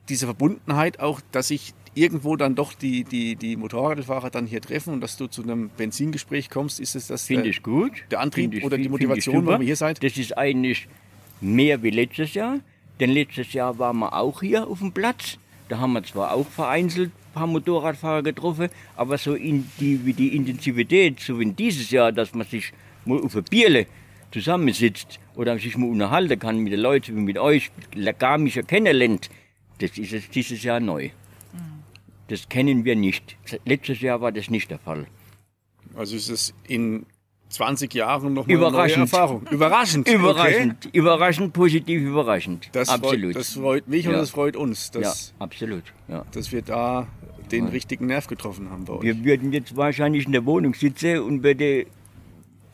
diese 0.09 0.27
Verbundenheit 0.27 1.01
auch, 1.01 1.21
dass 1.33 1.49
sich 1.49 1.75
irgendwo 1.95 2.37
dann 2.37 2.55
doch 2.55 2.73
die, 2.73 3.03
die, 3.03 3.35
die 3.35 3.57
Motorradfahrer 3.57 4.31
dann 4.31 4.47
hier 4.47 4.61
treffen 4.61 4.93
und 4.95 5.01
dass 5.01 5.17
du 5.17 5.27
zu 5.27 5.43
einem 5.43 5.69
Benzingespräch 5.71 6.49
kommst? 6.49 6.79
Ist 6.79 6.95
es 6.95 7.09
das 7.09 7.25
Finde 7.25 7.43
der, 7.45 7.51
ich 7.51 7.63
gut. 7.65 8.05
der 8.13 8.21
Antrieb 8.21 8.55
ich- 8.55 8.63
oder 8.63 8.77
die 8.77 8.85
ich 8.85 8.89
Motivation, 8.89 9.47
warum 9.47 9.63
ihr 9.63 9.67
hier 9.67 9.77
seid? 9.77 10.03
Das 10.05 10.17
ist 10.17 10.39
eigentlich 10.39 10.87
mehr 11.41 11.83
wie 11.83 11.91
letztes 11.91 12.35
Jahr. 12.35 12.61
Denn 13.01 13.11
letztes 13.11 13.53
Jahr 13.53 13.79
waren 13.79 13.99
wir 13.99 14.13
auch 14.13 14.41
hier 14.41 14.67
auf 14.67 14.81
dem 14.81 14.93
Platz. 14.93 15.39
Da 15.69 15.79
haben 15.79 15.93
wir 15.93 16.03
zwar 16.03 16.33
auch 16.33 16.47
vereinzelt 16.47 17.11
ein 17.11 17.33
paar 17.35 17.47
Motorradfahrer 17.47 18.23
getroffen, 18.23 18.71
aber 18.97 19.19
so 19.19 19.35
in 19.35 19.69
die, 19.79 20.05
wie 20.05 20.15
die 20.15 20.35
Intensivität, 20.35 21.21
so 21.21 21.39
wie 21.39 21.53
dieses 21.53 21.91
Jahr, 21.91 22.11
dass 22.11 22.35
man 22.35 22.47
sich 22.47 22.73
mal 23.05 23.21
auf 23.21 23.37
ein 23.37 23.45
Bierle 23.45 23.87
zusammensitzt 24.33 25.21
oder 25.37 25.59
sich 25.59 25.77
mal 25.77 25.89
unterhalten 25.89 26.39
kann 26.39 26.59
mit 26.59 26.73
den 26.73 26.81
Leuten 26.81 27.17
wie 27.17 27.21
mit 27.21 27.39
euch, 27.39 27.71
gar 28.19 28.39
mich 28.39 28.61
kennenlernt, 28.67 29.31
das 29.79 29.97
ist 29.97 30.13
jetzt 30.13 30.35
dieses 30.35 30.63
Jahr 30.63 30.81
neu. 30.81 31.11
Das 32.29 32.49
kennen 32.49 32.85
wir 32.85 32.97
nicht. 32.97 33.37
Letztes 33.65 34.01
Jahr 34.01 34.21
war 34.21 34.33
das 34.33 34.51
nicht 34.51 34.71
der 34.71 34.79
Fall. 34.79 35.07
Also 35.95 36.17
ist 36.17 36.29
es 36.29 36.55
in 36.67 37.07
20 37.49 37.95
Jahren 37.95 38.35
noch 38.35 38.47
mal 38.47 38.53
eine 38.53 38.61
neue 38.61 38.69
Überraschend. 38.71 38.99
Erfahrung. 39.13 39.47
Überraschend. 39.51 40.09
Okay. 40.09 40.17
Überraschend, 40.19 40.89
überraschend, 40.93 41.53
positiv 41.53 42.03
überraschend. 42.03 42.69
Das, 42.73 42.89
absolut. 42.89 43.33
Freut, 43.33 43.37
das 43.37 43.53
freut 43.55 43.89
mich 43.89 44.07
und 44.07 44.13
Ja. 44.15 44.19
das 44.21 44.31
freut 44.31 44.57
uns, 44.57 44.91
dass, 44.91 45.33
ja, 45.39 45.45
absolut. 45.45 45.85
Ja. 46.09 46.25
dass 46.33 46.53
wir 46.53 46.63
da 46.63 47.07
den 47.51 47.67
richtigen 47.69 48.07
Nerv 48.07 48.27
getroffen 48.27 48.71
haben 48.71 48.85
bei 48.85 48.93
euch. 48.95 49.03
Wir 49.03 49.25
würden 49.25 49.53
jetzt 49.53 49.75
wahrscheinlich 49.77 50.27
in 50.27 50.33
der 50.33 50.45
Wohnung 50.45 50.75
sitzen 50.75 51.21
und 51.21 51.43
würde 51.43 51.87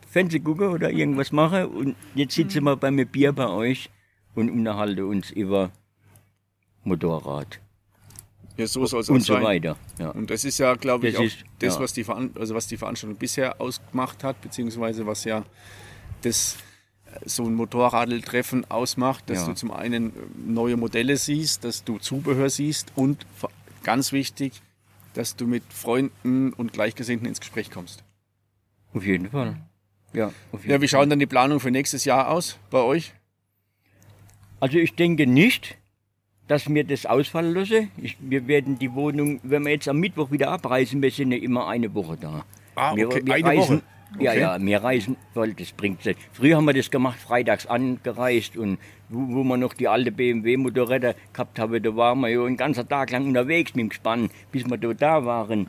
Fernsehen 0.08 0.42
gucken 0.44 0.68
oder 0.68 0.90
irgendwas 0.90 1.30
machen 1.32 1.66
und 1.66 1.96
jetzt 2.14 2.34
sitzen 2.34 2.64
wir 2.64 2.76
beim 2.76 2.96
Bier 2.96 3.32
bei 3.32 3.48
euch 3.48 3.90
und 4.34 4.50
unterhalten 4.50 5.04
uns 5.04 5.30
über 5.30 5.70
Motorrad 6.82 7.60
Ja, 8.56 8.66
so 8.68 8.86
soll 8.86 9.00
es 9.00 9.08
und 9.10 9.20
so 9.20 9.34
sein. 9.34 9.42
weiter. 9.42 9.76
Ja. 9.98 10.10
Und 10.10 10.30
das 10.30 10.44
ist 10.44 10.58
ja, 10.58 10.74
glaube 10.74 11.08
ich, 11.08 11.14
Das 11.14 11.20
auch 11.20 11.24
ist- 11.26 11.44
das, 11.58 11.74
ja. 11.74 11.80
was, 11.80 11.92
die 11.92 12.04
Veran 12.04 12.30
also 12.38 12.54
was 12.54 12.66
die 12.68 12.76
Veranstaltung 12.76 13.18
bisher 13.18 13.60
ausgemacht 13.60 14.22
hat, 14.22 14.40
beziehungsweise 14.40 15.06
was 15.06 15.24
ja 15.24 15.44
das 16.22 16.56
äh, 17.06 17.18
so 17.28 17.44
ein 17.46 17.54
Motorradtreffen 17.54 18.70
ausmacht, 18.70 19.28
dass 19.28 19.40
Ja. 19.40 19.46
du 19.48 19.54
zum 19.54 19.70
einen 19.72 20.10
äh, 20.10 20.12
neue 20.46 20.76
Modelle 20.76 21.16
siehst, 21.16 21.64
dass 21.64 21.82
du 21.84 21.98
Zubehör 21.98 22.48
siehst 22.48 22.92
und 22.94 23.26
ganz 23.82 24.12
wichtig, 24.12 24.62
dass 25.14 25.34
du 25.36 25.46
mit 25.46 25.64
Freunden 25.72 26.52
und 26.52 26.72
Gleichgesinnten 26.72 27.26
ins 27.26 27.40
Gespräch 27.40 27.70
kommst. 27.72 28.04
Auf 28.94 29.04
jeden 29.04 29.30
Fall. 29.30 29.56
Ja, 30.12 30.28
auf 30.52 30.60
jeden 30.62 30.70
Ja, 30.70 30.80
wie 30.80 30.86
schauen 30.88 31.10
dann 31.10 31.18
die 31.18 31.26
Planungen 31.26 31.58
für 31.60 31.72
nächstes 31.72 32.04
Jahr 32.04 32.28
aus 32.30 32.56
bei 32.70 32.78
euch? 32.78 33.12
Also 34.60 34.78
ich 34.78 34.94
denke 34.94 35.26
nicht, 35.26 35.76
dass 36.48 36.68
wir 36.68 36.84
das 36.84 37.06
ausfallen 37.06 37.54
lassen. 37.54 37.90
Ich, 37.96 38.16
wir 38.20 38.46
werden 38.46 38.78
die 38.78 38.92
Wohnung, 38.92 39.40
wenn 39.42 39.64
wir 39.64 39.72
jetzt 39.72 39.88
am 39.88 39.98
Mittwoch 39.98 40.30
wieder 40.30 40.50
abreisen, 40.50 41.00
wir 41.02 41.10
sind 41.10 41.32
ja 41.32 41.38
immer 41.38 41.66
eine 41.68 41.92
Woche 41.94 42.16
da. 42.20 42.44
Ah, 42.74 42.94
wir, 42.94 43.06
okay. 43.06 43.22
wir 43.24 43.34
Eine 43.34 43.44
reisen, 43.46 43.76
Woche? 43.76 43.82
Ja, 44.20 44.30
Okay. 44.30 44.40
ja, 44.40 44.60
wir 44.60 44.84
reisen, 44.84 45.16
weil 45.34 45.54
das 45.54 45.72
bringt 45.72 46.04
nicht. 46.04 46.18
Früher 46.32 46.56
haben 46.56 46.66
wir 46.66 46.72
das 46.74 46.88
gemacht, 46.90 47.18
freitags 47.18 47.66
angereist 47.66 48.56
und 48.56 48.78
wo, 49.08 49.38
wo 49.38 49.42
wir 49.42 49.56
noch 49.56 49.74
die 49.74 49.88
alte 49.88 50.12
BMW-Motorräder 50.12 51.14
gehabt 51.32 51.58
haben, 51.58 51.82
da 51.82 51.96
waren 51.96 52.20
wir 52.20 52.28
ja 52.28 52.44
einen 52.44 52.56
ganzen 52.56 52.88
Tag 52.88 53.10
lang 53.10 53.26
unterwegs 53.26 53.74
mit 53.74 53.82
dem 53.82 53.88
Gespann, 53.88 54.30
bis 54.52 54.64
wir 54.68 54.76
da, 54.76 54.94
da 54.94 55.24
waren. 55.24 55.66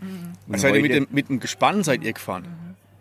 Und 0.48 0.60
Seid 0.60 0.76
ihr 0.76 0.82
mit 0.82 0.92
dem, 0.92 1.08
mit 1.10 1.30
dem 1.30 1.40
Gespann 1.40 1.84
seid 1.84 2.04
ihr 2.04 2.14
gefahren? 2.14 2.46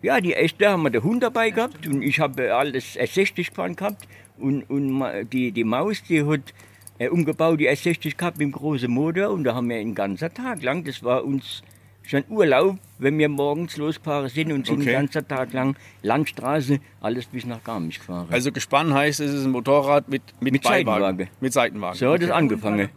ja, 0.01 0.19
die 0.21 0.33
echte 0.33 0.69
haben 0.69 0.83
wir 0.83 0.89
den 0.91 1.03
Hund 1.03 1.21
dabei 1.23 1.49
gehabt 1.51 1.85
und 1.87 2.01
ich 2.01 2.19
habe 2.19 2.53
alles 2.55 2.95
S60 2.97 3.49
gefahren 3.49 3.75
gehabt 3.75 4.07
und, 4.37 4.63
und 4.63 5.03
die, 5.31 5.51
die 5.51 5.63
Maus, 5.63 6.01
die 6.03 6.23
hat 6.23 6.53
äh, 6.99 7.09
umgebaut 7.09 7.59
die 7.59 7.69
S60 7.69 8.15
gehabt 8.17 8.37
mit 8.37 8.45
dem 8.47 8.51
großen 8.51 8.89
Motor 8.91 9.29
und 9.29 9.43
da 9.43 9.55
haben 9.55 9.69
wir 9.69 9.77
einen 9.77 9.95
ganzen 9.95 10.33
Tag 10.33 10.61
lang, 10.63 10.83
das 10.83 11.03
war 11.03 11.23
uns 11.25 11.61
schon 12.03 12.23
Urlaub, 12.29 12.77
wenn 12.99 13.17
wir 13.17 13.29
morgens 13.29 13.77
losgefahren 13.77 14.29
sind 14.29 14.51
und 14.51 14.67
sind 14.67 14.75
Okay. 14.75 14.85
den 14.85 14.93
ganzen 14.93 15.27
Tag 15.27 15.53
lang 15.53 15.75
Landstraße, 16.03 16.79
alles 17.01 17.25
bis 17.25 17.45
nach 17.45 17.63
Garmisch 17.63 17.97
gefahren. 17.99 18.27
Also 18.29 18.51
Gespann 18.51 18.93
heißt, 18.93 19.19
es 19.19 19.33
ist 19.33 19.43
ein 19.45 19.51
Motorrad 19.51 20.07
mit, 20.07 20.21
mit, 20.39 20.53
Mit 20.53 20.61
Beiwagen. 20.63 20.85
Seitenwagen. 20.85 21.27
Mit 21.41 21.53
Seitenwagen. 21.53 21.97
so 21.97 22.13
hat 22.13 22.21
es 22.21 22.29
Okay. 22.29 22.37
angefangen. 22.37 22.89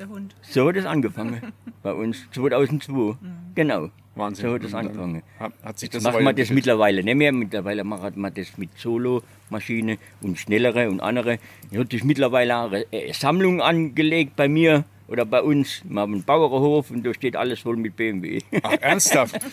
Der 0.00 0.08
Hund. 0.08 0.34
So 0.40 0.66
hat 0.66 0.76
es 0.76 0.86
angefangen 0.86 1.52
bei 1.82 1.92
uns 1.92 2.26
2002. 2.32 3.16
Genau. 3.54 3.90
Wahnsinn. 4.14 4.46
So 4.48 4.54
hat 4.54 4.64
es 4.64 4.72
angefangen. 4.72 5.22
Hat, 5.38 5.52
hat 5.62 5.78
sich 5.78 5.90
das 5.90 6.02
macht 6.02 6.22
man 6.22 6.34
das 6.34 6.48
mittlerweile 6.48 7.04
nicht 7.04 7.16
mehr. 7.16 7.32
Mittlerweile 7.32 7.84
macht 7.84 8.16
man 8.16 8.32
das 8.32 8.56
mit 8.56 8.70
Solo-Maschine 8.78 9.98
und 10.22 10.38
schnellere 10.38 10.88
und 10.88 11.00
andere. 11.00 11.38
Ich 11.70 11.76
habe 11.76 11.86
sich 11.90 12.02
mittlerweile 12.02 12.56
eine 12.56 13.12
Sammlung 13.12 13.60
angelegt 13.60 14.36
bei 14.36 14.48
mir 14.48 14.84
oder 15.06 15.26
bei 15.26 15.42
uns. 15.42 15.82
Wir 15.86 16.00
haben 16.00 16.14
einen 16.14 16.24
Bauernhof 16.24 16.90
und 16.90 17.04
da 17.04 17.12
steht 17.12 17.36
alles 17.36 17.60
voll 17.60 17.76
mit 17.76 17.94
BMW. 17.96 18.40
Ach, 18.62 18.72
ernsthaft? 18.80 19.38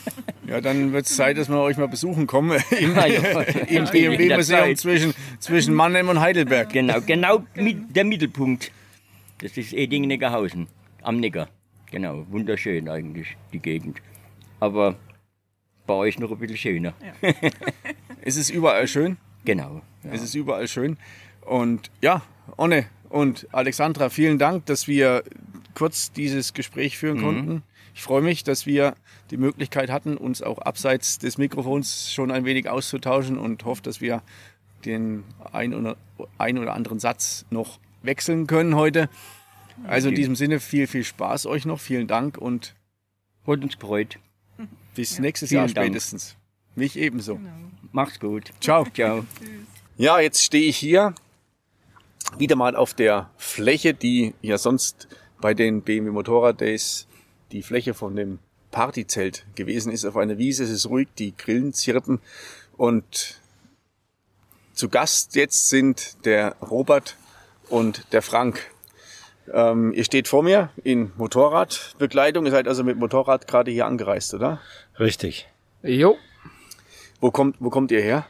Ja, 0.48 0.62
dann 0.62 0.94
wird 0.94 1.06
es 1.08 1.14
Zeit, 1.18 1.38
dass 1.38 1.50
wir 1.50 1.60
euch 1.60 1.76
mal 1.76 1.90
besuchen 1.90 2.26
kommen 2.26 2.58
im, 2.80 2.96
Ja, 2.96 3.06
ja. 3.06 3.42
im 3.68 3.84
BMW-Museum 3.84 4.60
Zeit. 4.62 4.78
zwischen, 4.78 5.14
zwischen 5.40 5.74
Mannheim 5.74 6.08
und 6.08 6.22
Heidelberg. 6.22 6.70
genau, 6.72 7.02
genau 7.06 7.44
mit 7.54 7.94
der 7.94 8.06
Mittelpunkt. 8.06 8.72
Das 9.40 9.56
ist 9.58 9.74
Edingen-Neckarhausen 9.74 10.68
am 11.04 11.20
Neckar. 11.20 11.48
Genau, 11.92 12.26
wunderschön 12.30 12.90
eigentlich, 12.90 13.38
die 13.54 13.60
Gegend. 13.60 14.02
Aber 14.60 14.96
bei 15.86 15.94
euch 15.94 16.20
noch 16.20 16.32
ein 16.32 16.38
bisschen 16.40 16.58
schöner. 16.58 16.94
Es 18.22 18.36
ist 18.36 18.50
überall 18.50 18.88
schön. 18.90 19.16
Genau. 19.46 19.82
Ja. 20.04 20.12
Es 20.12 20.22
ist 20.22 20.36
überall 20.36 20.68
schön. 20.68 20.98
Und 21.46 21.90
ja, 22.02 22.24
Onne 22.58 22.88
und 23.08 23.48
Alexandra, 23.54 24.10
vielen 24.10 24.38
Dank, 24.38 24.66
dass 24.66 24.90
wir 24.90 25.24
kurz 25.76 26.12
dieses 26.12 26.54
Gespräch 26.54 26.98
führen 26.98 27.20
Mhm. 27.20 27.24
konnten. 27.24 27.64
Ich 27.96 28.02
freue 28.04 28.22
mich, 28.22 28.44
dass 28.44 28.66
wir 28.66 28.96
die 29.32 29.38
Möglichkeit 29.38 29.90
hatten, 29.90 30.18
uns 30.18 30.42
auch 30.42 30.58
abseits 30.58 31.20
des 31.20 31.38
Mikrofons 31.38 32.12
schon 32.12 32.32
ein 32.32 32.44
wenig 32.44 32.68
auszutauschen 32.68 33.38
und 33.38 33.64
hoffe, 33.64 33.82
dass 33.82 34.02
wir 34.02 34.22
den 34.84 35.24
ein 35.54 35.74
oder, 35.74 35.96
ein 36.38 36.58
oder 36.58 36.74
anderen 36.74 37.00
Satz 37.00 37.46
noch 37.50 37.80
wechseln 38.02 38.48
können 38.48 38.76
heute. 38.76 39.10
Also 39.86 40.10
in 40.10 40.16
diesem 40.16 40.36
Sinne 40.36 40.60
viel, 40.60 40.88
viel 40.88 41.04
Spaß 41.04 41.46
euch 41.46 41.66
noch. 41.66 41.80
Vielen 41.80 42.08
Dank 42.08 42.38
und 42.38 42.74
Hat 43.46 43.64
uns 43.64 43.78
gefreut. 43.78 44.18
bis 44.96 45.20
nächstes 45.20 45.50
Vielen 45.50 45.66
Jahr 45.66 45.74
Dank. 45.74 45.88
spätestens. 45.88 46.36
Mich 46.76 46.98
ebenso. 46.98 47.40
Macht's 47.92 48.20
gut. 48.20 48.52
Ciao. 48.62 48.86
Ciao. 48.94 49.26
Ja, 49.98 50.20
jetzt 50.20 50.44
stehe 50.44 50.68
ich 50.68 50.78
hier 50.78 51.14
wieder 52.38 52.56
mal 52.56 52.76
auf 52.76 52.94
der 52.94 53.30
Fläche, 53.38 53.94
die 53.94 54.34
ja 54.42 54.58
sonst 54.58 55.08
bei 55.40 55.54
den 55.54 55.82
BMW 55.82 56.12
Motorrad 56.12 56.60
Days 56.62 57.08
die 57.52 57.62
Fläche 57.64 57.94
von 57.94 58.16
dem 58.16 58.40
Partyzelt 58.72 59.46
gewesen 59.56 59.92
ist. 59.92 60.06
Auf 60.06 60.18
einer 60.18 60.38
Wiese 60.38 60.64
es 60.64 60.70
ist 60.70 60.88
ruhig, 60.88 61.08
die 61.18 61.36
Grillen 61.38 61.74
zirpen 61.74 62.20
und 62.76 63.40
zu 64.74 64.90
Gast 64.90 65.36
jetzt 65.36 65.70
sind 65.70 66.26
der 66.26 66.56
Robert 66.62 67.16
und 67.70 68.12
der 68.14 68.22
Frank. 68.22 68.60
Ähm, 69.54 69.94
ihr 69.94 70.04
steht 70.04 70.28
vor 70.28 70.44
mir 70.44 70.70
in 70.84 71.12
Motorradbekleidung. 71.18 72.46
Ihr 72.46 72.52
seid 72.52 72.68
also 72.68 72.84
mit 72.84 72.98
Motorrad 72.98 73.48
gerade 73.48 73.72
hier 73.72 73.86
angereist, 73.86 74.34
oder? 74.34 74.60
Richtig. 75.00 75.48
Jo, 75.84 76.18
Wo 77.22 77.32
kommt, 77.32 77.56
wo 77.60 77.70
kommt 77.70 77.92
ihr 77.92 78.02
her? 78.02 78.26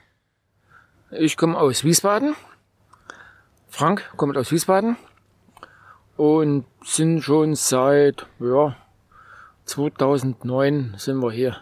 ich 1.11 1.37
komme 1.37 1.57
aus 1.57 1.83
Wiesbaden. 1.83 2.35
Frank 3.69 4.11
kommt 4.17 4.37
aus 4.37 4.51
Wiesbaden. 4.51 4.97
Und 6.17 6.65
sind 6.83 7.21
schon 7.21 7.55
seit, 7.55 8.25
ja, 8.39 8.75
2009 9.65 10.95
sind 10.97 11.21
wir 11.21 11.31
hier. 11.31 11.57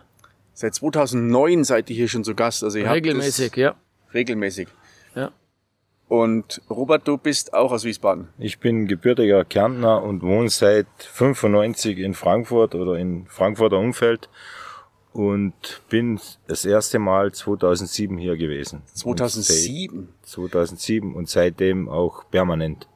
Seit 0.53 0.75
2009 0.75 1.63
seid 1.65 1.89
ihr 1.89 1.95
hier 1.95 2.07
schon 2.07 2.23
zu 2.23 2.33
Gast. 2.35 2.63
Also 2.63 2.77
ihr 2.77 2.85
habt 2.85 2.95
Regelmäßig, 2.95 3.51
das 3.51 3.57
ja. 3.57 3.75
Regelmäßig. 4.13 4.69
Und 6.07 6.61
Robert, 6.69 7.07
du 7.07 7.17
bist 7.17 7.53
auch 7.53 7.71
aus 7.71 7.83
Wiesbaden. 7.83 8.27
Ich 8.37 8.59
bin 8.59 8.87
gebürtiger 8.87 9.43
Kärntner 9.43 10.03
und 10.03 10.21
wohne 10.21 10.49
seit 10.49 10.85
95 10.99 11.97
in 11.97 12.13
Frankfurt 12.13 12.75
oder 12.75 12.95
in 12.97 13.25
Frankfurter 13.27 13.79
Umfeld 13.79 14.29
und 15.13 15.53
bin 15.89 16.19
das 16.47 16.63
erste 16.65 16.99
Mal 16.99 17.31
2007 17.31 18.17
hier 18.19 18.37
gewesen. 18.37 18.83
2007? 18.93 19.97
Und 19.99 20.07
seit- 20.21 20.29
2007 20.29 21.15
und 21.15 21.29
seitdem 21.29 21.89
auch 21.89 22.29
permanent. 22.29 22.87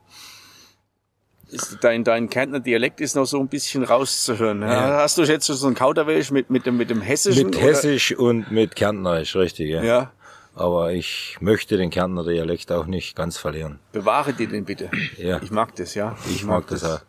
Ist 1.51 1.79
dein, 1.81 2.03
dein 2.03 2.29
Kärntner 2.29 2.59
Dialekt 2.59 3.01
ist 3.01 3.15
noch 3.15 3.25
so 3.25 3.39
ein 3.39 3.47
bisschen 3.47 3.83
rauszuhören. 3.83 4.61
Ja. 4.61 4.99
Hast 5.01 5.17
du 5.17 5.23
jetzt 5.23 5.47
so 5.47 5.67
ein 5.67 5.73
Kauderwelsch 5.73 6.29
mit, 6.29 6.51
mit 6.51 6.67
dem, 6.67 6.77
mit 6.77 6.91
dem 6.91 7.01
Hessischen? 7.01 7.47
Mit 7.47 7.55
oder? 7.55 7.65
Hessisch 7.65 8.15
und 8.15 8.51
mit 8.51 8.75
Kärntnerisch, 8.75 9.35
richtig, 9.35 9.69
ja. 9.71 9.81
Ja. 9.83 10.11
Aber 10.55 10.91
ich 10.93 11.37
möchte 11.39 11.77
den 11.77 11.89
Kärntner 11.89 12.23
Dialekt 12.23 12.71
auch 12.71 12.85
nicht 12.85 13.15
ganz 13.15 13.37
verlieren. 13.37 13.79
Bewahre 13.91 14.33
dir 14.33 14.47
den 14.47 14.65
bitte. 14.65 14.89
Ja. 15.17 15.41
Ich 15.41 15.51
mag 15.51 15.75
das, 15.75 15.95
ja. 15.95 16.17
Ich 16.29 16.43
mag 16.43 16.67
das 16.67 16.83
auch. 16.83 17.01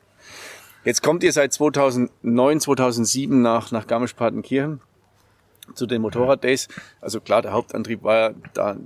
Jetzt 0.85 1.03
kommt 1.03 1.23
ihr 1.23 1.33
seit 1.33 1.53
2009, 1.53 2.61
2007 2.61 3.43
nach, 3.43 3.71
nach 3.71 3.87
Garmisch-Partenkirchen 3.87 4.81
zu 5.75 5.87
den 5.87 6.03
Motorrad-Days. 6.03 6.69
Also 7.01 7.21
klar, 7.21 7.43
der 7.43 7.53
Hauptantrieb 7.53 8.03
war 8.03 8.17
ja 8.17 8.35
da, 8.55 8.77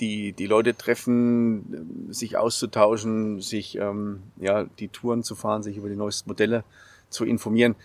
die, 0.00 0.32
die 0.32 0.46
Leute 0.46 0.76
treffen, 0.76 2.08
sich 2.10 2.36
auszutauschen, 2.36 3.40
sich 3.40 3.76
ähm, 3.76 4.22
ja, 4.36 4.64
die 4.64 4.88
Touren 4.88 5.22
zu 5.22 5.36
fahren, 5.36 5.62
sich 5.62 5.76
über 5.76 5.88
die 5.88 5.96
neuesten 5.96 6.28
Modelle 6.28 6.64
zu 7.10 7.24
informieren. 7.24 7.76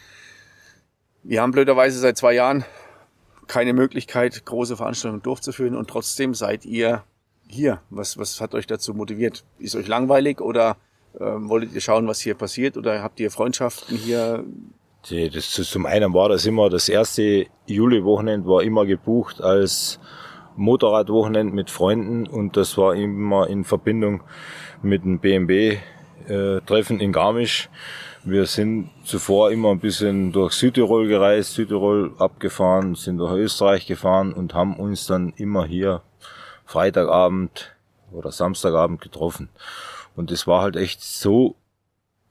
Wir 1.23 1.41
haben 1.41 1.51
blöderweise 1.51 1.99
seit 1.99 2.17
zwei 2.17 2.33
Jahren 2.33 2.65
keine 3.49 3.73
Möglichkeit, 3.73 4.45
große 4.45 4.77
Veranstaltungen 4.77 5.21
durchzuführen 5.21 5.75
und 5.75 5.89
trotzdem 5.89 6.33
seid 6.33 6.65
ihr 6.65 7.03
hier. 7.49 7.81
Was, 7.89 8.17
was 8.17 8.39
hat 8.39 8.53
euch 8.53 8.67
dazu 8.67 8.93
motiviert? 8.93 9.43
Ist 9.57 9.75
euch 9.75 9.87
langweilig 9.87 10.39
oder 10.39 10.77
ähm, 11.19 11.49
wolltet 11.49 11.73
ihr 11.73 11.81
schauen, 11.81 12.07
was 12.07 12.21
hier 12.21 12.35
passiert 12.35 12.77
oder 12.77 13.01
habt 13.03 13.19
ihr 13.19 13.31
Freundschaften 13.31 13.97
hier? 13.97 14.45
Die, 15.09 15.29
das, 15.29 15.51
zum 15.51 15.85
einen 15.85 16.13
war 16.13 16.29
das 16.29 16.45
immer, 16.45 16.69
das 16.69 16.87
erste 16.87 17.47
Juli-Wochenende 17.65 18.47
war 18.47 18.61
immer 18.61 18.85
gebucht 18.85 19.41
als 19.41 19.99
Motorradwochenende 20.55 21.53
mit 21.53 21.69
Freunden 21.69 22.27
und 22.27 22.55
das 22.55 22.77
war 22.77 22.95
immer 22.95 23.47
in 23.47 23.63
Verbindung 23.63 24.21
mit 24.83 25.03
dem 25.03 25.19
BMW-Treffen 25.19 26.99
in 26.99 27.11
Garmisch. 27.11 27.69
Wir 28.23 28.45
sind 28.45 28.89
zuvor 29.05 29.51
immer 29.51 29.71
ein 29.71 29.79
bisschen 29.79 30.31
durch 30.31 30.53
Südtirol 30.53 31.07
gereist, 31.07 31.53
Südtirol 31.53 32.13
abgefahren, 32.17 32.95
sind 32.95 33.17
durch 33.17 33.33
Österreich 33.33 33.87
gefahren 33.87 34.33
und 34.33 34.53
haben 34.53 34.75
uns 34.75 35.07
dann 35.07 35.33
immer 35.37 35.65
hier 35.65 36.01
Freitagabend 36.65 37.75
oder 38.11 38.31
Samstagabend 38.31 39.01
getroffen. 39.01 39.49
Und 40.15 40.31
es 40.31 40.47
war 40.47 40.61
halt 40.61 40.75
echt 40.75 41.01
so 41.01 41.55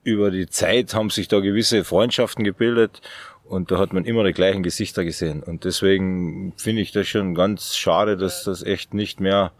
über 0.09 0.31
die 0.31 0.49
Zeit 0.49 0.95
haben 0.95 1.11
sich 1.11 1.29
da 1.29 1.41
gewisse 1.41 1.85
Freundschaften 1.85 2.45
gebildet 2.45 3.03
und 3.45 3.71
da 3.71 3.79
hat 3.79 3.93
man 3.93 4.05
immer 4.05 4.25
die 4.25 4.33
gleichen 4.33 4.63
Gesichter 4.63 5.05
gesehen. 5.05 5.43
Und 5.43 5.65
deswegen 5.65 6.53
finde 6.57 6.83
ich 6.83 6.93
das 6.93 7.09
schon 7.09 7.35
ganz 7.35 7.77
schade, 7.77 8.17
dass 8.17 8.45
das 8.45 8.63
echt 8.63 8.95
nicht 8.95 9.21
mehr 9.21 9.53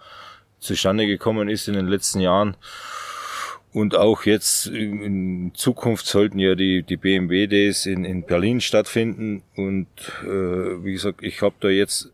zustande 0.59 1.07
gekommen 1.07 1.49
ist 1.49 1.69
in 1.69 1.75
den 1.75 1.87
letzten 1.87 2.21
Jahren. 2.21 2.57
Und 3.73 3.95
auch 3.95 4.25
jetzt 4.25 4.67
in 4.67 5.53
Zukunft 5.55 6.07
sollten 6.07 6.39
ja 6.39 6.55
die, 6.55 6.83
die 6.83 6.97
BMW 6.97 7.47
Days 7.47 7.87
in, 7.87 8.05
in 8.05 8.25
Berlin 8.25 8.61
stattfinden. 8.61 9.43
Und 9.57 9.89
äh, 10.23 10.85
wie 10.85 10.93
gesagt, 10.93 11.23
ich 11.23 11.43
habe 11.43 11.55
da 11.61 11.69
jetzt 11.69 12.11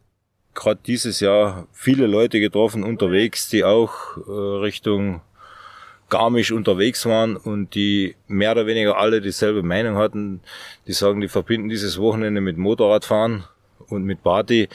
gerade 0.54 0.80
dieses 0.84 1.20
Jahr 1.20 1.66
viele 1.72 2.06
Leute 2.06 2.40
getroffen 2.40 2.82
unterwegs, 2.82 3.48
die 3.48 3.64
auch 3.64 4.16
äh, 4.16 4.30
Richtung 4.30 5.20
Garmisch 6.10 6.52
unterwegs 6.52 7.06
waren 7.06 7.36
und 7.36 7.74
die 7.74 8.14
mehr 8.28 8.52
oder 8.52 8.66
weniger 8.66 8.98
alle 8.98 9.20
dieselbe 9.20 9.62
Meinung 9.62 9.96
hatten. 9.96 10.40
Die 10.86 10.92
sagen, 10.92 11.20
die 11.20 11.28
verbinden 11.28 11.68
dieses 11.68 11.98
Wochenende 11.98 12.40
mit 12.40 12.56
Motorradfahren 12.56 13.44
und 13.88 14.04
mit 14.04 14.22
Party. 14.22 14.68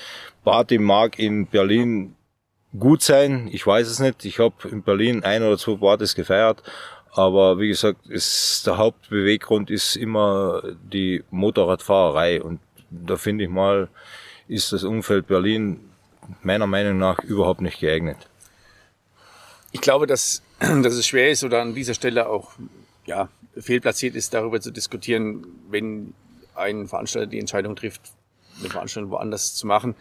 Party 0.44 0.80
mag 0.80 1.20
in 1.20 1.46
Berlin 1.46 2.16
gut 2.78 3.02
sein. 3.02 3.50
Ich 3.52 3.66
weiß 3.66 3.88
es 3.88 4.00
nicht. 4.00 4.26
Ich 4.26 4.40
habe 4.40 4.70
in 4.70 4.84
Berlin 4.84 5.24
ein 5.24 5.44
oder 5.44 5.58
zwei 5.58 5.76
Partys 5.76 6.16
gefeiert. 6.16 6.64
Aber 7.12 7.60
wie 7.60 7.70
gesagt, 7.70 8.08
ist, 8.08 8.68
der 8.68 8.78
Hauptbeweggrund 8.78 9.72
ist 9.72 9.96
immer 9.96 10.62
die 10.84 11.24
Motorradfahrerei. 11.32 12.42
Und 12.42 12.60
da 12.92 13.18
finde 13.18 13.46
ich 13.46 13.50
mal, 13.50 13.90
ist 14.48 14.72
das 14.74 14.84
Umfeld 14.84 15.28
Berlin 15.28 15.80
meiner 16.44 16.68
Meinung 16.68 16.98
nach 16.98 17.20
überhaupt 17.20 17.62
nicht 17.62 17.80
geeignet. 17.80 18.18
Ich 19.72 19.82
glaube, 19.82 20.08
dass, 20.08 20.44
dass 20.60 20.94
es 20.94 21.08
schwer 21.08 21.32
ist 21.32 21.44
oder 21.44 21.62
an 21.62 21.74
dieser 21.74 21.94
Stelle 21.94 22.28
auch 22.28 22.52
ja, 23.06 23.30
fehlplatziert 23.58 24.16
ist, 24.16 24.34
darüber 24.34 24.62
zu 24.62 24.72
diskutieren, 24.72 25.46
wenn 25.70 26.14
ein 26.56 26.88
Veranstalter 26.88 27.28
die 27.28 27.40
Entscheidung 27.40 27.76
trifft, 27.76 28.02
eine 28.60 28.70
Veranstaltung 28.70 29.12
woanders 29.12 29.56
zu 29.56 29.66
machen. 29.66 29.96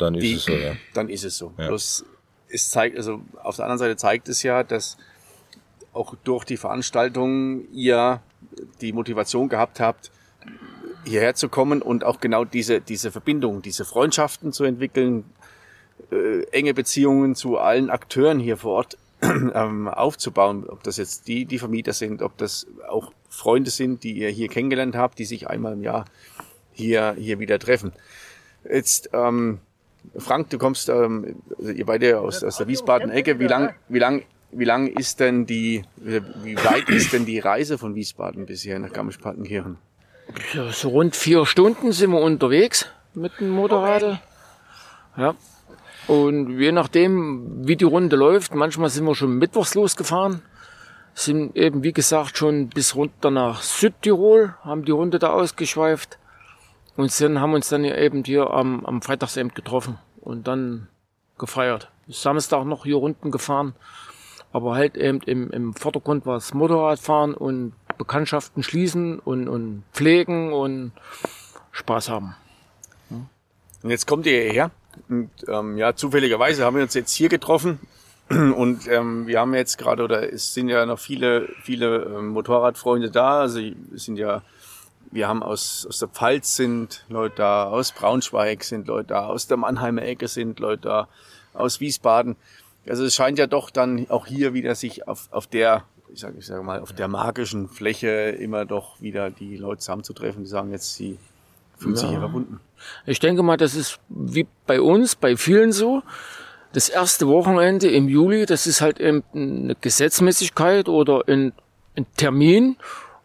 Dann 0.00 0.14
ist 0.14 0.22
die, 0.22 0.34
es 0.34 0.44
so, 0.44 0.52
ja. 0.52 0.72
Dann 0.94 1.08
ist 1.08 1.24
es 1.24 1.36
so. 1.36 1.52
Ja. 1.58 1.68
Bloß 1.68 2.04
es 2.48 2.70
zeigt, 2.70 2.96
also 2.96 3.20
auf 3.42 3.56
der 3.56 3.66
anderen 3.66 3.78
Seite 3.78 3.96
zeigt 3.96 4.28
es 4.28 4.42
ja, 4.42 4.62
dass 4.64 4.96
auch 5.92 6.14
durch 6.24 6.44
die 6.44 6.56
Veranstaltung 6.56 7.68
ihr 7.72 8.20
die 8.80 8.92
Motivation 8.92 9.48
gehabt 9.48 9.80
habt, 9.80 10.10
hierher 11.04 11.34
zu 11.34 11.48
kommen 11.48 11.82
und 11.82 12.04
auch 12.04 12.20
genau 12.20 12.44
diese, 12.44 12.80
diese 12.80 13.10
Verbindung, 13.10 13.62
diese 13.62 13.84
Freundschaften 13.84 14.52
zu 14.52 14.64
entwickeln, 14.64 15.24
äh, 16.10 16.44
enge 16.50 16.74
Beziehungen 16.74 17.34
zu 17.34 17.58
allen 17.58 17.90
Akteuren 17.90 18.38
hier 18.38 18.56
vor 18.56 18.72
Ort 18.72 18.98
ähm, 19.22 19.88
aufzubauen, 19.88 20.66
ob 20.68 20.82
das 20.82 20.96
jetzt 20.96 21.28
die, 21.28 21.44
die 21.44 21.58
Vermieter 21.58 21.92
sind, 21.92 22.22
ob 22.22 22.36
das 22.38 22.66
auch 22.88 23.12
Freunde 23.28 23.70
sind, 23.70 24.02
die 24.02 24.12
ihr 24.12 24.30
hier 24.30 24.48
kennengelernt 24.48 24.96
habt, 24.96 25.18
die 25.18 25.24
sich 25.24 25.48
einmal 25.48 25.74
im 25.74 25.82
Jahr 25.82 26.04
hier, 26.72 27.14
hier 27.18 27.38
wieder 27.38 27.58
treffen. 27.58 27.92
Jetzt, 28.64 29.10
ähm, 29.12 29.60
Frank, 30.16 30.50
du 30.50 30.58
kommst, 30.58 30.88
ähm, 30.88 31.36
also 31.58 31.70
ihr 31.70 31.86
beide 31.86 32.20
aus, 32.20 32.42
aus 32.42 32.56
der 32.56 32.66
Wiesbaden-Ecke. 32.66 33.38
Wie 33.38 33.46
lang, 33.46 33.74
wie 33.88 33.98
lang, 33.98 34.22
wie 34.52 34.64
lang 34.64 34.88
ist 34.88 35.20
denn 35.20 35.46
die, 35.46 35.84
wie 35.96 36.56
weit 36.56 36.88
ist 36.88 37.12
denn 37.12 37.26
die 37.26 37.38
Reise 37.38 37.78
von 37.78 37.94
Wiesbaden 37.94 38.46
bisher 38.46 38.78
nach 38.78 38.92
Garmisch-Partenkirchen? 38.92 39.78
So 40.72 40.88
rund 40.90 41.16
vier 41.16 41.46
Stunden 41.46 41.92
sind 41.92 42.10
wir 42.10 42.20
unterwegs 42.20 42.86
mit 43.14 43.32
dem 43.40 43.50
Motorrad. 43.50 44.20
Ja. 45.16 45.34
Und 46.06 46.58
je 46.58 46.72
nachdem, 46.72 47.66
wie 47.66 47.76
die 47.76 47.84
Runde 47.84 48.16
läuft, 48.16 48.54
manchmal 48.54 48.90
sind 48.90 49.04
wir 49.04 49.14
schon 49.14 49.38
mittwochs 49.38 49.74
losgefahren, 49.74 50.42
sind 51.14 51.56
eben, 51.56 51.82
wie 51.82 51.92
gesagt, 51.92 52.38
schon 52.38 52.68
bis 52.68 52.94
runter 52.94 53.30
nach 53.30 53.62
Südtirol, 53.62 54.54
haben 54.62 54.84
die 54.84 54.92
Runde 54.92 55.18
da 55.18 55.30
ausgeschweift 55.30 56.18
und 57.00 57.10
sind, 57.10 57.40
haben 57.40 57.54
uns 57.54 57.68
dann 57.68 57.84
eben 57.84 58.24
hier 58.24 58.50
am, 58.50 58.84
am 58.84 59.02
Freitagsabend 59.02 59.54
getroffen 59.54 59.98
und 60.20 60.46
dann 60.46 60.88
gefeiert. 61.38 61.90
Samstag 62.08 62.64
noch 62.64 62.84
hier 62.84 62.96
Runden 62.96 63.30
gefahren, 63.30 63.74
aber 64.52 64.74
halt 64.74 64.96
eben 64.96 65.20
im, 65.22 65.50
im 65.50 65.74
Vordergrund 65.74 66.26
war 66.26 66.34
das 66.34 66.52
Motorradfahren 66.54 67.34
und 67.34 67.72
Bekanntschaften 67.96 68.62
schließen 68.62 69.18
und, 69.18 69.48
und 69.48 69.84
pflegen 69.92 70.52
und 70.52 70.92
Spaß 71.72 72.08
haben. 72.08 72.34
Und 73.82 73.90
jetzt 73.90 74.06
kommt 74.06 74.26
ihr 74.26 74.42
hierher. 74.42 74.70
Und 75.08 75.30
ähm, 75.48 75.78
ja, 75.78 75.94
zufälligerweise 75.94 76.64
haben 76.64 76.76
wir 76.76 76.82
uns 76.82 76.94
jetzt 76.94 77.14
hier 77.14 77.28
getroffen. 77.28 77.78
Und 78.28 78.86
ähm, 78.88 79.26
wir 79.26 79.40
haben 79.40 79.54
jetzt 79.54 79.78
gerade, 79.78 80.04
oder 80.04 80.32
es 80.32 80.54
sind 80.54 80.68
ja 80.68 80.86
noch 80.86 80.98
viele, 80.98 81.48
viele 81.62 82.04
ähm, 82.04 82.28
Motorradfreunde 82.28 83.10
da. 83.10 83.40
Also 83.40 83.60
es 83.94 84.04
sind 84.04 84.18
ja, 84.18 84.42
wir 85.12 85.28
haben 85.28 85.42
aus, 85.42 85.86
aus 85.88 85.98
der 85.98 86.08
Pfalz 86.08 86.56
sind 86.56 87.04
Leute 87.08 87.36
da, 87.36 87.64
aus 87.64 87.92
Braunschweig 87.92 88.62
sind 88.64 88.86
Leute 88.86 89.08
da, 89.08 89.26
aus 89.26 89.46
der 89.46 89.56
Mannheimer 89.56 90.02
Ecke 90.02 90.28
sind 90.28 90.60
Leute 90.60 90.82
da, 90.82 91.08
aus 91.52 91.80
Wiesbaden. 91.80 92.36
Also 92.88 93.04
es 93.04 93.14
scheint 93.14 93.38
ja 93.38 93.46
doch 93.46 93.70
dann 93.70 94.06
auch 94.08 94.26
hier 94.26 94.54
wieder 94.54 94.74
sich 94.74 95.06
auf, 95.08 95.28
auf 95.32 95.46
der, 95.46 95.84
ich 96.12 96.20
sage 96.20 96.36
ich 96.38 96.46
sag 96.46 96.62
mal, 96.62 96.80
auf 96.80 96.92
der 96.92 97.08
magischen 97.08 97.68
Fläche 97.68 98.08
immer 98.08 98.64
doch 98.64 99.00
wieder 99.00 99.30
die 99.30 99.56
Leute 99.56 99.80
zusammenzutreffen, 99.80 100.44
die 100.44 100.48
sagen 100.48 100.70
jetzt, 100.70 100.94
sie 100.94 101.18
fühlen 101.76 101.96
sich 101.96 102.04
Ja. 102.04 102.10
hier 102.10 102.20
verbunden. 102.20 102.60
Ich 103.04 103.20
denke 103.20 103.42
mal, 103.42 103.56
das 103.56 103.74
ist 103.74 103.98
wie 104.08 104.46
bei 104.66 104.80
uns, 104.80 105.16
bei 105.16 105.36
vielen 105.36 105.72
so. 105.72 106.02
Das 106.72 106.88
erste 106.88 107.26
Wochenende 107.26 107.90
im 107.90 108.08
Juli, 108.08 108.46
das 108.46 108.66
ist 108.66 108.80
halt 108.80 109.00
eben 109.00 109.24
eine 109.34 109.74
Gesetzmäßigkeit 109.74 110.88
oder 110.88 111.24
ein, 111.26 111.52
ein 111.96 112.06
Termin, 112.16 112.76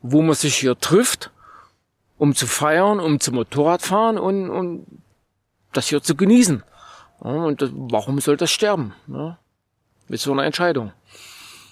wo 0.02 0.22
man 0.22 0.36
sich 0.36 0.56
hier 0.56 0.78
trifft, 0.78 1.32
um 2.26 2.34
zu 2.34 2.48
feiern, 2.48 3.00
um 3.00 3.20
zu 3.20 3.32
Motorradfahren 3.32 4.18
und, 4.18 4.50
und 4.50 4.88
das 5.74 5.90
hier 5.90 6.02
zu 6.02 6.16
genießen. 6.16 6.64
Und 7.20 7.72
warum 7.72 8.20
soll 8.20 8.36
das 8.36 8.50
sterben? 8.50 8.94
Ja, 9.08 9.38
mit 10.08 10.20
so 10.20 10.32
einer 10.32 10.44
Entscheidung. 10.44 10.92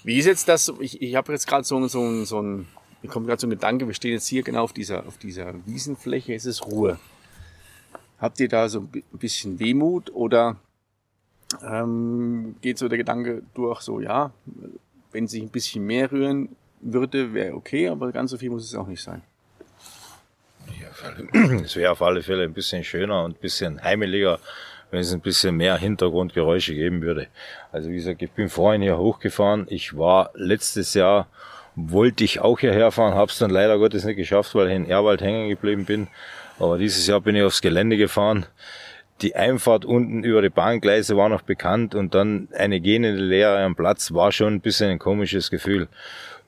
Wie 0.04 0.16
ist 0.16 0.26
jetzt 0.26 0.48
das? 0.48 0.72
Ich, 0.78 1.02
ich 1.02 1.16
habe 1.16 1.32
jetzt 1.32 1.48
gerade 1.48 1.64
so, 1.64 1.84
so, 1.88 2.24
so 2.24 2.40
ein, 2.40 2.68
mir 3.02 3.08
kommt 3.08 3.26
gerade 3.26 3.40
so 3.40 3.48
ein 3.48 3.50
Gedanke, 3.50 3.88
wir 3.88 3.94
stehen 3.94 4.12
jetzt 4.12 4.28
hier 4.28 4.44
genau 4.44 4.62
auf 4.62 4.72
dieser, 4.72 5.04
auf 5.08 5.18
dieser 5.18 5.54
Wiesenfläche, 5.66 6.34
es 6.34 6.46
ist 6.46 6.64
Ruhe. 6.64 7.00
Habt 8.20 8.38
ihr 8.38 8.48
da 8.48 8.68
so 8.68 8.80
ein 8.80 9.02
bisschen 9.18 9.58
Wehmut 9.58 10.14
oder 10.14 10.56
ähm, 11.68 12.54
geht 12.60 12.78
so 12.78 12.88
der 12.88 12.98
Gedanke 12.98 13.42
durch, 13.54 13.80
so 13.80 13.98
ja, 13.98 14.30
wenn 15.10 15.26
sich 15.26 15.42
ein 15.42 15.48
bisschen 15.48 15.84
mehr 15.84 16.12
rühren 16.12 16.50
würde, 16.80 17.34
wäre 17.34 17.56
okay, 17.56 17.88
aber 17.88 18.12
ganz 18.12 18.30
so 18.30 18.38
viel 18.38 18.50
muss 18.50 18.64
es 18.64 18.76
auch 18.76 18.86
nicht 18.86 19.02
sein. 19.02 19.22
Es 21.64 21.76
wäre 21.76 21.92
auf 21.92 22.02
alle 22.02 22.22
Fälle 22.22 22.44
ein 22.44 22.52
bisschen 22.52 22.84
schöner 22.84 23.24
und 23.24 23.32
ein 23.32 23.40
bisschen 23.40 23.82
heimeliger, 23.82 24.38
wenn 24.90 25.00
es 25.00 25.12
ein 25.12 25.20
bisschen 25.20 25.56
mehr 25.56 25.76
Hintergrundgeräusche 25.76 26.74
geben 26.74 27.02
würde. 27.02 27.26
Also 27.72 27.90
wie 27.90 27.96
gesagt, 27.96 28.22
ich 28.22 28.30
bin 28.30 28.48
vorhin 28.48 28.82
hier 28.82 28.98
hochgefahren. 28.98 29.66
Ich 29.68 29.96
war 29.96 30.30
letztes 30.34 30.94
Jahr, 30.94 31.26
wollte 31.74 32.24
ich 32.24 32.40
auch 32.40 32.60
hierher 32.60 32.90
fahren, 32.92 33.14
habe 33.14 33.30
es 33.30 33.38
dann 33.38 33.50
leider 33.50 33.78
Gottes 33.78 34.04
nicht 34.04 34.16
geschafft, 34.16 34.54
weil 34.54 34.68
ich 34.68 34.74
in 34.74 34.88
Erwald 34.88 35.20
hängen 35.20 35.48
geblieben 35.48 35.84
bin. 35.84 36.08
Aber 36.58 36.78
dieses 36.78 37.06
Jahr 37.06 37.20
bin 37.20 37.34
ich 37.34 37.42
aufs 37.42 37.60
Gelände 37.60 37.96
gefahren. 37.96 38.46
Die 39.22 39.36
Einfahrt 39.36 39.84
unten 39.84 40.24
über 40.24 40.42
die 40.42 40.48
Bahngleise 40.48 41.16
war 41.16 41.28
noch 41.28 41.42
bekannt 41.42 41.94
und 41.94 42.14
dann 42.14 42.48
eine 42.52 42.80
gehende 42.80 43.12
Leere 43.12 43.62
am 43.62 43.76
Platz 43.76 44.12
war 44.12 44.32
schon 44.32 44.54
ein 44.54 44.60
bisschen 44.60 44.90
ein 44.90 44.98
komisches 44.98 45.50
Gefühl. 45.50 45.88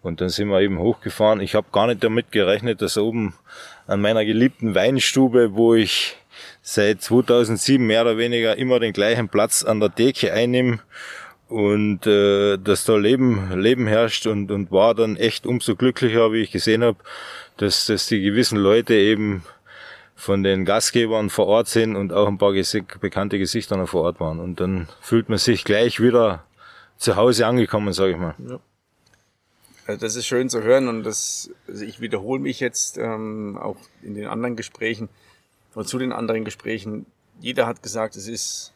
Und 0.07 0.21
dann 0.21 0.29
sind 0.29 0.49
wir 0.49 0.61
eben 0.61 0.79
hochgefahren. 0.79 1.41
Ich 1.41 1.55
habe 1.55 1.67
gar 1.73 1.87
nicht 1.87 2.03
damit 2.03 2.33
gerechnet, 2.33 2.81
dass 2.81 2.97
oben 2.97 3.35
an 3.87 4.01
meiner 4.01 4.25
geliebten 4.25 4.75
Weinstube, 4.75 5.55
wo 5.55 5.75
ich 5.75 6.17
seit 6.63 7.03
2007 7.03 7.85
mehr 7.87 8.03
oder 8.03 8.19
weniger 8.19 8.57
immer 8.57 8.81
den 8.81 8.93
gleichen 8.93 9.29
Platz 9.29 9.65
an 9.65 9.81
der 9.81 9.89
Decke 9.89 10.33
einnehme 10.33 10.81
und 11.49 12.07
äh, 12.07 12.57
dass 12.57 12.85
da 12.85 12.97
Leben, 12.97 13.61
Leben 13.61 13.87
herrscht 13.87 14.27
und, 14.27 14.51
und 14.51 14.73
war 14.73 14.95
dann 14.95 15.17
echt 15.17 15.47
umso 15.47 15.77
glücklicher, 15.77 16.33
wie 16.33 16.43
ich 16.43 16.51
gesehen 16.51 16.83
habe, 16.83 16.99
dass, 17.57 17.87
dass 17.87 18.07
die 18.07 18.21
gewissen 18.21 18.59
Leute 18.59 18.95
eben 18.95 19.45
von 20.17 20.43
den 20.43 20.65
Gastgebern 20.65 21.31
vor 21.31 21.47
Ort 21.47 21.69
sind 21.69 21.95
und 21.95 22.13
auch 22.13 22.27
ein 22.27 22.39
paar 22.39 22.53
bekannte 23.01 23.39
Gesichter 23.39 23.77
noch 23.77 23.89
vor 23.89 24.03
Ort 24.03 24.19
waren. 24.19 24.41
Und 24.41 24.61
dann 24.61 24.89
fühlt 25.01 25.29
man 25.29 25.39
sich 25.39 25.65
gleich 25.65 26.01
wieder 26.01 26.45
zu 26.97 27.17
Hause 27.17 27.47
angekommen, 27.47 27.93
sage 27.93 28.13
ich 28.13 28.19
mal. 28.19 28.35
Ja. 28.39 28.59
Also 29.87 30.01
das 30.01 30.17
ist 30.17 30.27
schön 30.27 30.49
zu 30.49 30.63
hören 30.63 30.89
und 30.89 31.05
das, 31.05 31.51
also 31.69 31.85
ich 31.85 32.01
wiederhole 32.01 32.41
mich 32.41 32.61
jetzt 32.61 32.99
ähm, 32.99 33.57
auch 33.57 33.77
in 34.03 34.15
den 34.15 34.27
anderen 34.27 34.57
Gesprächen 34.57 35.09
und 35.75 35.87
zu 35.87 35.99
den 35.99 36.13
anderen 36.13 36.45
Gesprächen. 36.45 37.07
Jeder 37.41 37.67
hat 37.67 37.83
gesagt, 37.83 38.17
es 38.17 38.27
ist 38.27 38.73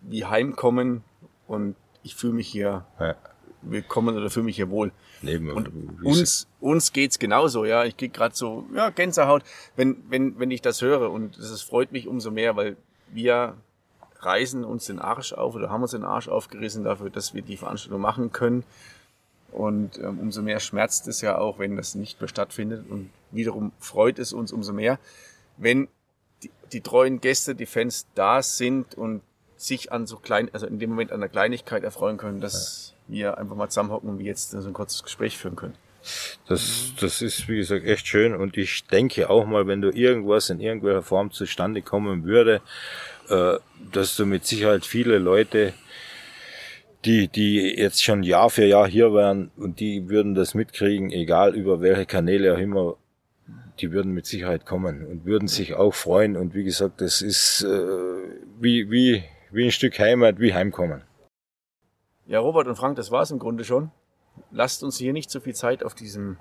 wie 0.00 0.24
Heimkommen 0.24 1.02
und 1.46 1.76
ich 2.02 2.14
fühle 2.14 2.34
mich 2.34 2.48
hier 2.48 2.86
ja. 2.98 3.16
willkommen 3.62 4.16
oder 4.16 4.30
fühle 4.30 4.46
mich 4.46 4.56
hier 4.56 4.70
wohl. 4.70 4.92
Leben. 5.22 5.50
Und 5.50 5.70
uns, 6.04 6.46
uns 6.60 6.92
geht's 6.92 7.18
genauso, 7.18 7.64
ja. 7.64 7.84
Ich 7.84 7.96
krieg 7.96 8.14
gerade 8.14 8.34
so, 8.34 8.64
ja, 8.74 8.90
Gänsehaut, 8.90 9.42
wenn, 9.74 10.04
wenn, 10.08 10.38
wenn 10.38 10.50
ich 10.50 10.62
das 10.62 10.82
höre. 10.82 11.10
Und 11.10 11.38
das 11.38 11.62
freut 11.62 11.92
mich 11.92 12.06
umso 12.06 12.30
mehr, 12.30 12.56
weil 12.56 12.76
wir 13.08 13.56
reißen 14.20 14.64
uns 14.64 14.86
den 14.86 14.98
Arsch 14.98 15.32
auf 15.32 15.54
oder 15.54 15.70
haben 15.70 15.82
uns 15.82 15.90
den 15.90 16.04
Arsch 16.04 16.28
aufgerissen 16.28 16.84
dafür, 16.84 17.10
dass 17.10 17.34
wir 17.34 17.42
die 17.42 17.56
Veranstaltung 17.56 18.00
machen 18.00 18.32
können. 18.32 18.64
Und 19.56 19.98
ähm, 19.98 20.18
umso 20.20 20.42
mehr 20.42 20.60
schmerzt 20.60 21.08
es 21.08 21.22
ja 21.22 21.38
auch, 21.38 21.58
wenn 21.58 21.76
das 21.76 21.94
nicht 21.94 22.20
mehr 22.20 22.28
stattfindet. 22.28 22.84
Und 22.90 23.10
wiederum 23.30 23.72
freut 23.80 24.18
es 24.18 24.34
uns 24.34 24.52
umso 24.52 24.74
mehr, 24.74 24.98
wenn 25.56 25.88
die, 26.42 26.50
die 26.72 26.82
treuen 26.82 27.22
Gäste, 27.22 27.54
die 27.54 27.64
Fans 27.64 28.06
da 28.14 28.42
sind 28.42 28.94
und 28.96 29.22
sich 29.56 29.92
an 29.92 30.06
so 30.06 30.18
klein, 30.18 30.50
also 30.52 30.66
in 30.66 30.78
dem 30.78 30.90
Moment 30.90 31.10
an 31.10 31.20
der 31.20 31.30
Kleinigkeit 31.30 31.84
erfreuen 31.84 32.18
können, 32.18 32.42
dass 32.42 32.92
wir 33.08 33.38
einfach 33.38 33.56
mal 33.56 33.70
zusammenhocken 33.70 34.10
und 34.10 34.18
wir 34.18 34.26
jetzt 34.26 34.50
so 34.50 34.58
ein 34.58 34.74
kurzes 34.74 35.02
Gespräch 35.02 35.38
führen 35.38 35.56
können. 35.56 35.74
Das, 36.46 36.92
das 37.00 37.22
ist, 37.22 37.48
wie 37.48 37.56
gesagt, 37.56 37.86
echt 37.86 38.06
schön. 38.06 38.34
Und 38.34 38.58
ich 38.58 38.84
denke 38.84 39.30
auch 39.30 39.46
mal, 39.46 39.66
wenn 39.66 39.80
du 39.80 39.88
irgendwas 39.88 40.50
in 40.50 40.60
irgendeiner 40.60 41.02
Form 41.02 41.32
zustande 41.32 41.80
kommen 41.80 42.24
würde, 42.24 42.60
äh, 43.30 43.54
dass 43.90 44.16
du 44.16 44.26
mit 44.26 44.44
Sicherheit 44.44 44.84
viele 44.84 45.16
Leute, 45.16 45.72
die, 47.06 47.28
die 47.28 47.60
jetzt 47.76 48.02
schon 48.02 48.22
Jahr 48.22 48.50
für 48.50 48.64
Jahr 48.64 48.88
hier 48.88 49.12
wären 49.14 49.50
und 49.56 49.80
die 49.80 50.08
würden 50.08 50.34
das 50.34 50.54
mitkriegen, 50.54 51.10
egal 51.10 51.54
über 51.54 51.80
welche 51.80 52.06
Kanäle 52.06 52.54
auch 52.54 52.58
immer, 52.58 52.96
die 53.78 53.92
würden 53.92 54.12
mit 54.12 54.26
Sicherheit 54.26 54.66
kommen 54.66 55.06
und 55.06 55.24
würden 55.24 55.48
sich 55.48 55.74
auch 55.74 55.94
freuen. 55.94 56.36
Und 56.36 56.54
wie 56.54 56.64
gesagt, 56.64 57.00
das 57.00 57.22
ist 57.22 57.62
äh, 57.62 57.68
wie, 58.58 58.90
wie, 58.90 59.22
wie 59.50 59.64
ein 59.64 59.70
Stück 59.70 59.98
Heimat, 59.98 60.40
wie 60.40 60.52
Heimkommen. 60.52 61.02
Ja, 62.26 62.40
Robert 62.40 62.66
und 62.66 62.76
Frank, 62.76 62.96
das 62.96 63.10
war's 63.10 63.30
im 63.30 63.38
Grunde 63.38 63.64
schon. 63.64 63.90
Lasst 64.50 64.82
uns 64.82 64.98
hier 64.98 65.12
nicht 65.12 65.30
so 65.30 65.40
viel 65.40 65.54
Zeit 65.54 65.84
auf 65.84 65.94
diesen 65.94 66.38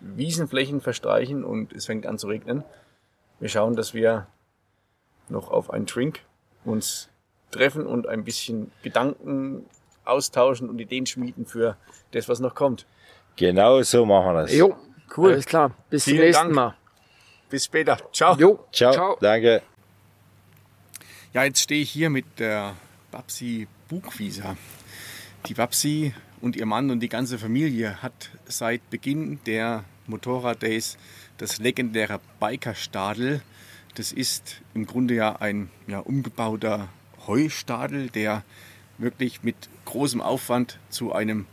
Wiesenflächen 0.00 0.80
verstreichen 0.80 1.44
und 1.44 1.72
es 1.72 1.86
fängt 1.86 2.06
an 2.06 2.18
zu 2.18 2.26
regnen. 2.26 2.64
Wir 3.38 3.48
schauen, 3.48 3.76
dass 3.76 3.94
wir 3.94 4.26
noch 5.28 5.50
auf 5.50 5.70
einen 5.70 5.86
Drink 5.86 6.20
uns 6.64 7.08
treffen 7.50 7.86
und 7.86 8.08
ein 8.08 8.24
bisschen 8.24 8.72
Gedanken 8.82 9.66
austauschen 10.04 10.68
und 10.68 10.80
Ideen 10.80 11.06
schmieden 11.06 11.46
für 11.46 11.76
das, 12.12 12.28
was 12.28 12.40
noch 12.40 12.54
kommt. 12.54 12.86
Genau 13.36 13.82
so 13.82 14.06
machen 14.06 14.34
wir 14.34 14.42
das. 14.42 14.54
Jo, 14.54 14.76
cool. 15.16 15.32
Alles 15.32 15.46
klar. 15.46 15.72
Bis 15.90 16.04
zum 16.04 16.14
nächsten 16.14 16.44
Dank. 16.44 16.54
Mal. 16.54 16.74
Bis 17.50 17.66
später. 17.66 17.98
Ciao. 18.12 18.36
Jo, 18.36 18.64
ciao. 18.72 18.92
ciao. 18.92 19.16
Danke. 19.20 19.62
Ja, 21.32 21.44
jetzt 21.44 21.60
stehe 21.60 21.82
ich 21.82 21.90
hier 21.90 22.08
mit 22.08 22.24
der 22.38 22.74
Babsi 23.10 23.68
Bugwieser. 23.88 24.56
Die 25.46 25.54
Babsi 25.54 26.14
und 26.40 26.56
ihr 26.56 26.66
Mann 26.66 26.90
und 26.90 27.00
die 27.00 27.08
ganze 27.08 27.38
Familie 27.38 28.02
hat 28.02 28.30
seit 28.46 28.88
Beginn 28.90 29.38
der 29.44 29.84
Motorrad 30.06 30.62
Days 30.62 30.96
das 31.38 31.58
legendäre 31.58 32.20
Bikerstadel. 32.40 33.42
Das 33.94 34.12
ist 34.12 34.62
im 34.74 34.86
Grunde 34.86 35.14
ja 35.14 35.36
ein 35.36 35.70
ja, 35.86 36.00
umgebauter 36.00 36.88
Heustadel, 37.26 38.10
der 38.10 38.44
wirklich 38.98 39.42
mit 39.42 39.56
großem 39.84 40.20
Aufwand 40.20 40.78
zu, 40.88 41.12
einem, 41.12 41.46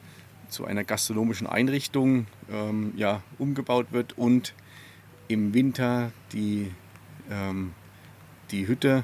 zu 0.50 0.66
einer 0.66 0.84
gastronomischen 0.84 1.48
Einrichtung 1.48 2.28
ähm, 2.52 2.94
ja, 2.96 3.22
umgebaut 3.38 3.88
wird 3.92 4.18
und 4.18 4.54
im 5.28 5.54
Winter 5.54 6.12
die, 6.32 6.72
ähm, 7.30 7.74
die 8.52 8.68
Hütte 8.68 9.04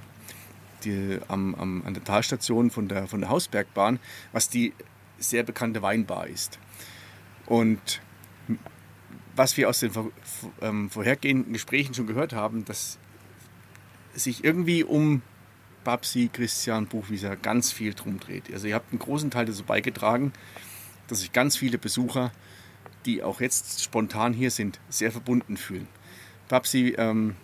die, 0.83 1.19
am, 1.27 1.55
am, 1.55 1.83
an 1.85 1.93
der 1.93 2.03
Talstation 2.03 2.71
von 2.71 2.87
der, 2.87 3.07
von 3.07 3.21
der 3.21 3.29
Hausbergbahn, 3.29 3.99
was 4.31 4.49
die 4.49 4.73
sehr 5.17 5.43
bekannte 5.43 5.81
Weinbar 5.81 6.27
ist. 6.27 6.59
Und 7.45 8.01
was 9.35 9.57
wir 9.57 9.69
aus 9.69 9.79
den 9.79 9.91
ähm, 10.61 10.89
vorhergehenden 10.89 11.53
Gesprächen 11.53 11.93
schon 11.93 12.07
gehört 12.07 12.33
haben, 12.33 12.65
dass 12.65 12.97
sich 14.13 14.43
irgendwie 14.43 14.83
um 14.83 15.21
Babsi, 15.83 16.29
Christian 16.31 16.87
Buchwieser 16.87 17.35
ganz 17.35 17.71
viel 17.71 17.93
drum 17.93 18.19
dreht. 18.19 18.51
Also 18.51 18.67
ihr 18.67 18.75
habt 18.75 18.91
einen 18.91 18.99
großen 18.99 19.31
Teil 19.31 19.45
dazu 19.45 19.63
beigetragen, 19.63 20.33
dass 21.07 21.21
sich 21.21 21.31
ganz 21.33 21.57
viele 21.57 21.77
Besucher, 21.77 22.31
die 23.05 23.23
auch 23.23 23.41
jetzt 23.41 23.83
spontan 23.83 24.33
hier 24.33 24.51
sind, 24.51 24.79
sehr 24.89 25.11
verbunden 25.11 25.57
fühlen. 25.57 25.87
Babsi, 26.47 26.95
ähm, 26.97 27.35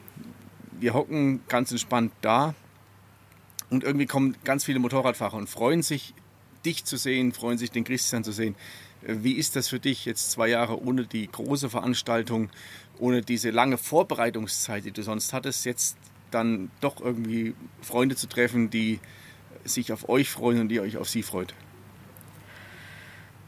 wir 0.80 0.94
hocken 0.94 1.42
ganz 1.48 1.72
entspannt 1.72 2.12
da 2.22 2.54
und 3.70 3.84
irgendwie 3.84 4.06
kommen 4.06 4.36
ganz 4.44 4.66
viele 4.66 4.80
Motorradfahrer 4.80 5.38
und 5.38 5.50
freuen 5.50 5.82
sich, 5.82 6.14
dich 6.66 6.86
zu 6.86 6.98
sehen, 6.98 7.32
freuen 7.32 7.58
sich, 7.58 7.72
den 7.72 7.84
Christian 7.84 8.24
zu 8.24 8.32
sehen. 8.32 8.56
Wie 9.02 9.34
ist 9.34 9.56
das 9.56 9.68
für 9.68 9.80
dich 9.80 10.06
jetzt 10.06 10.32
zwei 10.32 10.48
Jahre 10.48 10.82
ohne 10.82 11.06
die 11.06 11.28
große 11.28 11.70
Veranstaltung, 11.70 12.50
ohne 12.98 13.22
diese 13.22 13.52
lange 13.52 13.78
Vorbereitungszeit, 13.78 14.84
die 14.86 14.92
du 14.92 15.04
sonst 15.04 15.32
hattest, 15.32 15.66
jetzt 15.66 15.98
dann 16.32 16.72
doch 16.82 17.02
irgendwie 17.02 17.56
Freunde 17.82 18.16
zu 18.16 18.28
treffen, 18.28 18.70
die 18.70 19.00
sich 19.64 19.92
auf 19.92 20.10
euch 20.10 20.30
freuen 20.30 20.62
und 20.62 20.70
die 20.70 20.80
euch 20.80 20.98
auf 20.98 21.10
sie 21.10 21.24
freut? 21.24 21.54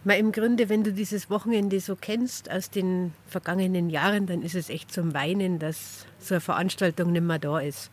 Mal 0.03 0.19
Im 0.19 0.31
Grunde, 0.31 0.69
wenn 0.69 0.83
du 0.83 0.93
dieses 0.93 1.29
Wochenende 1.29 1.79
so 1.79 1.95
kennst 1.95 2.49
aus 2.49 2.69
den 2.69 3.13
vergangenen 3.27 3.89
Jahren, 3.89 4.25
dann 4.25 4.41
ist 4.41 4.55
es 4.55 4.69
echt 4.69 4.91
zum 4.91 5.13
Weinen, 5.13 5.59
dass 5.59 6.05
so 6.19 6.35
eine 6.35 6.41
Veranstaltung 6.41 7.11
nicht 7.11 7.23
mehr 7.23 7.39
da 7.39 7.59
ist. 7.59 7.91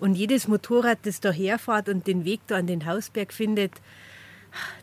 Und 0.00 0.16
jedes 0.16 0.48
Motorrad, 0.48 0.98
das 1.04 1.20
da 1.20 1.30
herfährt 1.30 1.88
und 1.88 2.06
den 2.06 2.24
Weg 2.24 2.40
da 2.48 2.56
an 2.56 2.66
den 2.66 2.86
Hausberg 2.86 3.32
findet, 3.32 3.72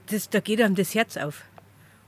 das, 0.08 0.30
da 0.30 0.40
geht 0.40 0.62
einem 0.62 0.76
das 0.76 0.96
Herz 0.96 1.18
auf. 1.18 1.44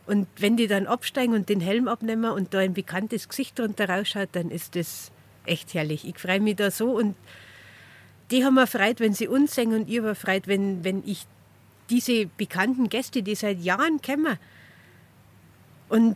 Und 0.06 0.28
wenn 0.38 0.58
die 0.58 0.68
dann 0.68 0.88
absteigen 0.88 1.34
und 1.34 1.50
den 1.50 1.62
Helm 1.62 1.88
abnehmen 1.88 2.32
und 2.32 2.54
da 2.54 2.60
ein 2.60 2.74
bekanntes 2.74 3.30
Gesicht 3.30 3.60
drunter 3.60 3.90
rausschaut, 3.90 4.30
dann 4.34 4.50
ist 4.50 4.76
das 4.76 5.12
echt 5.46 5.74
herrlich. 5.74 6.08
Ich 6.08 6.18
freue 6.18 6.39
mich 6.39 6.56
da 6.56 6.72
so 6.72 6.91
und 6.91 7.16
die 8.32 8.44
haben 8.44 8.56
mir 8.56 8.68
freut, 8.68 9.00
wenn 9.00 9.14
sie 9.14 9.28
uns 9.28 9.54
singen 9.54 9.82
und 9.82 9.89
ihr 9.89 10.04
war 10.04 10.16
freut, 10.16 10.48
wenn, 10.48 10.84
wenn 10.84 11.04
ich 11.06 11.26
diese 11.89 12.26
bekannten 12.26 12.89
Gäste, 12.89 13.22
die 13.22 13.36
seit 13.36 13.60
Jahren 13.60 14.02
kennen. 14.02 14.38
Und 15.89 16.16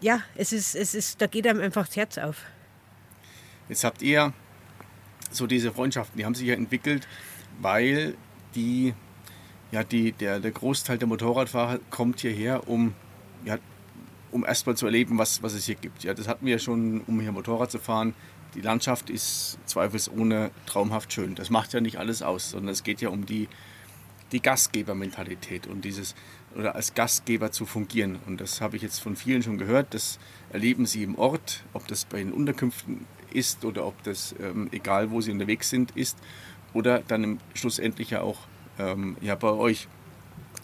ja, 0.00 0.22
es 0.36 0.52
ist, 0.52 0.74
es 0.74 0.94
ist, 0.94 1.20
da 1.20 1.26
geht 1.26 1.46
einem 1.46 1.60
einfach 1.60 1.86
das 1.86 1.96
Herz 1.96 2.18
auf. 2.18 2.42
Jetzt 3.68 3.84
habt 3.84 4.02
ihr 4.02 4.32
so 5.30 5.46
diese 5.46 5.72
Freundschaften, 5.72 6.18
die 6.18 6.24
haben 6.24 6.34
sich 6.34 6.46
ja 6.46 6.54
entwickelt, 6.54 7.08
weil 7.60 8.16
die, 8.54 8.94
ja, 9.72 9.82
die, 9.82 10.12
der, 10.12 10.40
der 10.40 10.52
Großteil 10.52 10.98
der 10.98 11.08
Motorradfahrer 11.08 11.80
kommt 11.90 12.20
hierher, 12.20 12.68
um, 12.68 12.94
ja, 13.44 13.58
um 14.36 14.44
erstmal 14.44 14.76
zu 14.76 14.84
erleben, 14.84 15.16
was, 15.16 15.42
was 15.42 15.54
es 15.54 15.64
hier 15.64 15.76
gibt. 15.76 16.04
Ja, 16.04 16.12
das 16.12 16.28
hatten 16.28 16.44
wir 16.44 16.52
ja 16.52 16.58
schon, 16.58 17.00
um 17.06 17.18
hier 17.20 17.32
Motorrad 17.32 17.70
zu 17.70 17.78
fahren. 17.78 18.14
Die 18.54 18.60
Landschaft 18.60 19.08
ist 19.08 19.58
zweifelsohne 19.64 20.50
traumhaft 20.66 21.10
schön. 21.10 21.34
Das 21.34 21.48
macht 21.48 21.72
ja 21.72 21.80
nicht 21.80 21.98
alles 21.98 22.22
aus, 22.22 22.50
sondern 22.50 22.70
es 22.70 22.84
geht 22.84 23.00
ja 23.00 23.08
um 23.08 23.24
die, 23.24 23.48
die 24.32 24.40
Gastgebermentalität 24.40 25.66
und 25.66 25.86
dieses 25.86 26.14
oder 26.54 26.74
als 26.74 26.92
Gastgeber 26.92 27.50
zu 27.50 27.64
fungieren. 27.64 28.18
Und 28.26 28.42
das 28.42 28.60
habe 28.60 28.76
ich 28.76 28.82
jetzt 28.82 29.00
von 29.00 29.16
vielen 29.16 29.42
schon 29.42 29.56
gehört. 29.56 29.94
Das 29.94 30.18
erleben 30.50 30.84
sie 30.84 31.02
im 31.02 31.18
Ort, 31.18 31.64
ob 31.72 31.88
das 31.88 32.04
bei 32.04 32.18
den 32.18 32.32
Unterkünften 32.32 33.06
ist 33.32 33.64
oder 33.64 33.86
ob 33.86 34.02
das, 34.02 34.34
ähm, 34.38 34.68
egal 34.70 35.10
wo 35.10 35.22
sie 35.22 35.32
unterwegs 35.32 35.70
sind, 35.70 35.96
ist. 35.96 36.18
Oder 36.74 37.00
dann 37.08 37.40
schlussendlich 37.54 38.10
ja 38.10 38.20
auch 38.20 38.38
ähm, 38.78 39.16
ja, 39.22 39.34
bei 39.34 39.50
euch, 39.50 39.88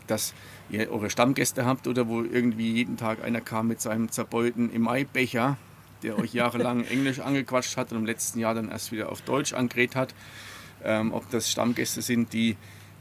dass 0.06 0.34
ihr 0.72 0.90
eure 0.90 1.10
Stammgäste 1.10 1.64
habt 1.66 1.86
oder 1.86 2.08
wo 2.08 2.22
irgendwie 2.22 2.72
jeden 2.72 2.96
Tag 2.96 3.22
einer 3.22 3.40
kam 3.40 3.68
mit 3.68 3.80
seinem 3.80 4.10
zerbeulten 4.10 4.74
Emai-Becher, 4.74 5.58
der 6.02 6.18
euch 6.18 6.32
jahrelang 6.32 6.84
Englisch 6.90 7.20
angequatscht 7.20 7.76
hat 7.76 7.92
und 7.92 7.98
im 7.98 8.06
letzten 8.06 8.38
Jahr 8.38 8.54
dann 8.54 8.70
erst 8.70 8.90
wieder 8.90 9.12
auf 9.12 9.20
Deutsch 9.22 9.52
angeredet 9.52 9.96
hat. 9.96 10.14
Ähm, 10.84 11.12
ob 11.12 11.30
das 11.30 11.50
Stammgäste 11.50 12.02
sind, 12.02 12.32
die, 12.32 12.56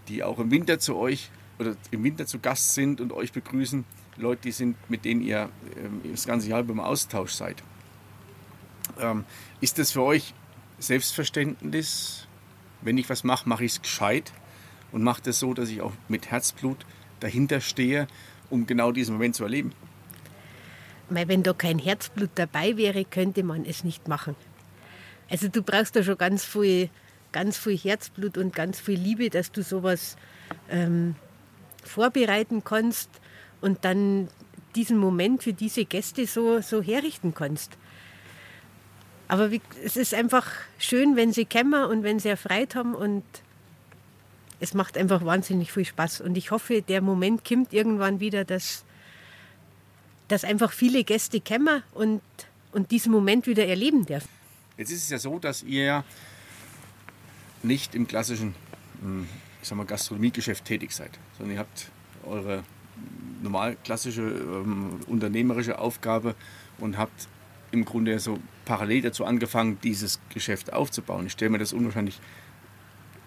die 0.08 0.24
auch 0.24 0.38
im 0.40 0.52
Winter 0.52 0.80
zu 0.80 0.98
euch 0.98 1.32
oder 1.58 1.76
im 1.92 2.04
Winter 2.04 2.26
zu 2.26 2.40
Gast 2.40 2.74
sind 2.74 3.02
und 3.02 3.14
euch 3.14 3.32
begrüßen. 3.32 3.86
Leute, 4.18 4.42
die 4.44 4.52
sind, 4.52 4.76
mit 4.90 5.06
denen 5.06 5.22
ihr 5.22 5.50
ähm, 5.78 6.02
das 6.12 6.26
ganze 6.28 6.50
Jahr 6.50 6.64
beim 6.64 6.80
Austausch 6.80 7.32
seid. 7.32 7.64
Ähm, 9.00 9.24
ist 9.62 9.80
das 9.80 9.92
für 9.92 10.04
euch 10.04 10.34
Selbstverständnis? 10.80 12.28
Wenn 12.82 12.98
ich 12.98 13.10
was 13.10 13.24
mache, 13.24 13.48
mache 13.48 13.64
ich 13.64 13.74
es 13.74 13.82
gescheit 13.82 14.34
und 14.92 15.04
mache 15.04 15.22
das 15.24 15.40
so, 15.40 15.54
dass 15.54 15.70
ich 15.70 15.82
auch 15.82 15.94
mit 16.08 16.30
Herzblut 16.30 16.86
dahinter 17.22 17.62
stehe, 17.62 18.08
um 18.50 18.66
genau 18.66 18.92
diesen 18.92 19.14
Moment 19.14 19.36
zu 19.36 19.44
erleben. 19.44 19.72
Wenn 21.10 21.44
da 21.44 21.54
kein 21.54 21.80
Herzblut 21.80 22.32
dabei 22.36 22.78
wäre, 22.78 23.04
könnte 23.06 23.44
man 23.44 23.66
es 23.66 23.84
nicht 23.84 24.08
machen. 24.08 24.36
Also 25.30 25.48
du 25.48 25.62
brauchst 25.62 25.96
da 25.96 26.04
schon 26.04 26.18
ganz 26.18 26.44
viel, 26.44 26.90
ganz 27.32 27.58
viel 27.58 27.78
Herzblut 27.78 28.38
und 28.38 28.54
ganz 28.54 28.80
viel 28.80 29.00
Liebe, 29.00 29.30
dass 29.30 29.52
du 29.52 29.64
sowas 29.64 30.18
ähm, 30.70 31.16
vorbereiten 31.84 32.64
kannst 32.64 33.10
und 33.62 33.84
dann 33.86 34.28
diesen 34.76 34.98
Moment 34.98 35.44
für 35.44 35.54
diese 35.54 35.86
Gäste 35.86 36.26
so, 36.28 36.62
so 36.62 36.82
herrichten 36.82 37.34
kannst. 37.34 37.78
Aber 39.28 39.52
wie, 39.52 39.62
es 39.84 39.96
ist 39.96 40.14
einfach 40.14 40.46
schön, 40.78 41.16
wenn 41.16 41.32
sie 41.32 41.46
kommen 41.46 41.86
und 41.86 42.04
wenn 42.04 42.20
sie 42.20 42.30
erfreut 42.30 42.76
haben 42.76 42.96
und 42.96 43.24
es 44.62 44.74
macht 44.74 44.98
einfach 44.98 45.26
wahnsinnig 45.26 45.72
viel 45.74 45.84
Spaß. 45.84 46.22
Und 46.22 46.38
ich 46.38 46.52
hoffe, 46.52 46.82
der 46.82 47.02
Moment 47.02 47.44
kommt 47.44 47.74
irgendwann 47.74 48.20
wieder, 48.20 48.46
dass, 48.46 48.86
dass 50.28 50.44
einfach 50.44 50.72
viele 50.72 51.04
Gäste 51.04 51.42
kommen 51.42 51.84
und, 51.94 52.22
und 52.72 52.92
diesen 52.92 53.12
Moment 53.12 53.48
wieder 53.48 53.66
erleben 53.66 54.06
dürfen. 54.06 54.30
Jetzt 54.78 54.92
ist 54.92 55.04
es 55.04 55.10
ja 55.10 55.20
so, 55.20 55.40
dass 55.40 55.64
ihr 55.64 56.06
nicht 57.64 57.96
im 57.96 58.08
klassischen 58.08 58.56
hm, 59.02 59.28
ich 59.62 59.68
sag 59.68 59.78
mal, 59.78 59.86
Gastronomiegeschäft 59.86 60.64
tätig 60.66 60.92
seid, 60.92 61.12
sondern 61.38 61.56
ihr 61.56 61.60
habt 61.60 61.92
eure 62.24 62.64
normal 63.42 63.78
klassische 63.84 64.22
ähm, 64.22 65.00
unternehmerische 65.08 65.80
Aufgabe 65.80 66.36
und 66.78 66.98
habt 66.98 67.28
im 67.72 67.86
Grunde 67.86 68.20
so 68.20 68.40
parallel 68.66 69.02
dazu 69.02 69.26
angefangen, 69.26 69.80
dieses 69.84 70.20
Geschäft 70.30 70.74
aufzubauen. 70.74 71.26
Ich 71.26 71.34
stelle 71.34 71.52
mir 71.52 71.58
das 71.58 71.74
unwahrscheinlich 71.74 72.20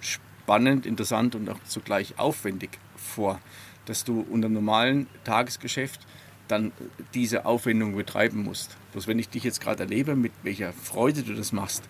spannend, 0.00 0.33
interessant 0.48 1.34
und 1.34 1.48
auch 1.48 1.62
zugleich 1.64 2.18
aufwendig 2.18 2.70
vor, 2.96 3.40
dass 3.86 4.04
du 4.04 4.24
unter 4.30 4.48
normalen 4.48 5.06
Tagesgeschäft 5.24 6.00
dann 6.48 6.72
diese 7.14 7.46
Aufwendung 7.46 7.96
betreiben 7.96 8.42
musst. 8.42 8.76
Bloß 8.92 9.06
wenn 9.06 9.18
ich 9.18 9.28
dich 9.28 9.44
jetzt 9.44 9.60
gerade 9.60 9.84
erlebe, 9.84 10.14
mit 10.14 10.32
welcher 10.42 10.72
Freude 10.72 11.22
du 11.22 11.34
das 11.34 11.52
machst, 11.52 11.84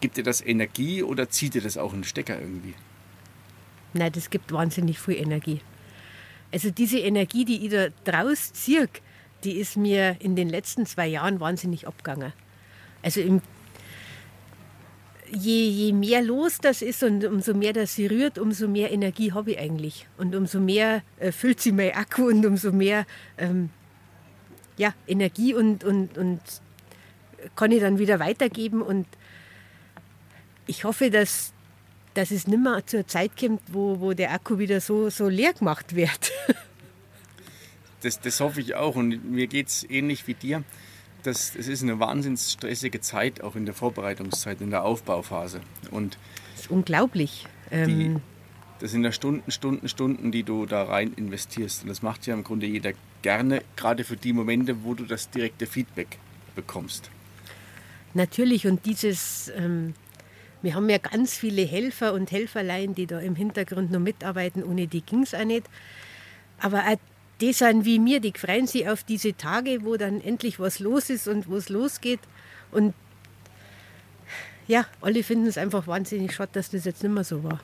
gibt 0.00 0.16
dir 0.16 0.24
das 0.24 0.44
Energie 0.44 1.02
oder 1.02 1.30
zieht 1.30 1.54
dir 1.54 1.62
das 1.62 1.78
auch 1.78 1.92
einen 1.92 2.04
Stecker 2.04 2.40
irgendwie? 2.40 2.74
Nein, 3.94 4.12
das 4.12 4.30
gibt 4.30 4.52
wahnsinnig 4.52 4.98
viel 4.98 5.16
Energie. 5.16 5.60
Also 6.52 6.70
diese 6.70 6.98
Energie, 6.98 7.44
die 7.44 7.66
ich 7.66 7.70
da 7.70 7.88
draus 8.04 8.52
ziehe, 8.52 8.88
die 9.44 9.52
ist 9.52 9.76
mir 9.76 10.16
in 10.20 10.36
den 10.36 10.48
letzten 10.48 10.86
zwei 10.86 11.06
Jahren 11.06 11.40
wahnsinnig 11.40 11.86
abgegangen. 11.86 12.32
Also 13.02 13.20
im, 13.20 13.40
je, 15.30 15.68
je 15.68 15.92
mehr 15.92 16.22
los 16.22 16.58
das 16.58 16.82
ist 16.82 17.02
und 17.02 17.24
umso 17.24 17.54
mehr 17.54 17.72
das 17.72 17.94
sie 17.94 18.06
rührt, 18.06 18.38
umso 18.38 18.68
mehr 18.68 18.92
Energie 18.92 19.32
habe 19.32 19.52
ich 19.52 19.58
eigentlich. 19.58 20.06
Und 20.16 20.34
umso 20.34 20.60
mehr 20.60 21.02
äh, 21.18 21.32
füllt 21.32 21.60
sie 21.60 21.72
mein 21.72 21.92
Akku 21.92 22.28
und 22.28 22.44
umso 22.44 22.72
mehr 22.72 23.06
ähm, 23.38 23.70
ja, 24.76 24.94
Energie 25.06 25.54
und, 25.54 25.84
und, 25.84 26.16
und 26.18 26.40
kann 27.54 27.72
ich 27.72 27.80
dann 27.80 27.98
wieder 27.98 28.18
weitergeben. 28.18 28.82
Und 28.82 29.06
ich 30.66 30.84
hoffe, 30.84 31.10
dass, 31.10 31.52
dass 32.14 32.30
es 32.30 32.46
nicht 32.46 32.62
mehr 32.62 32.84
zur 32.86 33.06
Zeit 33.06 33.36
kommt, 33.38 33.62
wo, 33.68 34.00
wo 34.00 34.12
der 34.12 34.32
Akku 34.32 34.58
wieder 34.58 34.80
so, 34.80 35.10
so 35.10 35.28
leer 35.28 35.52
gemacht 35.52 35.94
wird. 35.94 36.32
das, 38.02 38.20
das 38.20 38.40
hoffe 38.40 38.60
ich 38.60 38.74
auch 38.74 38.96
und 38.96 39.24
mir 39.30 39.46
geht 39.46 39.68
es 39.68 39.84
ähnlich 39.88 40.26
wie 40.26 40.34
dir. 40.34 40.64
Das, 41.26 41.54
das 41.56 41.66
ist 41.66 41.82
eine 41.82 41.98
wahnsinnig 41.98 42.40
stressige 42.40 43.00
Zeit, 43.00 43.40
auch 43.40 43.56
in 43.56 43.64
der 43.64 43.74
Vorbereitungszeit, 43.74 44.60
in 44.60 44.70
der 44.70 44.84
Aufbauphase. 44.84 45.60
Und 45.90 46.18
das 46.52 46.62
ist 46.62 46.70
unglaublich. 46.70 47.46
Die, 47.72 47.76
ähm, 47.76 48.20
das 48.78 48.92
sind 48.92 49.02
ja 49.02 49.10
Stunden, 49.10 49.50
Stunden, 49.50 49.88
Stunden, 49.88 50.30
die 50.30 50.44
du 50.44 50.66
da 50.66 50.84
rein 50.84 51.12
investierst. 51.16 51.82
Und 51.82 51.88
das 51.88 52.00
macht 52.02 52.28
ja 52.28 52.34
im 52.34 52.44
Grunde 52.44 52.66
jeder 52.66 52.92
gerne, 53.22 53.62
gerade 53.74 54.04
für 54.04 54.16
die 54.16 54.32
Momente, 54.32 54.84
wo 54.84 54.94
du 54.94 55.04
das 55.04 55.28
direkte 55.28 55.66
Feedback 55.66 56.18
bekommst. 56.54 57.10
Natürlich, 58.14 58.68
und 58.68 58.86
dieses, 58.86 59.50
ähm, 59.56 59.94
wir 60.62 60.76
haben 60.76 60.88
ja 60.88 60.98
ganz 60.98 61.36
viele 61.36 61.62
Helfer 61.62 62.12
und 62.12 62.30
Helferlein, 62.30 62.94
die 62.94 63.08
da 63.08 63.18
im 63.18 63.34
Hintergrund 63.34 63.90
noch 63.90 63.98
mitarbeiten, 63.98 64.62
ohne 64.62 64.86
die 64.86 65.00
ging 65.00 65.24
es 65.24 65.34
auch 65.34 65.44
nicht. 65.44 65.66
Aber 66.60 66.84
auch 66.84 66.96
die 67.40 67.52
sind 67.52 67.84
wie 67.84 67.98
mir, 67.98 68.20
die 68.20 68.32
freuen 68.32 68.66
sich 68.66 68.88
auf 68.88 69.04
diese 69.04 69.36
Tage, 69.36 69.84
wo 69.84 69.96
dann 69.96 70.20
endlich 70.20 70.58
was 70.58 70.78
los 70.78 71.10
ist 71.10 71.28
und 71.28 71.48
wo 71.48 71.56
es 71.56 71.68
losgeht. 71.68 72.20
Und 72.72 72.94
ja, 74.66 74.86
alle 75.00 75.22
finden 75.22 75.46
es 75.46 75.58
einfach 75.58 75.86
wahnsinnig 75.86 76.34
schade, 76.34 76.50
dass 76.54 76.70
das 76.70 76.84
jetzt 76.84 77.02
nicht 77.02 77.12
mehr 77.12 77.24
so 77.24 77.44
war. 77.44 77.60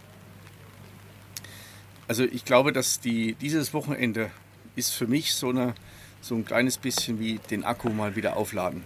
Also 2.07 2.25
ich 2.25 2.45
glaube, 2.45 2.73
dass 2.73 3.01
die, 3.01 3.35
dieses 3.35 3.73
Wochenende 3.73 4.31
ist 4.77 4.91
für 4.91 5.07
mich 5.07 5.35
so, 5.35 5.49
eine, 5.49 5.75
so 6.21 6.35
ein 6.35 6.45
kleines 6.45 6.77
bisschen 6.77 7.19
wie 7.19 7.39
den 7.51 7.65
Akku 7.65 7.89
mal 7.89 8.17
wieder 8.17 8.37
aufladen. 8.37 8.85